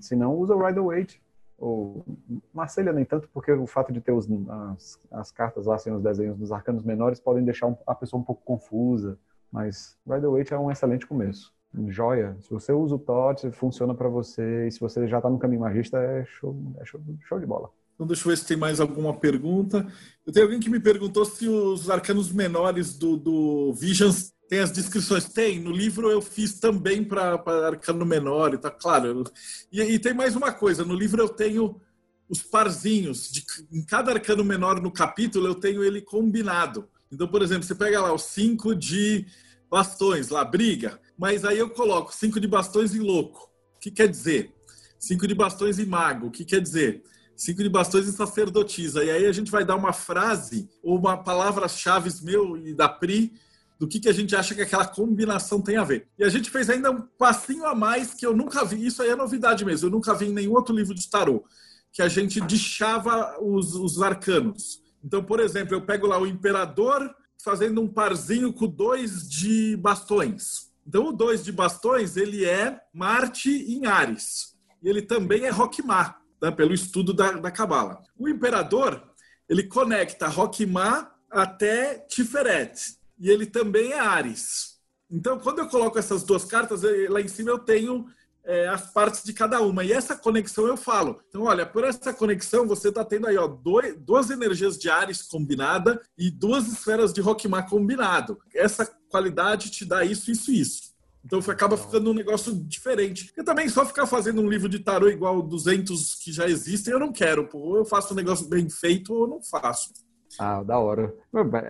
[0.00, 1.22] Se não, usa o Rider-Waite
[1.58, 2.04] ou
[2.52, 6.02] Marselha nem tanto, porque o fato de ter os, as, as cartas lá sem os
[6.02, 9.18] desenhos dos arcanos menores podem deixar a pessoa um pouco confusa,
[9.54, 11.54] mas Rider Waite é um excelente começo.
[11.88, 15.38] Joia, se você usa o TOT, funciona para você, e se você já está no
[15.38, 17.70] caminho magista, é show, é show, show de bola.
[17.94, 19.86] Então, deixa eu ver se tem mais alguma pergunta.
[20.26, 24.72] Eu tenho alguém que me perguntou se os arcanos menores do, do Visions tem as
[24.72, 25.28] descrições?
[25.28, 25.60] Tem.
[25.60, 29.22] No livro eu fiz também para arcano menor e tá claro.
[29.70, 30.84] E, e, tem mais uma coisa.
[30.84, 31.80] No livro eu tenho
[32.28, 33.30] os parzinhos.
[33.30, 36.88] De, em cada arcano menor no capítulo eu tenho ele combinado.
[37.14, 39.26] Então, por exemplo, você pega lá os cinco de
[39.70, 41.00] bastões, lá, briga.
[41.18, 43.50] Mas aí eu coloco cinco de bastões e louco.
[43.76, 44.52] O que quer dizer?
[44.98, 46.26] Cinco de bastões e mago.
[46.26, 47.02] O que quer dizer?
[47.36, 49.04] Cinco de bastões e sacerdotisa.
[49.04, 53.32] E aí a gente vai dar uma frase ou uma palavra-chave meu e da Pri
[53.78, 56.06] do que, que a gente acha que aquela combinação tem a ver.
[56.18, 59.10] E a gente fez ainda um passinho a mais que eu nunca vi, isso aí
[59.10, 61.44] é novidade mesmo, eu nunca vi em nenhum outro livro de tarô,
[61.92, 64.83] que a gente deixava os, os arcanos.
[65.04, 70.72] Então, por exemplo, eu pego lá o imperador fazendo um parzinho com dois de bastões.
[70.86, 74.56] Então, o dois de bastões, ele é Marte em Ares.
[74.82, 78.02] E ele também é Rockmar, né, pelo estudo da Cabala.
[78.18, 79.02] O imperador,
[79.46, 84.78] ele conecta Rockmar até Tiferet e ele também é Ares.
[85.10, 88.06] Então, quando eu coloco essas duas cartas, lá em cima eu tenho
[88.44, 89.84] é, as partes de cada uma.
[89.84, 91.20] E essa conexão eu falo.
[91.28, 95.22] Então, olha, por essa conexão você está tendo aí ó, dois, duas energias de Ares
[95.22, 98.38] combinada e duas esferas de Rockmar combinado.
[98.54, 100.94] Essa qualidade te dá isso, isso e isso.
[101.24, 103.32] Então acaba ficando um negócio diferente.
[103.34, 107.00] Eu também só ficar fazendo um livro de tarô igual 200 que já existem, eu
[107.00, 107.48] não quero.
[107.48, 107.58] Pô.
[107.58, 109.90] Ou eu faço um negócio bem feito ou não faço.
[110.38, 111.14] Ah, da hora.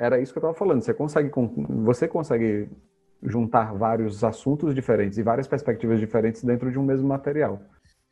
[0.00, 0.82] Era isso que eu estava falando.
[0.82, 1.30] Você consegue,
[1.84, 2.68] você consegue
[3.24, 7.60] juntar vários assuntos diferentes e várias perspectivas diferentes dentro de um mesmo material.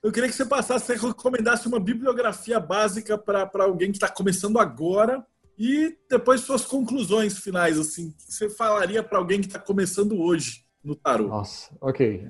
[0.02, 4.58] Eu queria que você passasse, você recomendasse uma bibliografia básica para alguém que está começando
[4.58, 5.24] agora
[5.56, 10.64] e depois suas conclusões finais, assim, que você falaria para alguém que está começando hoje
[10.82, 11.28] no tarô?
[11.28, 12.28] Nossa, ok.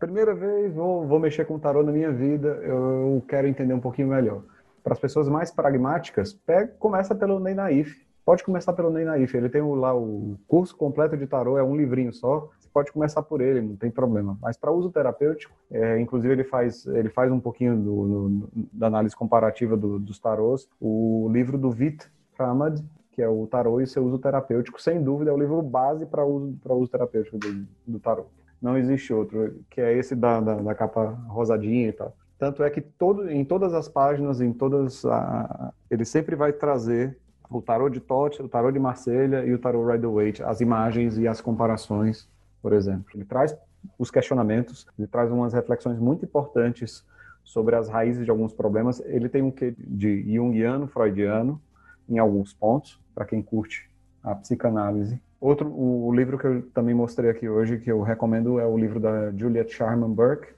[0.00, 3.80] Primeira vez vou, vou mexer com o tarô na minha vida, eu quero entender um
[3.80, 4.42] pouquinho melhor
[4.82, 7.94] para as pessoas mais pragmáticas, pega, começa pelo Ney Naif.
[8.24, 9.36] Pode começar pelo Ney Naif.
[9.36, 12.48] Ele tem o, lá o curso completo de tarô, é um livrinho só.
[12.58, 14.38] Você pode começar por ele, não tem problema.
[14.40, 18.86] Mas para uso terapêutico, é, inclusive ele faz, ele faz um pouquinho do, no, da
[18.86, 20.68] análise comparativa do, dos tarôs.
[20.80, 22.08] O livro do Vit
[22.38, 22.80] Ramad,
[23.10, 26.24] que é o tarô e seu uso terapêutico, sem dúvida é o livro base para
[26.24, 28.26] uso, uso terapêutico do, do tarô.
[28.60, 32.16] Não existe outro, que é esse da, da, da capa rosadinha e tal.
[32.38, 37.18] Tanto é que todo, em todas as páginas, em todas, a, ele sempre vai trazer
[37.58, 41.26] o tarô de Tote, o tarô de Marselha e o tarô Rider-Waite, as imagens e
[41.26, 42.28] as comparações,
[42.60, 43.06] por exemplo.
[43.14, 43.56] Ele traz
[43.98, 47.04] os questionamentos, ele traz umas reflexões muito importantes
[47.44, 49.00] sobre as raízes de alguns problemas.
[49.06, 51.60] Ele tem um quê de junguiano, freudiano,
[52.08, 53.90] em alguns pontos, para quem curte
[54.22, 55.20] a psicanálise.
[55.40, 59.00] Outro, o, livro que eu também mostrei aqui hoje, que eu recomendo, é o livro
[59.00, 60.48] da Juliet Sharman Burke,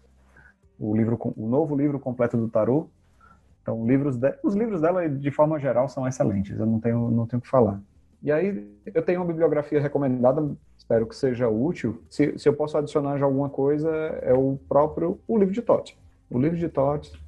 [0.78, 2.88] o livro, o novo livro completo do tarô.
[3.64, 6.60] Então, livros de, os livros dela, de forma geral, são excelentes.
[6.60, 7.80] Eu não tenho, não tenho o que falar.
[8.22, 12.02] E aí, eu tenho uma bibliografia recomendada, espero que seja útil.
[12.10, 13.88] Se, se eu posso adicionar já alguma coisa,
[14.20, 15.98] é o próprio o livro de Totti.
[16.28, 17.18] O livro de Totti,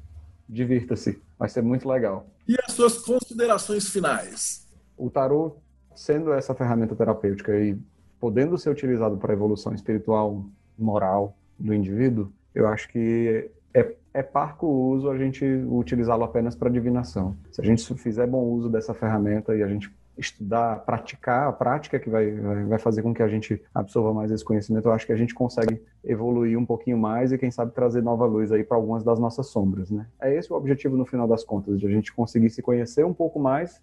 [0.47, 2.27] divirta-se, vai ser muito legal.
[2.47, 4.69] E as suas considerações finais?
[4.95, 5.57] O tarô,
[5.95, 7.79] sendo essa ferramenta terapêutica e
[8.21, 10.45] podendo ser utilizado para a evolução espiritual,
[10.79, 16.71] moral do indivíduo, eu acho que é, é parco uso a gente utilizá-lo apenas para
[16.71, 17.37] divinação.
[17.53, 21.99] Se a gente fizer bom uso dessa ferramenta e a gente estudar, praticar, a prática
[21.99, 25.13] que vai, vai fazer com que a gente absorva mais esse conhecimento, eu acho que
[25.13, 28.79] a gente consegue evoluir um pouquinho mais e quem sabe trazer nova luz aí para
[28.79, 30.07] algumas das nossas sombras, né?
[30.19, 33.13] É esse o objetivo no final das contas, de a gente conseguir se conhecer um
[33.13, 33.83] pouco mais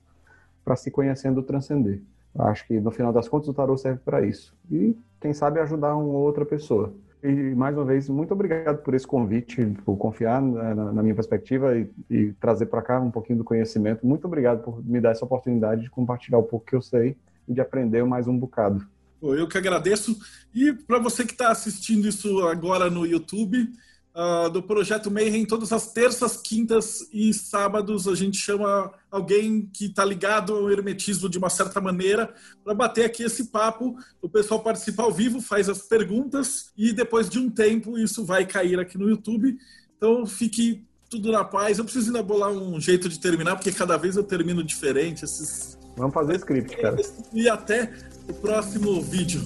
[0.65, 2.02] para se conhecendo transcender.
[2.34, 4.56] Eu acho que no final das contas o tarô serve para isso.
[4.72, 6.91] E quem sabe ajudar uma outra pessoa.
[7.24, 11.74] E mais uma vez, muito obrigado por esse convite, por confiar na, na minha perspectiva
[11.78, 14.06] e, e trazer para cá um pouquinho do conhecimento.
[14.06, 17.16] Muito obrigado por me dar essa oportunidade de compartilhar um pouco que eu sei
[17.48, 18.86] e de aprender mais um bocado.
[19.22, 20.18] Eu que agradeço.
[20.54, 23.70] E para você que está assistindo isso agora no YouTube,
[24.15, 29.85] uh, do Projeto Mayhem, todas as terças, quintas e sábados a gente chama alguém que
[29.85, 32.34] está ligado ao hermetismo de uma certa maneira
[32.64, 33.95] para bater aqui esse papo.
[34.22, 38.45] O pessoal participa ao vivo, faz as perguntas e depois de um tempo isso vai
[38.45, 39.57] cair aqui no YouTube.
[39.98, 41.77] Então fique tudo na paz.
[41.77, 45.23] Eu preciso ainda bolar um jeito de terminar, porque cada vez eu termino diferente.
[45.23, 45.77] Esses...
[45.95, 46.98] Vamos fazer script, cara.
[47.31, 47.94] E até
[48.27, 49.41] o próximo vídeo.